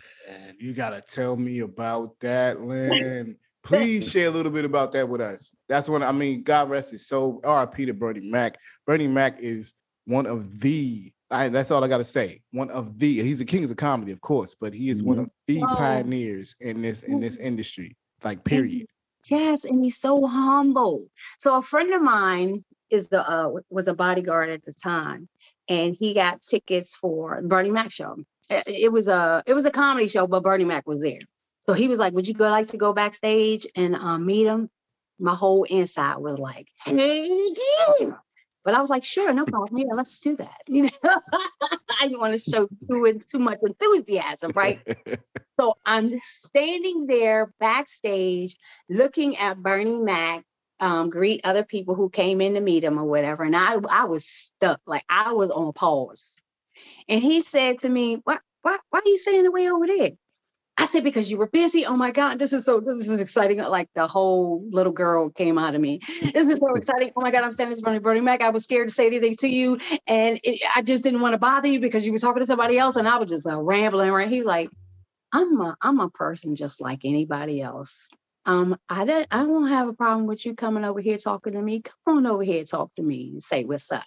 you 0.62 0.72
gotta 0.72 1.00
tell 1.00 1.34
me 1.36 1.58
about 1.58 2.18
that, 2.20 2.60
Lynn. 2.60 3.36
Please 3.64 4.08
share 4.08 4.28
a 4.28 4.30
little 4.30 4.52
bit 4.52 4.64
about 4.64 4.92
that 4.92 5.08
with 5.08 5.20
us. 5.20 5.54
That's 5.68 5.88
when 5.88 6.02
I 6.04 6.12
mean, 6.12 6.44
God 6.44 6.70
rest 6.70 6.92
his 6.92 7.06
soul. 7.06 7.40
R.I.P. 7.44 7.86
to 7.86 7.92
Bernie 7.94 8.30
Mac. 8.30 8.56
Bernie 8.86 9.08
Mac 9.08 9.40
is 9.40 9.74
one 10.04 10.26
of 10.26 10.60
the. 10.60 11.12
I, 11.30 11.48
that's 11.48 11.70
all 11.70 11.82
I 11.82 11.88
gotta 11.88 12.04
say. 12.04 12.42
One 12.52 12.70
of 12.70 12.98
the. 12.98 13.22
He's 13.22 13.40
the 13.40 13.44
kings 13.44 13.70
of 13.72 13.76
comedy, 13.76 14.12
of 14.12 14.20
course, 14.20 14.54
but 14.54 14.72
he 14.72 14.88
is 14.90 15.02
one 15.02 15.18
of 15.18 15.30
the 15.48 15.62
Oh. 15.62 15.76
pioneers 15.76 16.54
in 16.60 16.80
this 16.80 17.02
in 17.02 17.18
this 17.18 17.38
industry. 17.38 17.96
Like, 18.22 18.44
period. 18.44 18.86
Yes, 19.28 19.64
and 19.64 19.84
he's 19.84 19.98
so 19.98 20.26
humble. 20.26 21.06
So 21.40 21.56
a 21.56 21.62
friend 21.62 21.92
of 21.92 22.02
mine 22.02 22.64
is 22.90 23.08
the 23.08 23.28
uh 23.28 23.50
was 23.70 23.88
a 23.88 23.94
bodyguard 23.94 24.50
at 24.50 24.64
the 24.64 24.74
time, 24.74 25.28
and 25.68 25.96
he 25.96 26.14
got 26.14 26.42
tickets 26.42 26.94
for 26.94 27.42
Bernie 27.42 27.70
Mac 27.70 27.90
show. 27.90 28.16
It 28.50 28.92
was 28.92 29.08
a 29.08 29.42
it 29.46 29.54
was 29.54 29.64
a 29.64 29.70
comedy 29.70 30.08
show, 30.08 30.26
but 30.26 30.42
Bernie 30.42 30.64
Mac 30.64 30.86
was 30.86 31.00
there. 31.00 31.20
So 31.64 31.72
he 31.72 31.88
was 31.88 31.98
like, 31.98 32.12
"Would 32.12 32.26
you 32.26 32.34
go 32.34 32.48
like 32.48 32.68
to 32.68 32.76
go 32.76 32.92
backstage 32.92 33.66
and 33.74 33.94
um, 33.94 34.26
meet 34.26 34.46
him?" 34.46 34.68
My 35.18 35.34
whole 35.34 35.64
inside 35.64 36.16
was 36.16 36.38
like, 36.38 36.68
"Hey. 36.84 37.28
But 38.64 38.74
I 38.74 38.80
was 38.80 38.90
like, 38.90 39.04
"Sure, 39.04 39.32
no 39.32 39.44
problem. 39.44 39.78
Yeah, 39.78 39.94
let's 39.94 40.18
do 40.20 40.36
that." 40.36 40.60
You 40.68 40.84
know, 40.84 40.90
I 41.04 42.08
didn't 42.08 42.20
want 42.20 42.40
to 42.40 42.50
show 42.50 42.68
too 42.88 43.20
too 43.30 43.38
much 43.38 43.58
enthusiasm, 43.62 44.52
right? 44.54 44.80
So 45.60 45.74
I'm 45.84 46.10
standing 46.24 47.06
there 47.06 47.52
backstage 47.60 48.56
looking 48.88 49.36
at 49.36 49.62
Bernie 49.62 49.98
Mac 49.98 50.44
um, 50.82 51.10
greet 51.10 51.42
other 51.44 51.62
people 51.64 51.94
who 51.94 52.10
came 52.10 52.40
in 52.40 52.54
to 52.54 52.60
meet 52.60 52.82
him 52.82 52.98
or 52.98 53.04
whatever. 53.04 53.44
And 53.44 53.54
I, 53.54 53.76
I 53.88 54.06
was 54.06 54.26
stuck, 54.26 54.80
like 54.86 55.04
I 55.08 55.32
was 55.32 55.50
on 55.50 55.72
pause. 55.72 56.34
And 57.12 57.22
he 57.22 57.42
said 57.42 57.80
to 57.80 57.90
me, 57.90 58.16
What, 58.24 58.42
what, 58.62 58.80
why 58.90 59.00
are 59.00 59.08
you 59.08 59.18
saying 59.18 59.44
the 59.44 59.52
way 59.52 59.70
over 59.70 59.86
there? 59.86 60.12
I 60.76 60.86
said, 60.86 61.04
because 61.04 61.30
you 61.30 61.38
were 61.38 61.46
busy. 61.48 61.86
Oh 61.86 61.96
my 61.96 62.10
God, 62.10 62.38
this 62.38 62.52
is 62.52 62.64
so, 62.64 62.80
this 62.80 63.08
is 63.08 63.20
exciting. 63.20 63.58
Like 63.58 63.88
the 63.94 64.08
whole 64.08 64.64
little 64.70 64.92
girl 64.92 65.30
came 65.30 65.58
out 65.58 65.74
of 65.76 65.80
me. 65.80 66.00
This 66.34 66.48
is 66.48 66.58
so 66.58 66.74
exciting. 66.76 67.12
Oh 67.16 67.20
my 67.20 67.30
God, 67.30 67.44
I'm 67.44 67.52
standing 67.52 67.76
in 67.76 67.82
front 67.82 67.96
of 67.98 68.02
Bernie 68.02 68.20
Mac. 68.22 68.40
I 68.42 68.50
was 68.50 68.64
scared 68.64 68.88
to 68.88 68.94
say 68.94 69.06
anything 69.06 69.36
to 69.36 69.48
you. 69.48 69.78
And 70.08 70.40
it, 70.42 70.62
I 70.74 70.82
just 70.82 71.04
didn't 71.04 71.20
want 71.20 71.34
to 71.34 71.38
bother 71.38 71.68
you 71.68 71.80
because 71.80 72.04
you 72.04 72.12
were 72.12 72.18
talking 72.18 72.40
to 72.40 72.46
somebody 72.46 72.78
else. 72.78 72.96
And 72.96 73.08
I 73.08 73.18
was 73.18 73.28
just 73.30 73.46
like 73.46 73.58
rambling, 73.60 74.10
right? 74.10 74.28
He 74.30 74.38
was 74.38 74.46
like, 74.46 74.70
I'm 75.32 75.60
a 75.62 75.76
I'm 75.82 76.00
a 76.00 76.10
person 76.10 76.56
just 76.56 76.82
like 76.82 77.02
anybody 77.04 77.62
else. 77.62 78.08
Um, 78.46 78.78
I 78.88 79.06
don't 79.06 79.28
I 79.30 79.44
don't 79.44 79.68
have 79.68 79.88
a 79.88 79.94
problem 79.94 80.26
with 80.26 80.46
you 80.46 80.56
coming 80.56 80.84
over 80.84 81.00
here 81.02 81.18
talking 81.18 81.54
to 81.54 81.62
me. 81.62 81.82
Come 81.82 82.18
on 82.18 82.26
over 82.26 82.44
here, 82.44 82.64
talk 82.64 82.94
to 82.94 83.02
me, 83.02 83.30
and 83.34 83.44
say 83.44 83.64
what's 83.64 83.92
up. 83.92 84.04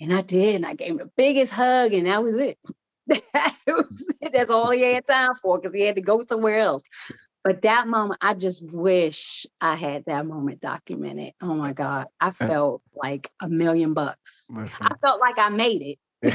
And 0.00 0.14
I 0.14 0.22
did, 0.22 0.56
and 0.56 0.66
I 0.66 0.74
gave 0.74 0.92
him 0.92 0.98
the 0.98 1.10
biggest 1.16 1.52
hug, 1.52 1.92
and 1.92 2.06
that 2.06 2.22
was 2.22 2.34
it. 2.34 2.58
that 3.06 3.56
was 3.66 4.04
it. 4.20 4.32
That's 4.32 4.50
all 4.50 4.70
he 4.70 4.82
had 4.82 5.06
time 5.06 5.32
for 5.42 5.58
because 5.58 5.74
he 5.74 5.82
had 5.82 5.96
to 5.96 6.02
go 6.02 6.22
somewhere 6.28 6.58
else. 6.58 6.82
But 7.44 7.62
that 7.62 7.88
moment, 7.88 8.18
I 8.20 8.34
just 8.34 8.62
wish 8.62 9.46
I 9.60 9.74
had 9.74 10.04
that 10.06 10.26
moment 10.26 10.60
documented. 10.60 11.32
Oh 11.40 11.54
my 11.54 11.72
God. 11.72 12.06
I 12.20 12.28
uh 12.28 12.30
felt 12.32 12.82
like 12.94 13.30
a 13.40 13.48
million 13.48 13.94
bucks. 13.94 14.44
Listen. 14.50 14.86
I 14.86 14.94
felt 15.00 15.20
like 15.20 15.38
I 15.38 15.48
made 15.48 15.98
it. 16.22 16.34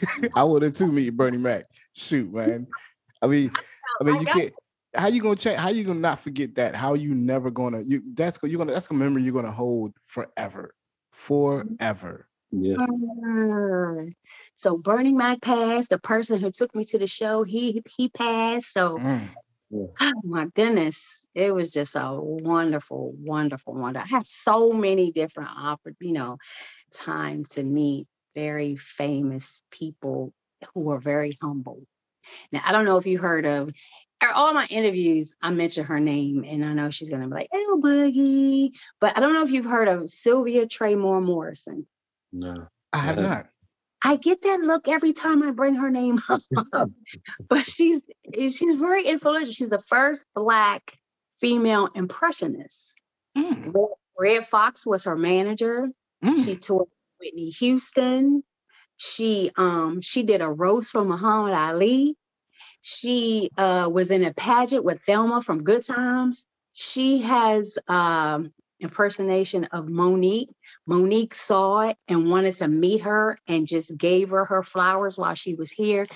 I 0.34 0.44
would 0.44 0.62
have 0.62 0.72
too 0.72 0.90
meet 0.90 1.10
Bernie 1.10 1.36
Mac. 1.36 1.64
Shoot, 1.94 2.32
man. 2.32 2.66
I 3.20 3.26
mean, 3.26 3.50
I 4.00 4.04
mean, 4.04 4.20
you 4.20 4.26
can't. 4.26 4.52
How 4.94 5.08
you 5.08 5.20
gonna 5.20 5.36
check 5.36 5.58
How 5.58 5.68
you 5.68 5.84
gonna 5.84 6.00
not 6.00 6.20
forget 6.20 6.54
that? 6.54 6.74
How 6.74 6.94
you 6.94 7.14
never 7.14 7.50
gonna? 7.50 7.82
You 7.82 8.02
that's 8.14 8.38
you're 8.42 8.58
gonna. 8.58 8.72
That's 8.72 8.90
a 8.90 8.94
memory 8.94 9.22
you're 9.22 9.34
gonna 9.34 9.50
hold 9.50 9.94
forever, 10.06 10.74
mm-hmm. 11.14 11.74
forever. 11.76 12.28
Yeah. 12.60 12.76
Mm. 12.76 14.14
So 14.56 14.78
Bernie 14.78 15.14
Mac 15.14 15.42
passed. 15.42 15.90
The 15.90 15.98
person 15.98 16.40
who 16.40 16.50
took 16.50 16.74
me 16.74 16.84
to 16.86 16.98
the 16.98 17.06
show, 17.06 17.42
he 17.42 17.82
he 17.96 18.08
passed. 18.08 18.72
So 18.72 18.98
Mm. 18.98 19.28
oh 20.00 20.12
my 20.24 20.46
goodness, 20.54 21.26
it 21.34 21.52
was 21.54 21.70
just 21.70 21.94
a 21.96 22.18
wonderful, 22.20 23.14
wonderful 23.18 23.74
wonder. 23.74 24.00
I 24.00 24.06
have 24.08 24.26
so 24.26 24.72
many 24.72 25.12
different 25.12 25.50
oppor- 25.50 25.96
you 26.00 26.12
know, 26.12 26.38
time 26.94 27.44
to 27.50 27.62
meet 27.62 28.06
very 28.34 28.76
famous 28.76 29.62
people 29.70 30.32
who 30.74 30.90
are 30.90 31.00
very 31.00 31.38
humble. 31.42 31.82
Now 32.52 32.62
I 32.64 32.72
don't 32.72 32.84
know 32.86 32.98
if 32.98 33.06
you 33.06 33.18
heard 33.18 33.46
of 33.46 33.70
all 34.34 34.52
my 34.54 34.66
interviews, 34.70 35.36
I 35.42 35.50
mention 35.50 35.84
her 35.84 36.00
name, 36.00 36.44
and 36.46 36.64
I 36.64 36.72
know 36.72 36.90
she's 36.90 37.10
gonna 37.10 37.28
be 37.28 37.34
like, 37.34 37.48
"Oh, 37.52 37.80
Boogie," 37.82 38.72
but 39.00 39.16
I 39.16 39.20
don't 39.20 39.34
know 39.34 39.44
if 39.44 39.50
you've 39.50 39.66
heard 39.66 39.88
of 39.88 40.08
Sylvia 40.08 40.66
Traymore 40.66 41.22
Morrison. 41.22 41.86
No. 42.32 42.68
I 42.92 42.98
have 42.98 43.18
not. 43.18 43.46
I 44.04 44.16
get 44.16 44.42
that 44.42 44.60
look 44.60 44.88
every 44.88 45.12
time 45.12 45.42
I 45.42 45.50
bring 45.50 45.74
her 45.74 45.90
name 45.90 46.18
up, 46.28 46.40
but 47.48 47.64
she's 47.64 48.02
she's 48.32 48.78
very 48.78 49.04
influential. 49.04 49.52
She's 49.52 49.68
the 49.68 49.82
first 49.88 50.24
black 50.34 50.96
female 51.40 51.88
impressionist. 51.94 52.94
Mm, 53.36 53.74
Red, 53.74 53.88
Redd 54.18 54.48
Foxx 54.48 54.86
was 54.86 55.04
her 55.04 55.16
manager. 55.16 55.88
mm. 56.22 56.44
She 56.44 56.56
toured 56.56 56.88
Whitney 57.20 57.50
Houston. 57.50 58.44
She 58.96 59.50
um 59.56 60.00
she 60.00 60.22
did 60.22 60.40
a 60.40 60.48
roast 60.48 60.90
for 60.92 61.04
Muhammad 61.04 61.54
Ali. 61.54 62.16
She 62.88 63.50
uh, 63.58 63.88
was 63.92 64.12
in 64.12 64.22
a 64.22 64.32
pageant 64.32 64.84
with 64.84 65.02
Thelma 65.02 65.42
from 65.42 65.64
Good 65.64 65.84
Times. 65.84 66.46
She 66.72 67.20
has 67.22 67.78
um, 67.88 68.52
impersonation 68.80 69.64
of 69.72 69.86
Mo'Nique. 69.86 70.50
Mo'Nique 70.86 71.34
saw 71.34 71.80
it 71.80 71.96
and 72.08 72.30
wanted 72.30 72.56
to 72.56 72.68
meet 72.68 73.02
her 73.02 73.38
and 73.46 73.66
just 73.66 73.96
gave 73.96 74.30
her 74.30 74.44
her 74.44 74.62
flowers 74.62 75.16
while 75.16 75.34
she 75.34 75.54
was 75.54 75.70
here. 75.70 76.06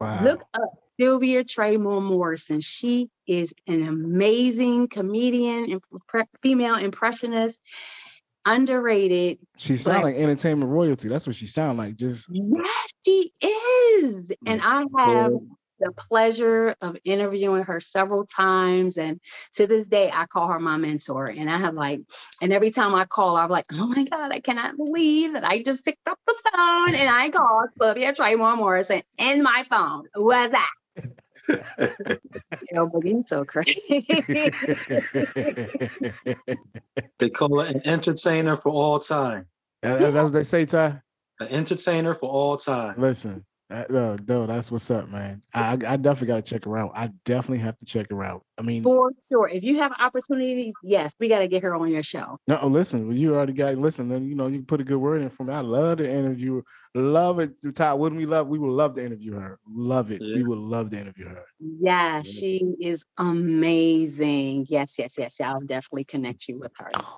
Wow. 0.00 0.22
Look 0.22 0.42
up 0.54 0.70
Sylvia 0.98 1.44
Traymore 1.44 2.02
Morrison. 2.02 2.60
She 2.60 3.10
is 3.26 3.52
an 3.66 3.86
amazing 3.86 4.88
comedian, 4.88 5.80
impre- 5.92 6.26
female 6.42 6.76
impressionist, 6.76 7.60
underrated. 8.44 9.38
she 9.56 9.76
sounds 9.76 10.04
like 10.04 10.16
entertainment 10.16 10.70
royalty. 10.70 11.08
That's 11.08 11.26
what 11.26 11.36
she 11.36 11.46
sounds 11.46 11.78
like. 11.78 11.96
Just 11.96 12.28
Yes, 12.30 12.92
she 13.04 13.32
is. 13.40 14.32
And 14.46 14.60
I 14.62 14.86
have 14.98 15.32
the 15.80 15.92
pleasure 15.92 16.74
of 16.80 16.96
interviewing 17.04 17.64
her 17.64 17.80
several 17.80 18.26
times. 18.26 18.96
And 18.98 19.20
to 19.54 19.66
this 19.66 19.86
day, 19.86 20.10
I 20.12 20.26
call 20.26 20.48
her 20.48 20.58
my 20.60 20.76
mentor. 20.76 21.26
And 21.26 21.50
I 21.50 21.58
have 21.58 21.74
like, 21.74 22.00
and 22.40 22.52
every 22.52 22.70
time 22.70 22.94
I 22.94 23.04
call 23.04 23.36
I'm 23.36 23.50
like, 23.50 23.66
oh 23.72 23.86
my 23.86 24.04
God, 24.04 24.32
I 24.32 24.40
cannot 24.40 24.76
believe 24.76 25.34
that 25.34 25.44
I 25.44 25.62
just 25.62 25.84
picked 25.84 26.06
up 26.08 26.18
the 26.26 26.34
phone 26.54 26.94
and 26.94 27.08
I 27.08 27.30
called 27.30 27.68
Sylvia 27.80 28.12
Traymore 28.14 28.56
Morrison 28.56 29.02
in 29.18 29.42
my 29.42 29.64
phone. 29.68 30.04
What's 30.14 30.52
that? 30.52 30.70
You 32.70 32.78
know, 32.78 32.86
but 32.88 33.04
he's 33.04 33.28
so 33.28 33.44
crazy. 33.44 34.04
They 37.18 37.30
call 37.30 37.60
it 37.60 37.74
an 37.74 37.82
entertainer 37.86 38.56
for 38.56 38.70
all 38.70 38.98
time. 38.98 39.46
That- 39.82 40.00
that's 40.00 40.14
what 40.14 40.32
they 40.32 40.44
say, 40.44 40.64
Ty. 40.66 41.00
An 41.40 41.48
entertainer 41.48 42.14
for 42.14 42.28
all 42.30 42.56
time. 42.56 42.94
Listen, 42.98 43.44
that, 43.68 43.90
no, 43.90 44.16
no, 44.28 44.46
that's 44.46 44.70
what's 44.70 44.90
up, 44.92 45.08
man. 45.08 45.42
I, 45.52 45.60
I 45.60 45.72
I 45.72 45.96
definitely 45.96 46.28
got 46.28 46.44
to 46.44 46.50
check 46.50 46.64
her 46.64 46.78
out. 46.78 46.92
I 46.94 47.10
definitely 47.24 47.58
have 47.58 47.76
to 47.78 47.84
check 47.84 48.10
her 48.10 48.22
out. 48.22 48.44
I 48.58 48.62
mean, 48.62 48.82
For 48.84 49.10
sure. 49.30 49.48
If 49.48 49.64
you 49.64 49.80
have 49.80 49.92
opportunities, 49.98 50.72
yes, 50.84 51.12
we 51.18 51.28
got 51.28 51.40
to 51.40 51.48
get 51.48 51.64
her 51.64 51.74
on 51.74 51.90
your 51.90 52.04
show. 52.04 52.38
no, 52.46 52.60
oh, 52.62 52.68
listen, 52.68 53.08
well, 53.08 53.16
you 53.16 53.34
already 53.34 53.52
got 53.52 53.74
listen. 53.76 54.08
Then 54.08 54.28
you 54.28 54.36
know 54.36 54.46
you 54.46 54.58
can 54.58 54.66
put 54.66 54.80
a 54.80 54.84
good 54.84 54.98
word 54.98 55.20
in 55.20 55.30
for 55.30 55.42
me. 55.44 55.52
I 55.52 55.60
love 55.60 55.98
the 55.98 56.08
interview. 56.08 56.62
Love 56.94 57.40
it, 57.40 57.54
Ty. 57.74 57.94
Wouldn't 57.94 58.18
we 58.18 58.26
love? 58.26 58.46
We 58.46 58.58
would 58.60 58.70
love 58.70 58.94
to 58.94 59.04
interview 59.04 59.34
her. 59.34 59.58
Love 59.68 60.12
it. 60.12 60.20
We 60.20 60.44
would 60.44 60.58
love 60.58 60.90
to 60.90 61.00
interview 61.00 61.28
her. 61.28 61.44
Yeah, 61.58 62.22
she 62.22 62.62
is 62.80 63.04
amazing. 63.18 64.66
Yes, 64.68 64.94
yes, 64.98 65.14
yes. 65.18 65.40
I'll 65.40 65.60
definitely 65.60 66.04
connect 66.04 66.46
you 66.48 66.58
with 66.58 66.72
her. 66.78 66.90
Oh, 66.94 67.16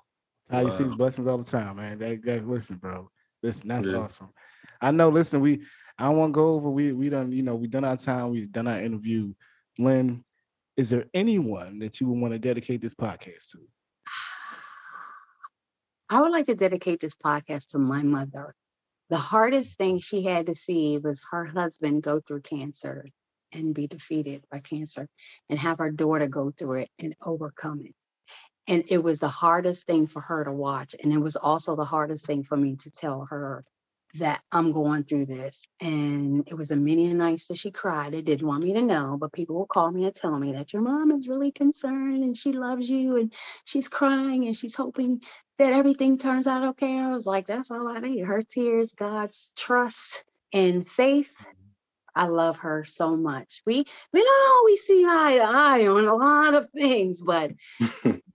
Ty, 0.49 0.61
you 0.63 0.71
see 0.71 0.83
these 0.83 0.95
blessings 0.95 1.27
all 1.27 1.37
the 1.37 1.43
time, 1.43 1.75
man. 1.75 1.99
That, 1.99 2.23
that 2.23 2.47
listen, 2.47 2.77
bro. 2.77 3.09
Listen, 3.43 3.67
that's 3.67 3.87
Yeah. 3.87 3.97
awesome. 3.97 4.29
I 4.81 4.91
know. 4.91 5.09
Listen, 5.09 5.41
we 5.41 5.61
I 5.99 6.05
don't 6.05 6.17
want 6.17 6.33
to 6.33 6.35
go 6.35 6.53
over. 6.53 6.69
We 6.69 6.93
we 6.93 7.09
done, 7.09 7.33
you 7.33 7.43
know, 7.43 7.55
we 7.55 7.67
done 7.67 7.83
our 7.83 7.97
time. 7.97 8.31
We 8.31 8.45
done 8.45 8.67
our 8.67 8.81
interview. 8.81 9.33
Lynn, 9.77 10.23
is 10.77 10.89
there 10.89 11.05
anyone 11.13 11.79
that 11.79 11.99
you 11.99 12.07
would 12.07 12.21
want 12.21 12.33
to 12.33 12.39
dedicate 12.39 12.79
this 12.79 12.95
podcast 12.95 13.51
to? 13.51 13.59
I 16.09 16.21
would 16.21 16.31
like 16.31 16.45
to 16.45 16.55
dedicate 16.55 17.01
this 17.01 17.15
podcast 17.15 17.71
to 17.71 17.79
my 17.79 18.01
mother. 18.01 18.55
The 19.09 19.17
hardest 19.17 19.77
thing 19.77 19.99
she 19.99 20.23
had 20.23 20.45
to 20.45 20.55
see 20.55 20.99
was 20.99 21.21
her 21.31 21.43
husband 21.43 22.01
go 22.01 22.21
through 22.21 22.41
cancer 22.41 23.05
and 23.51 23.75
be 23.75 23.87
defeated 23.87 24.45
by 24.49 24.59
cancer 24.59 25.09
and 25.49 25.59
have 25.59 25.79
her 25.79 25.91
daughter 25.91 26.27
go 26.27 26.53
through 26.57 26.75
it 26.75 26.89
and 26.99 27.13
overcome 27.21 27.81
it. 27.83 27.95
And 28.67 28.85
it 28.87 28.99
was 28.99 29.19
the 29.19 29.27
hardest 29.27 29.85
thing 29.85 30.07
for 30.07 30.21
her 30.21 30.45
to 30.45 30.53
watch. 30.53 30.95
And 31.01 31.11
it 31.11 31.17
was 31.17 31.35
also 31.35 31.75
the 31.75 31.83
hardest 31.83 32.25
thing 32.25 32.43
for 32.43 32.55
me 32.55 32.77
to 32.77 32.91
tell 32.91 33.25
her 33.29 33.65
that 34.15 34.41
I'm 34.51 34.71
going 34.71 35.03
through 35.03 35.27
this. 35.27 35.67
And 35.79 36.47
it 36.47 36.55
was 36.55 36.71
a 36.71 36.75
many 36.75 37.13
nights 37.13 37.47
that 37.47 37.57
she 37.57 37.71
cried. 37.71 38.13
It 38.13 38.25
didn't 38.25 38.47
want 38.47 38.63
me 38.63 38.73
to 38.73 38.81
know, 38.81 39.17
but 39.19 39.33
people 39.33 39.55
will 39.55 39.67
call 39.67 39.91
me 39.91 40.05
and 40.05 40.15
tell 40.15 40.37
me 40.37 40.53
that 40.53 40.73
your 40.73 40.81
mom 40.81 41.11
is 41.11 41.27
really 41.27 41.51
concerned 41.51 42.23
and 42.23 42.35
she 42.35 42.51
loves 42.51 42.89
you 42.89 43.17
and 43.17 43.31
she's 43.65 43.87
crying 43.87 44.45
and 44.45 44.55
she's 44.55 44.75
hoping 44.75 45.21
that 45.59 45.73
everything 45.73 46.17
turns 46.17 46.47
out 46.47 46.63
okay. 46.69 46.97
I 46.97 47.11
was 47.11 47.25
like, 47.25 47.45
that's 47.45 47.69
all 47.69 47.87
I 47.87 47.99
need. 47.99 48.21
Her 48.21 48.41
tears, 48.41 48.93
God's 48.93 49.51
trust 49.55 50.23
and 50.53 50.87
faith. 50.87 51.33
Mm-hmm. 51.39 51.53
I 52.15 52.25
love 52.25 52.57
her 52.57 52.85
so 52.85 53.15
much. 53.15 53.61
We 53.65 53.85
we 54.11 54.23
don't 54.23 54.57
always 54.57 54.81
see 54.81 55.05
eye 55.07 55.37
to 55.37 55.43
eye 55.43 55.87
on 55.87 56.05
a 56.05 56.15
lot 56.15 56.53
of 56.53 56.67
things, 56.71 57.21
but 57.21 57.51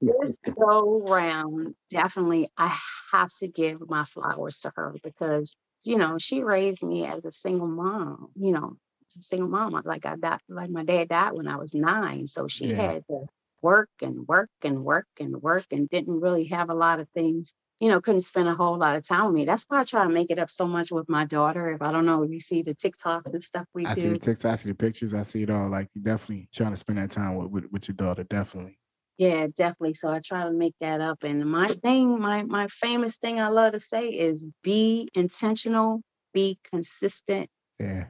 this 0.01 0.37
go 0.59 1.03
round, 1.07 1.75
definitely 1.91 2.51
I 2.57 2.75
have 3.12 3.31
to 3.41 3.49
give 3.49 3.83
my 3.89 4.05
flowers 4.05 4.61
to 4.61 4.72
her 4.77 4.95
because 5.03 5.55
you 5.85 5.99
know, 5.99 6.18
she 6.18 6.43
raised 6.43 6.82
me 6.82 7.07
as 7.07 7.24
a 7.24 7.32
single 7.32 7.68
mom, 7.68 8.30
you 8.37 8.53
know, 8.53 8.76
a 9.18 9.22
single 9.22 9.49
mom. 9.49 9.74
Uh, 9.74 9.82
like 9.85 10.07
I 10.07 10.16
died, 10.16 10.41
like 10.49 10.70
my 10.70 10.85
dad 10.85 11.09
died 11.09 11.35
when 11.35 11.49
I 11.49 11.57
was 11.57 11.74
nine. 11.74 12.26
So 12.26 12.49
she 12.49 12.68
Yeah. 12.70 12.93
had 12.93 13.07
to 13.09 13.26
work 13.62 13.91
and 14.03 14.26
work 14.26 14.51
and 14.62 14.85
work 14.85 15.07
and 15.20 15.41
work 15.43 15.66
and 15.70 15.89
didn't 15.89 16.20
really 16.20 16.45
have 16.47 16.70
a 16.70 16.74
lot 16.74 17.01
of 17.01 17.09
things, 17.11 17.55
you 17.80 17.89
know, 17.89 18.01
couldn't 18.01 18.22
spend 18.22 18.49
a 18.49 18.55
whole 18.55 18.78
lot 18.78 18.97
of 18.97 19.07
time 19.07 19.26
with 19.26 19.35
me. 19.35 19.45
That's 19.45 19.64
why 19.68 19.80
I 19.80 19.85
try 19.85 20.05
to 20.05 20.11
make 20.11 20.30
it 20.30 20.39
up 20.39 20.51
so 20.51 20.66
much 20.66 20.91
with 20.91 21.09
my 21.09 21.24
daughter. 21.26 21.70
If 21.70 21.82
I 21.82 21.93
don't 21.93 22.07
know, 22.07 22.22
if 22.22 22.30
you 22.30 22.41
see 22.41 22.62
the 22.62 22.74
TikToks 22.74 23.32
and 23.32 23.43
stuff 23.43 23.66
we 23.74 23.85
I 23.85 23.95
see 23.95 24.09
the 24.09 24.18
TikToks, 24.18 24.45
I 24.47 24.55
see 24.57 24.70
the 24.70 24.74
pictures, 24.74 25.14
I 25.14 25.22
see 25.22 25.43
it 25.43 25.51
all. 25.51 25.68
Like 25.68 25.95
you 25.95 26.01
definitely 26.03 26.49
trying 26.53 26.72
to 26.72 26.76
spend 26.76 26.99
that 26.99 27.11
time 27.11 27.37
with, 27.37 27.51
with, 27.51 27.72
with 27.72 27.89
your 27.89 27.97
daughter, 27.97 28.24
definitely. 28.24 28.78
Yeah, 29.18 29.46
definitely. 29.56 29.94
So 29.94 30.08
I 30.08 30.20
try 30.20 30.44
to 30.44 30.50
make 30.50 30.74
that 30.80 31.00
up. 31.00 31.22
And 31.22 31.44
my 31.48 31.68
thing, 31.68 32.20
my 32.20 32.42
my 32.42 32.66
famous 32.68 33.16
thing 33.16 33.40
I 33.40 33.48
love 33.48 33.72
to 33.72 33.80
say 33.80 34.08
is 34.08 34.46
be 34.62 35.08
intentional, 35.14 36.02
be 36.32 36.58
consistent, 36.64 37.48
Yeah, 37.78 38.06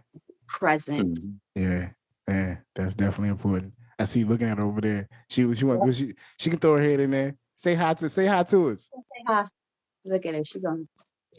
present. 0.48 1.18
Mhm. 1.18 1.38
yeah, 1.54 1.90
yeah. 2.26 2.56
That's 2.74 2.94
definitely 2.94 3.30
important. 3.30 3.74
I 3.98 4.04
see 4.04 4.20
you 4.20 4.26
looking 4.26 4.48
at 4.48 4.58
her 4.58 4.64
over 4.64 4.80
there. 4.80 5.08
She 5.28 5.44
was 5.44 5.58
she 5.58 5.64
wants 5.66 5.96
she 5.96 6.14
she 6.38 6.50
can 6.50 6.58
throw 6.58 6.76
her 6.76 6.82
head 6.82 7.00
in 7.00 7.10
there. 7.10 7.36
Say 7.54 7.74
hi 7.74 7.94
to 7.94 8.08
say 8.08 8.26
hi 8.26 8.42
to 8.44 8.70
us. 8.70 8.90
Say 8.92 9.24
hi. 9.26 9.46
Look 10.06 10.24
at 10.26 10.34
her. 10.34 10.44
She 10.44 10.58
gonna 10.58 10.84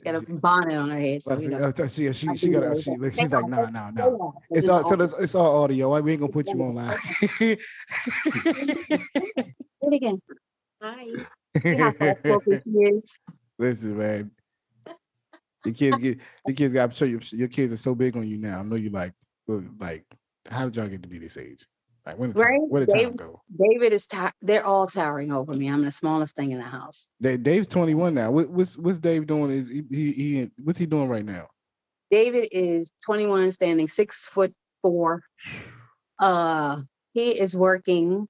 got 0.03 0.15
a 0.15 0.21
bonnet 0.21 0.75
on 0.75 0.89
her 0.89 0.99
head. 0.99 1.21
So 1.21 1.31
Well, 1.31 1.41
you 1.41 1.49
know. 1.49 1.71
she 1.87 2.11
she 2.13 2.35
she 2.35 2.49
got 2.49 2.63
a, 2.63 2.75
she 2.81 2.91
that. 2.91 2.99
look, 2.99 3.13
Say 3.13 3.23
she's 3.23 3.31
like 3.31 3.43
hi. 3.43 3.49
no 3.49 3.65
no 3.65 3.89
no. 3.91 4.33
It's 4.51 4.69
all 4.69 4.83
so 4.83 5.01
it's, 5.01 5.13
it's 5.13 5.35
all 5.35 5.63
audio. 5.63 5.99
We 6.01 6.11
ain't 6.11 6.21
gonna 6.21 6.31
put 6.31 6.47
you 6.49 6.61
on 6.63 6.73
live. 6.73 6.99
Do 7.39 7.57
it 9.81 9.93
again. 9.93 10.21
Hi. 10.81 11.05
See 11.61 11.75
how 11.75 11.93
soft-spoken. 11.97 13.03
Listen, 13.57 13.97
man. 13.97 14.31
The 15.63 15.71
kids 15.71 15.97
get 15.97 16.19
the 16.45 16.53
kids 16.53 16.73
got. 16.73 16.83
I'm 16.83 16.91
sure 16.91 17.07
your 17.07 17.21
your 17.31 17.47
kids 17.47 17.73
are 17.73 17.77
so 17.77 17.95
big 17.95 18.15
on 18.17 18.27
you 18.27 18.37
now. 18.37 18.59
I 18.59 18.63
know 18.63 18.75
you 18.75 18.89
like 18.89 19.13
well, 19.47 19.63
like. 19.79 20.05
How 20.47 20.65
did 20.65 20.75
y'all 20.75 20.87
get 20.87 21.01
to 21.01 21.09
be 21.09 21.17
this 21.17 21.37
age? 21.37 21.65
Like 22.05 22.17
when 22.17 22.31
did 22.33 22.41
time, 22.43 22.59
where 22.69 22.85
did 22.85 22.93
time 22.93 23.15
go? 23.15 23.41
David 23.57 23.93
is 23.93 24.07
they're 24.41 24.65
all 24.65 24.87
towering 24.87 25.31
over 25.31 25.53
me. 25.53 25.67
I'm 25.69 25.83
the 25.83 25.91
smallest 25.91 26.35
thing 26.35 26.51
in 26.51 26.59
the 26.59 26.63
house. 26.63 27.09
Da- 27.21 27.37
Dave's 27.37 27.67
21 27.67 28.13
now. 28.13 28.31
What, 28.31 28.49
what's 28.49 28.77
what's 28.77 28.99
Dave 28.99 29.25
doing? 29.27 29.51
Is 29.51 29.69
he, 29.69 29.83
he 29.89 30.11
he 30.11 30.51
what's 30.63 30.77
he 30.77 30.85
doing 30.85 31.09
right 31.09 31.25
now? 31.25 31.47
David 32.11 32.49
is 32.51 32.91
21, 33.05 33.51
standing 33.51 33.87
six 33.87 34.27
foot 34.27 34.53
four. 34.81 35.23
Uh, 36.19 36.81
he 37.13 37.31
is 37.31 37.55
working. 37.55 38.27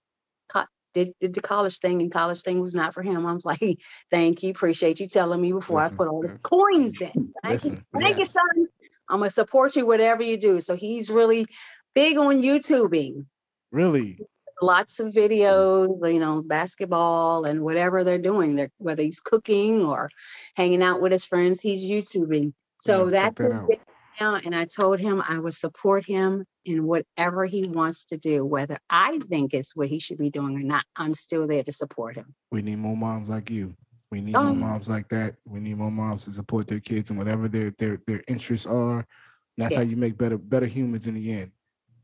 co- 0.47 0.65
Did, 0.93 1.13
did 1.19 1.33
the 1.33 1.41
college 1.41 1.79
thing, 1.79 2.01
and 2.01 2.11
college 2.11 2.41
thing 2.41 2.61
was 2.61 2.73
not 2.73 2.93
for 2.93 3.03
him. 3.03 3.25
I 3.25 3.33
was 3.33 3.45
like, 3.45 3.59
thank 4.11 4.43
you, 4.43 4.51
appreciate 4.51 4.99
you 5.01 5.07
telling 5.09 5.41
me 5.41 5.51
before 5.51 5.81
Listen, 5.81 5.95
I 5.95 5.97
put 5.97 6.07
all 6.07 6.21
the 6.21 6.39
coins 6.41 7.01
in. 7.01 7.33
Thank 7.43 7.63
you, 7.65 7.81
thank 7.93 8.17
you, 8.17 8.19
yes. 8.19 8.31
son. 8.31 8.67
I'm 9.09 9.19
gonna 9.19 9.29
support 9.29 9.75
you 9.75 9.85
whatever 9.85 10.23
you 10.23 10.37
do. 10.37 10.61
So 10.61 10.75
he's 10.75 11.09
really 11.09 11.45
big 11.93 12.17
on 12.17 12.41
YouTubing. 12.41 13.25
Really? 13.75 14.17
Lots 14.61 15.01
of 15.01 15.11
videos, 15.11 16.13
you 16.13 16.19
know, 16.19 16.41
basketball 16.41 17.43
and 17.43 17.61
whatever 17.61 18.05
they're 18.05 18.17
doing. 18.17 18.55
They're, 18.55 18.71
whether 18.77 19.03
he's 19.03 19.19
cooking 19.19 19.81
or 19.83 20.09
hanging 20.55 20.81
out 20.81 21.01
with 21.01 21.11
his 21.11 21.25
friends, 21.25 21.59
he's 21.59 21.83
YouTubing. 21.83 22.53
So 22.79 23.05
Yeah, 23.05 23.11
that's 23.11 23.37
that 23.37 23.79
now. 24.21 24.35
And 24.35 24.55
I 24.55 24.63
told 24.63 25.01
him 25.01 25.21
I 25.27 25.39
would 25.39 25.55
support 25.55 26.05
him 26.05 26.45
in 26.63 26.85
whatever 26.85 27.45
he 27.45 27.67
wants 27.67 28.05
to 28.05 28.17
do, 28.17 28.45
whether 28.45 28.79
I 28.89 29.19
think 29.27 29.53
it's 29.53 29.75
what 29.75 29.89
he 29.89 29.99
should 29.99 30.19
be 30.19 30.29
doing 30.29 30.55
or 30.55 30.63
not. 30.63 30.85
I'm 30.95 31.13
still 31.13 31.45
there 31.45 31.63
to 31.63 31.73
support 31.73 32.15
him. 32.15 32.33
We 32.51 32.61
need 32.61 32.77
more 32.77 32.95
moms 32.95 33.29
like 33.29 33.49
you. 33.49 33.75
We 34.09 34.21
need 34.21 34.35
more 34.35 34.45
Um, 34.45 34.61
moms 34.61 34.87
like 34.87 35.09
that. 35.09 35.35
We 35.45 35.59
need 35.59 35.75
more 35.75 35.91
moms 35.91 36.23
to 36.25 36.31
support 36.31 36.69
their 36.69 36.79
kids 36.79 37.09
and 37.09 37.19
whatever 37.19 37.49
their 37.49 37.71
their 37.71 37.97
their 38.07 38.21
interests 38.29 38.65
are. 38.65 39.05
That's 39.57 39.75
how 39.75 39.81
you 39.81 39.97
make 39.97 40.17
better 40.17 40.37
better 40.37 40.65
humans 40.65 41.07
in 41.07 41.15
the 41.15 41.33
end. 41.33 41.51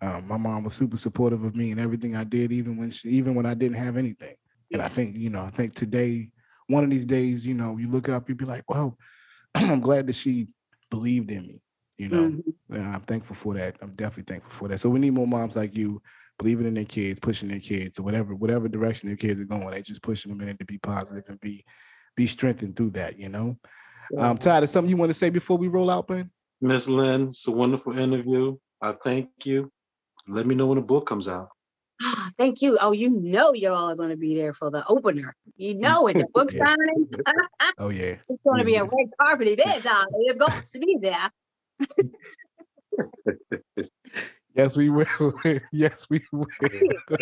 Um, 0.01 0.27
my 0.27 0.37
mom 0.37 0.63
was 0.63 0.73
super 0.73 0.97
supportive 0.97 1.43
of 1.43 1.55
me 1.55 1.71
and 1.71 1.79
everything 1.79 2.15
I 2.15 2.23
did, 2.23 2.51
even 2.51 2.77
when 2.77 2.89
she, 2.89 3.09
even 3.09 3.35
when 3.35 3.45
I 3.45 3.53
didn't 3.53 3.77
have 3.77 3.97
anything. 3.97 4.35
And 4.73 4.81
I 4.81 4.87
think 4.87 5.17
you 5.17 5.29
know, 5.29 5.43
I 5.43 5.49
think 5.49 5.75
today, 5.75 6.29
one 6.67 6.83
of 6.83 6.89
these 6.89 7.05
days, 7.05 7.45
you 7.45 7.53
know, 7.53 7.77
you 7.77 7.89
look 7.89 8.09
up, 8.09 8.27
you'd 8.27 8.37
be 8.37 8.45
like, 8.45 8.63
well, 8.67 8.97
I'm 9.55 9.81
glad 9.81 10.07
that 10.07 10.15
she 10.15 10.47
believed 10.89 11.29
in 11.29 11.45
me. 11.45 11.61
You 11.97 12.09
know, 12.09 12.23
Mhm. 12.23 12.41
yeah, 12.69 12.95
I'm 12.95 13.01
thankful 13.01 13.35
for 13.35 13.53
that. 13.55 13.77
I'm 13.81 13.91
definitely 13.91 14.33
thankful 14.33 14.51
for 14.51 14.67
that. 14.69 14.79
So 14.79 14.89
we 14.89 14.99
need 14.99 15.13
more 15.13 15.27
moms 15.27 15.55
like 15.55 15.75
you, 15.75 16.01
believing 16.39 16.65
in 16.65 16.73
their 16.73 16.85
kids, 16.85 17.19
pushing 17.19 17.49
their 17.49 17.59
kids, 17.59 17.99
or 17.99 18.03
whatever, 18.03 18.33
whatever 18.33 18.67
direction 18.67 19.07
their 19.07 19.17
kids 19.17 19.39
are 19.41 19.45
going. 19.45 19.69
They 19.69 19.81
just 19.81 20.01
pushing 20.01 20.35
them 20.35 20.47
in 20.47 20.57
to 20.57 20.65
be 20.65 20.77
positive 20.79 21.25
and 21.27 21.39
be 21.41 21.63
be 22.15 22.27
strengthened 22.27 22.75
through 22.75 22.91
that. 22.91 23.19
You 23.19 23.29
know. 23.29 23.57
Um, 24.17 24.37
Todd, 24.37 24.63
is 24.63 24.71
something 24.71 24.89
you 24.89 24.97
want 24.97 25.09
to 25.09 25.13
say 25.17 25.29
before 25.29 25.57
we 25.57 25.67
roll 25.67 25.89
out, 25.89 26.07
Ben? 26.07 26.29
Miss 26.59 26.87
Lynn, 26.87 27.29
it's 27.29 27.47
a 27.47 27.51
wonderful 27.51 27.97
interview. 27.97 28.57
I 28.81 28.93
thank 29.03 29.29
you. 29.43 29.71
Let 30.31 30.45
me 30.45 30.55
know 30.55 30.67
when 30.67 30.77
the 30.77 30.83
book 30.83 31.05
comes 31.05 31.27
out. 31.27 31.49
Thank 32.37 32.61
you. 32.61 32.77
Oh, 32.79 32.91
you 32.93 33.09
know 33.09 33.53
you 33.53 33.69
all 33.69 33.89
are 33.89 33.95
going 33.95 34.09
to 34.09 34.17
be 34.17 34.35
there 34.35 34.53
for 34.53 34.71
the 34.71 34.85
opener. 34.87 35.35
You 35.57 35.75
know 35.75 36.07
it. 36.07 36.13
The 36.13 36.27
book 36.33 36.51
Yeah. 36.53 36.65
signing. 36.65 37.09
Oh 37.77 37.89
yeah. 37.89 38.15
It's 38.29 38.43
going 38.43 38.59
to 38.59 38.65
be 38.65 38.75
a 38.75 38.83
Yeah. 38.83 38.89
red 38.91 39.09
carpet 39.19 39.47
event, 39.59 39.83
darling. 39.83 40.07
You're 40.19 40.35
going 40.35 40.61
to 40.61 40.79
be 40.79 40.97
there. 41.01 41.29
Yes, 44.55 44.75
we 44.75 44.89
will. 44.89 45.33
yes, 45.71 46.07
we 46.09 46.21
will. 46.31 46.45
I'm 46.61 46.67
so 47.09 47.15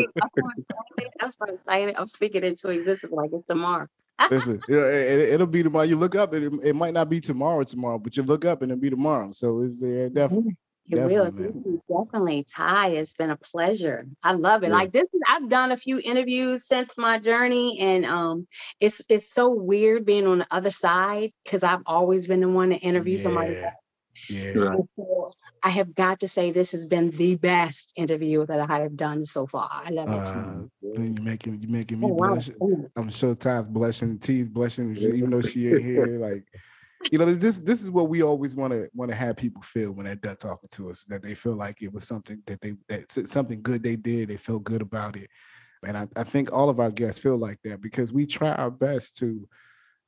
excited. 0.57 1.13
I'm 1.21 1.31
so 1.31 1.45
excited. 1.53 1.95
I'm 1.97 2.07
speaking 2.07 2.43
into 2.43 2.69
existence 2.69 3.13
like 3.13 3.29
it's 3.33 3.45
tomorrow. 3.47 3.87
Listen, 4.31 4.59
you 4.67 4.83
it, 4.85 5.29
it'll 5.29 5.47
be 5.47 5.63
tomorrow. 5.63 5.85
You 5.85 5.95
look 5.97 6.15
up, 6.15 6.33
it, 6.33 6.51
it 6.63 6.75
might 6.75 6.93
not 6.93 7.09
be 7.09 7.21
tomorrow, 7.21 7.63
tomorrow, 7.63 7.99
but 7.99 8.17
you 8.17 8.23
look 8.23 8.45
up 8.45 8.61
and 8.61 8.71
it'll 8.71 8.81
be 8.81 8.89
tomorrow. 8.89 9.31
So 9.31 9.61
it's 9.61 9.79
there 9.79 10.07
mm-hmm. 10.07 10.15
definitely. 10.15 10.57
It 10.89 10.97
will. 10.97 11.25
Definitely, 11.25 11.43
Thank 11.43 11.65
you. 11.65 11.83
Definitely. 11.89 12.45
Ty, 12.55 12.89
it's 12.89 13.13
been 13.13 13.29
a 13.29 13.37
pleasure. 13.37 14.05
I 14.23 14.33
love 14.33 14.63
it. 14.63 14.69
Yeah. 14.69 14.73
Like 14.73 14.91
this 14.91 15.03
is 15.03 15.21
I've 15.27 15.49
done 15.49 15.71
a 15.71 15.77
few 15.77 15.99
interviews 16.03 16.65
since 16.67 16.97
my 16.97 17.19
journey 17.19 17.79
and 17.79 18.05
um 18.05 18.47
it's 18.79 19.01
it's 19.09 19.31
so 19.31 19.49
weird 19.49 20.05
being 20.05 20.27
on 20.27 20.39
the 20.39 20.47
other 20.51 20.71
side 20.71 21.31
because 21.43 21.63
I've 21.63 21.83
always 21.85 22.27
been 22.27 22.41
the 22.41 22.49
one 22.49 22.69
to 22.69 22.75
interview 22.75 23.17
somebody. 23.17 23.53
Yeah. 23.53 23.71
Yeah. 24.29 24.51
Right. 24.55 24.79
So 24.95 25.31
I 25.63 25.69
have 25.69 25.93
got 25.93 26.21
to 26.21 26.27
say 26.27 26.51
this 26.51 26.71
has 26.71 26.85
been 26.85 27.09
the 27.11 27.35
best 27.35 27.93
interview 27.95 28.45
that 28.45 28.69
I 28.69 28.81
have 28.81 28.95
done 28.95 29.25
so 29.25 29.47
far. 29.47 29.69
I 29.71 29.89
love 29.91 30.09
it. 30.09 30.15
Uh, 30.15 30.93
then 30.95 31.15
you 31.17 31.23
making 31.23 31.61
you 31.61 31.67
making 31.67 31.99
me 31.99 32.07
Oh, 32.07 32.13
wow. 32.13 32.33
blush. 32.33 32.49
I'm 32.95 33.09
sure 33.09 33.35
Ty's 33.35 33.63
blushing, 33.65 34.19
T's 34.19 34.49
blushing, 34.49 34.95
even 34.97 35.29
though 35.29 35.41
she 35.41 35.69
ain't 35.69 35.83
here. 35.83 36.19
Like, 36.19 36.45
you 37.11 37.17
know, 37.17 37.33
this 37.33 37.57
this 37.57 37.81
is 37.81 37.89
what 37.89 38.09
we 38.09 38.21
always 38.21 38.55
want 38.55 38.71
to 38.73 38.89
want 38.93 39.09
to 39.09 39.15
have 39.15 39.35
people 39.35 39.61
feel 39.61 39.91
when 39.91 40.05
they're 40.05 40.15
done 40.15 40.35
talking 40.35 40.69
to 40.73 40.89
us. 40.89 41.03
That 41.05 41.23
they 41.23 41.35
feel 41.35 41.55
like 41.55 41.81
it 41.81 41.91
was 41.93 42.03
something 42.03 42.41
that 42.45 42.61
they 42.61 42.75
that 42.87 43.09
something 43.29 43.61
good 43.61 43.83
they 43.83 43.95
did. 43.95 44.29
They 44.29 44.37
felt 44.37 44.63
good 44.63 44.81
about 44.81 45.15
it, 45.15 45.29
and 45.85 45.97
I, 45.97 46.07
I 46.15 46.23
think 46.23 46.51
all 46.51 46.69
of 46.69 46.79
our 46.79 46.91
guests 46.91 47.19
feel 47.19 47.37
like 47.37 47.59
that 47.63 47.81
because 47.81 48.13
we 48.13 48.25
try 48.25 48.51
our 48.53 48.71
best 48.71 49.17
to 49.17 49.47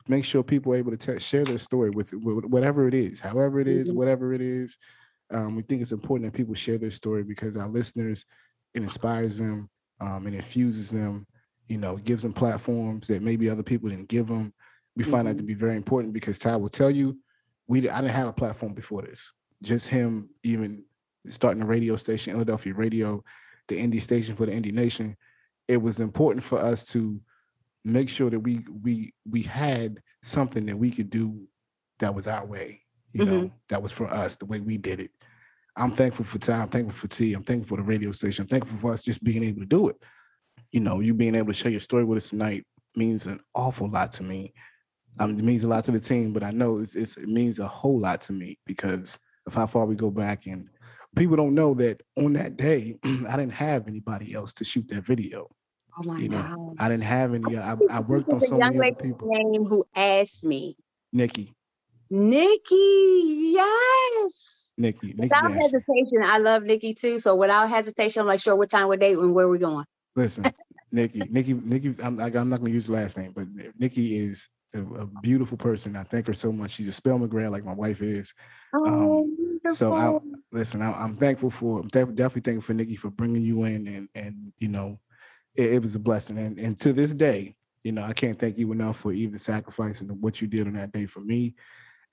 make 0.07 0.25
sure 0.25 0.43
people 0.43 0.73
are 0.73 0.77
able 0.77 0.91
to 0.91 0.97
te- 0.97 1.19
share 1.19 1.45
their 1.45 1.57
story 1.57 1.89
with, 1.91 2.11
with 2.13 2.45
whatever 2.45 2.87
it 2.87 2.93
is, 2.93 3.19
however 3.19 3.59
it 3.59 3.67
is, 3.67 3.91
Mhm. 3.91 3.95
whatever 3.95 4.33
it 4.33 4.41
is. 4.41 4.77
Um, 5.29 5.55
we 5.55 5.61
think 5.61 5.81
it's 5.81 5.91
important 5.91 6.31
that 6.31 6.35
people 6.35 6.55
share 6.55 6.77
their 6.77 6.91
story 6.91 7.23
because 7.23 7.55
our 7.55 7.69
listeners, 7.69 8.25
it 8.73 8.81
inspires 8.81 9.37
them, 9.37 9.69
um, 9.99 10.25
it 10.27 10.33
infuses 10.33 10.89
them, 10.89 11.27
you 11.67 11.77
know, 11.77 11.97
gives 11.97 12.23
them 12.23 12.33
platforms 12.33 13.07
that 13.07 13.21
maybe 13.21 13.49
other 13.49 13.63
people 13.63 13.89
didn't 13.89 14.09
give 14.09 14.27
them. 14.27 14.53
We 14.95 15.03
find 15.03 15.27
that 15.27 15.37
to 15.37 15.43
be 15.43 15.53
very 15.53 15.75
important 15.75 16.13
because 16.13 16.37
Ty 16.37 16.57
will 16.57 16.69
tell 16.69 16.89
you, 16.91 17.17
we 17.67 17.89
I 17.89 18.01
didn't 18.01 18.13
have 18.15 18.27
a 18.27 18.33
platform 18.33 18.73
before 18.73 19.01
this. 19.01 19.31
Just 19.63 19.87
him 19.87 20.29
even 20.43 20.83
starting 21.27 21.63
a 21.63 21.65
radio 21.65 21.95
station, 21.95 22.33
Philadelphia 22.33 22.73
Radio, 22.73 23.23
the 23.67 23.77
indie 23.77 24.01
station 24.01 24.35
for 24.35 24.45
the 24.45 24.51
indie 24.51 24.73
nation. 24.73 25.15
It 25.67 25.77
was 25.77 25.99
important 25.99 26.43
for 26.43 26.59
us 26.59 26.83
to 26.85 27.21
make 27.85 28.09
sure 28.09 28.29
that 28.29 28.39
we 28.39 28.65
we 28.83 29.13
we 29.29 29.41
had 29.43 30.01
something 30.23 30.65
that 30.65 30.77
we 30.77 30.91
could 30.91 31.09
do 31.09 31.47
that 31.99 32.13
was 32.13 32.27
our 32.27 32.45
way, 32.45 32.81
you 33.13 33.23
know, 33.25 33.43
Mhm. 33.43 33.51
that 33.69 33.81
was 33.81 33.91
for 33.91 34.07
us, 34.11 34.35
the 34.35 34.45
way 34.45 34.59
we 34.59 34.77
did 34.77 34.99
it. 34.99 35.11
I'm 35.77 35.91
thankful 35.91 36.25
for 36.25 36.37
Ty, 36.37 36.63
I'm 36.63 36.67
thankful 36.67 36.93
for 36.93 37.07
T, 37.07 37.33
I'm 37.33 37.43
thankful 37.43 37.77
for 37.77 37.81
the 37.81 37.87
radio 37.87 38.11
station, 38.11 38.43
I'm 38.43 38.47
thankful 38.49 38.77
for 38.79 38.91
us 38.91 39.03
just 39.03 39.23
being 39.23 39.43
able 39.43 39.61
to 39.61 39.65
do 39.67 39.87
it. 39.87 39.95
You 40.71 40.81
know, 40.81 40.99
you 40.99 41.13
being 41.13 41.35
able 41.35 41.47
to 41.47 41.53
share 41.53 41.71
your 41.71 41.79
story 41.79 42.03
with 42.03 42.17
us 42.17 42.29
tonight 42.29 42.65
means 42.95 43.25
an 43.25 43.39
awful 43.55 43.89
lot 43.89 44.11
to 44.13 44.23
me. 44.23 44.53
Um, 45.19 45.37
it 45.37 45.43
means 45.43 45.63
a 45.63 45.67
lot 45.67 45.83
to 45.85 45.91
the 45.91 45.99
team, 45.99 46.33
but 46.33 46.43
I 46.43 46.51
know 46.51 46.79
it's, 46.79 46.95
it's 46.95 47.17
it 47.17 47.27
means 47.29 47.59
a 47.59 47.67
whole 47.67 47.99
lot 47.99 48.21
to 48.21 48.33
me 48.33 48.57
because 48.65 49.19
of 49.45 49.53
how 49.53 49.67
far 49.67 49.85
we 49.85 49.95
go 49.95 50.09
back. 50.09 50.47
And 50.47 50.69
people 51.15 51.35
don't 51.35 51.53
know 51.53 51.73
that 51.75 52.01
on 52.17 52.33
that 52.33 52.57
day, 52.57 52.97
I 53.03 53.35
didn't 53.37 53.51
have 53.53 53.87
anybody 53.87 54.33
else 54.33 54.53
to 54.53 54.63
shoot 54.63 54.87
that 54.89 55.05
video. 55.05 55.47
Oh 55.97 56.03
my 56.03 56.19
You 56.19 56.29
know, 56.29 56.41
God. 56.41 56.75
I 56.79 56.89
didn't 56.89 57.03
have 57.03 57.33
any. 57.33 57.57
I, 57.57 57.75
I 57.89 57.99
worked 57.99 58.29
on 58.29 58.41
so 58.41 58.57
many 58.57 58.77
other 58.79 58.93
people. 58.93 59.29
name 59.29 59.65
who 59.65 59.85
asked 59.95 60.43
me, 60.43 60.77
Nikki, 61.13 61.53
Nikki, 62.09 63.53
yes. 63.55 64.71
Nikki, 64.77 65.07
Nikki. 65.07 65.21
Without 65.21 65.51
hesitation, 65.51 66.23
I 66.23 66.37
love 66.39 66.63
Nikki 66.63 66.93
too. 66.93 67.19
So 67.19 67.35
without 67.35 67.69
hesitation, 67.69 68.21
I'm 68.21 68.27
like, 68.27 68.39
sure, 68.39 68.55
what 68.55 68.69
time, 68.69 68.87
what 68.87 68.99
day, 68.99 69.13
and 69.13 69.33
where 69.33 69.47
we 69.47 69.59
going? 69.59 69.85
Listen, 70.15 70.51
Nikki, 70.91 71.27
Nikki, 71.29 71.53
Nikki. 71.53 71.95
I'm, 72.03 72.19
I- 72.19 72.25
I'm 72.25 72.49
not 72.49 72.59
going 72.59 72.71
to 72.71 72.73
use 72.73 72.87
the 72.87 72.93
last 72.93 73.17
name, 73.17 73.33
but 73.35 73.47
Nikki 73.79 74.15
is 74.15 74.49
a, 74.73 74.81
a 74.81 75.05
beautiful 75.21 75.57
person. 75.57 75.95
I 75.95 76.03
thank 76.03 76.27
her 76.27 76.33
so 76.33 76.51
much. 76.51 76.71
She's 76.71 76.87
a 76.87 76.91
spell 76.91 77.19
McGrath 77.19 77.51
like 77.51 77.65
my 77.65 77.73
wife 77.73 78.01
is. 78.01 78.33
Oh, 78.73 79.29
so 79.71 79.93
I- 79.93 80.19
listen, 80.51 80.81
I, 80.81 80.91
I'm 80.93 81.17
thankful 81.17 81.49
for, 81.49 81.81
I'm 81.81 81.87
def- 81.87 82.15
definitely 82.15 82.41
thankful 82.51 82.67
for 82.67 82.73
Nikki 82.73 82.95
for 82.95 83.09
bringing 83.09 83.41
you 83.41 83.63
in, 83.65 83.87
and 83.87 84.09
and 84.15 84.53
you 84.59 84.67
know, 84.67 84.99
it, 85.55 85.73
it 85.73 85.81
was 85.81 85.95
a 85.95 85.99
blessing, 85.99 86.37
and 86.37 86.57
and 86.59 86.79
to 86.81 86.93
this 86.93 87.13
day, 87.13 87.55
you 87.83 87.91
know, 87.91 88.03
I 88.03 88.13
can't 88.13 88.37
thank 88.39 88.57
you 88.57 88.71
enough 88.71 88.97
for 88.97 89.11
even 89.11 89.39
sacrificing 89.39 90.07
what 90.21 90.41
you 90.41 90.47
did 90.47 90.67
on 90.67 90.73
that 90.73 90.91
day 90.91 91.05
for 91.05 91.19
me, 91.19 91.55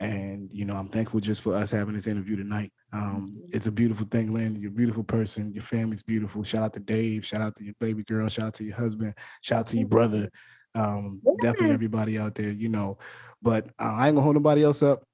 and 0.01 0.49
you 0.53 0.65
know, 0.65 0.75
I'm 0.75 0.89
thankful 0.89 1.21
just 1.21 1.43
for 1.43 1.55
us 1.55 1.71
having 1.71 1.95
this 1.95 2.07
interview 2.07 2.37
tonight. 2.37 2.73
Um, 2.93 3.41
it's 3.49 3.67
a 3.67 3.73
beautiful 3.73 4.07
thing, 4.07 4.33
Lynn. 4.33 4.57
You're 4.57 4.71
a 4.71 4.75
beautiful 4.75 5.05
person. 5.05 5.53
Your 5.53 5.63
family's 5.63 6.03
beautiful. 6.03 6.43
Shout 6.43 6.63
out 6.63 6.73
to 6.75 6.81
Dave. 6.81 7.25
Shout 7.25 7.41
out 7.41 7.57
to 7.57 7.65
your 7.65 7.75
baby 7.81 8.03
girl. 8.03 8.29
Shout 8.29 8.47
out 8.47 8.55
to 8.55 8.65
your 8.65 8.77
husband. 8.77 9.15
Shout 9.43 9.61
out 9.61 9.67
to 9.69 9.77
your 9.77 9.89
brother. 9.89 10.29
Um, 10.75 11.23
definitely 11.41 11.71
everybody 11.71 12.19
out 12.19 12.35
there, 12.35 12.51
you 12.51 12.69
know. 12.69 12.99
But 13.43 13.66
uh, 13.79 13.95
I 13.95 14.09
ain't 14.09 14.16
gonna 14.16 14.25
hold 14.25 14.37
nobody 14.37 14.64
else 14.64 14.83
up. 14.83 15.05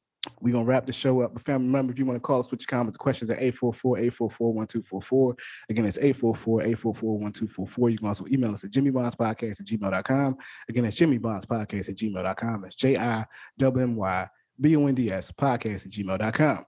We're 0.40 0.52
gonna 0.52 0.64
wrap 0.64 0.86
the 0.86 0.92
show 0.92 1.20
up. 1.20 1.34
But 1.34 1.42
family, 1.42 1.66
remember 1.66 1.92
if 1.92 1.98
you 1.98 2.06
want 2.06 2.16
to 2.16 2.20
call 2.20 2.40
us 2.40 2.50
with 2.50 2.60
your 2.60 2.66
comments, 2.66 2.96
questions 2.96 3.30
at 3.30 3.38
844-844-1244. 3.40 5.38
Again, 5.68 5.84
it's 5.86 5.98
844-844-1244. 5.98 7.92
You 7.92 7.98
can 7.98 8.08
also 8.08 8.24
email 8.30 8.52
us 8.52 8.64
at 8.64 8.70
jimmybondspodcast 8.70 9.60
at 9.60 9.66
gmail.com. 9.66 10.36
Again, 10.68 10.84
it's 10.84 10.96
jimmybondspodcast 10.96 11.90
at 11.90 11.96
gmail.com. 11.96 12.62
That's 12.62 12.74
J-I-W-M-Y-B-O-N-D-S 12.76 15.30
podcast 15.32 15.86
at 15.86 15.92
gmail.com. 15.92 16.64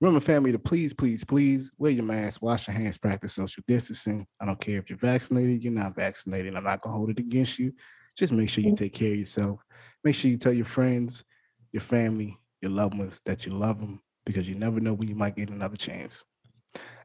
Remember, 0.00 0.20
family, 0.20 0.52
to 0.52 0.58
please, 0.58 0.92
please, 0.92 1.24
please 1.24 1.70
wear 1.78 1.92
your 1.92 2.04
mask, 2.04 2.42
wash 2.42 2.66
your 2.66 2.76
hands, 2.76 2.98
practice 2.98 3.34
social 3.34 3.62
distancing. 3.66 4.26
I 4.40 4.44
don't 4.44 4.60
care 4.60 4.78
if 4.78 4.90
you're 4.90 4.98
vaccinated, 4.98 5.62
you're 5.62 5.72
not 5.72 5.94
vaccinated. 5.94 6.56
I'm 6.56 6.64
not 6.64 6.82
gonna 6.82 6.96
hold 6.96 7.10
it 7.10 7.18
against 7.18 7.58
you. 7.58 7.72
Just 8.16 8.32
make 8.32 8.48
sure 8.48 8.64
you 8.64 8.72
mm. 8.72 8.78
take 8.78 8.94
care 8.94 9.12
of 9.12 9.18
yourself. 9.18 9.60
Make 10.04 10.14
sure 10.14 10.30
you 10.30 10.36
tell 10.36 10.52
your 10.52 10.64
friends, 10.64 11.24
your 11.72 11.80
family, 11.80 12.38
your 12.60 12.70
loved 12.70 12.98
ones 12.98 13.20
that 13.24 13.44
you 13.44 13.52
love 13.52 13.80
them 13.80 14.00
because 14.24 14.48
you 14.48 14.54
never 14.54 14.80
know 14.80 14.94
when 14.94 15.08
you 15.08 15.14
might 15.14 15.36
get 15.36 15.50
another 15.50 15.76
chance. 15.76 16.24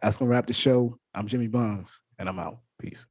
That's 0.02 0.18
gonna 0.18 0.32
wrap 0.32 0.48
the 0.48 0.54
show. 0.54 0.98
I'm 1.14 1.28
Jimmy 1.28 1.48
Bonds, 1.48 2.00
and 2.18 2.30
I'm 2.30 2.40
out. 2.40 2.60
Peace. 2.80 3.06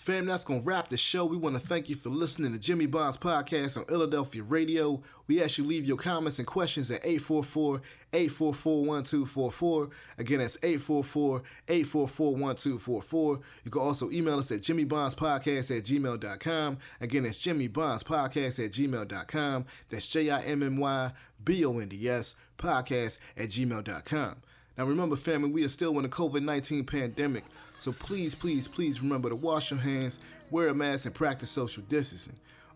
Fam, 0.00 0.24
that's 0.24 0.44
going 0.44 0.60
to 0.60 0.66
wrap 0.66 0.88
the 0.88 0.96
show. 0.96 1.26
We 1.26 1.36
want 1.36 1.56
to 1.56 1.60
thank 1.60 1.90
you 1.90 1.94
for 1.94 2.08
listening 2.08 2.54
to 2.54 2.58
Jimmy 2.58 2.86
Bond's 2.86 3.18
podcast 3.18 3.76
on 3.76 3.84
Philadelphia 3.84 4.42
Radio. 4.42 5.02
We 5.26 5.42
ask 5.42 5.58
you 5.58 5.64
leave 5.64 5.84
your 5.84 5.98
comments 5.98 6.38
and 6.38 6.48
questions 6.48 6.90
at 6.90 7.04
844-844-1244. 7.04 9.90
Again, 10.16 10.38
that's 10.38 10.56
844-844-1244. 10.56 13.42
You 13.64 13.70
can 13.70 13.82
also 13.82 14.10
email 14.10 14.38
us 14.38 14.50
at 14.50 14.62
jimmybondspodcast 14.62 15.76
at 15.76 15.84
gmail.com. 15.84 16.78
Again, 17.02 17.24
that's 17.24 17.36
jimmybondspodcast 17.36 18.64
at 18.64 18.70
gmail.com. 18.70 19.66
That's 19.90 20.06
J-I-M-M-Y-B-O-N-D-S 20.06 22.34
podcast 22.56 23.18
at 23.36 23.48
gmail.com. 23.48 24.36
Now 24.80 24.86
remember, 24.86 25.14
family, 25.14 25.50
we 25.50 25.62
are 25.62 25.68
still 25.68 25.94
in 25.98 26.04
the 26.04 26.08
COVID 26.08 26.42
19 26.42 26.86
pandemic, 26.86 27.44
so 27.76 27.92
please, 27.92 28.34
please, 28.34 28.66
please 28.66 29.02
remember 29.02 29.28
to 29.28 29.36
wash 29.36 29.70
your 29.70 29.78
hands, 29.78 30.20
wear 30.50 30.68
a 30.68 30.74
mask, 30.74 31.04
and 31.04 31.14
practice 31.14 31.50
social 31.50 31.82
distancing. 31.90 32.32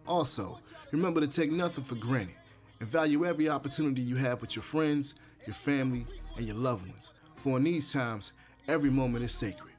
Also, 0.06 0.60
remember 0.90 1.22
to 1.22 1.26
take 1.26 1.50
nothing 1.50 1.82
for 1.82 1.94
granted 1.94 2.34
and 2.80 2.90
value 2.90 3.24
every 3.24 3.48
opportunity 3.48 4.02
you 4.02 4.16
have 4.16 4.42
with 4.42 4.54
your 4.54 4.62
friends, 4.62 5.14
your 5.46 5.54
family, 5.54 6.06
and 6.36 6.46
your 6.46 6.56
loved 6.56 6.86
ones. 6.86 7.12
For 7.36 7.56
in 7.56 7.64
these 7.64 7.90
times, 7.90 8.34
every 8.68 8.90
moment 8.90 9.24
is 9.24 9.32
sacred. 9.32 9.72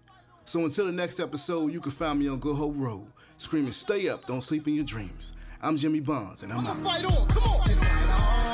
So 0.46 0.66
until 0.66 0.88
the 0.88 0.94
next 0.94 1.20
episode, 1.20 1.74
you 1.74 1.80
can 1.80 1.92
find 1.92 2.18
me 2.18 2.28
on 2.28 2.40
Good 2.40 2.56
Hope 2.56 2.74
Road, 2.76 3.06
screaming, 3.38 3.72
Stay 3.72 4.10
up, 4.10 4.26
don't 4.26 4.42
sleep 4.42 4.68
in 4.68 4.74
your 4.74 4.84
dreams. 4.84 5.34
I'm 5.62 5.78
Jimmy 5.78 6.00
Bonds, 6.00 6.42
and 6.42 6.52
I'm 6.52 6.66
out. 6.66 6.78
Fight 6.78 7.06
on, 7.06 7.28
come 7.28 7.44
on. 7.44 8.45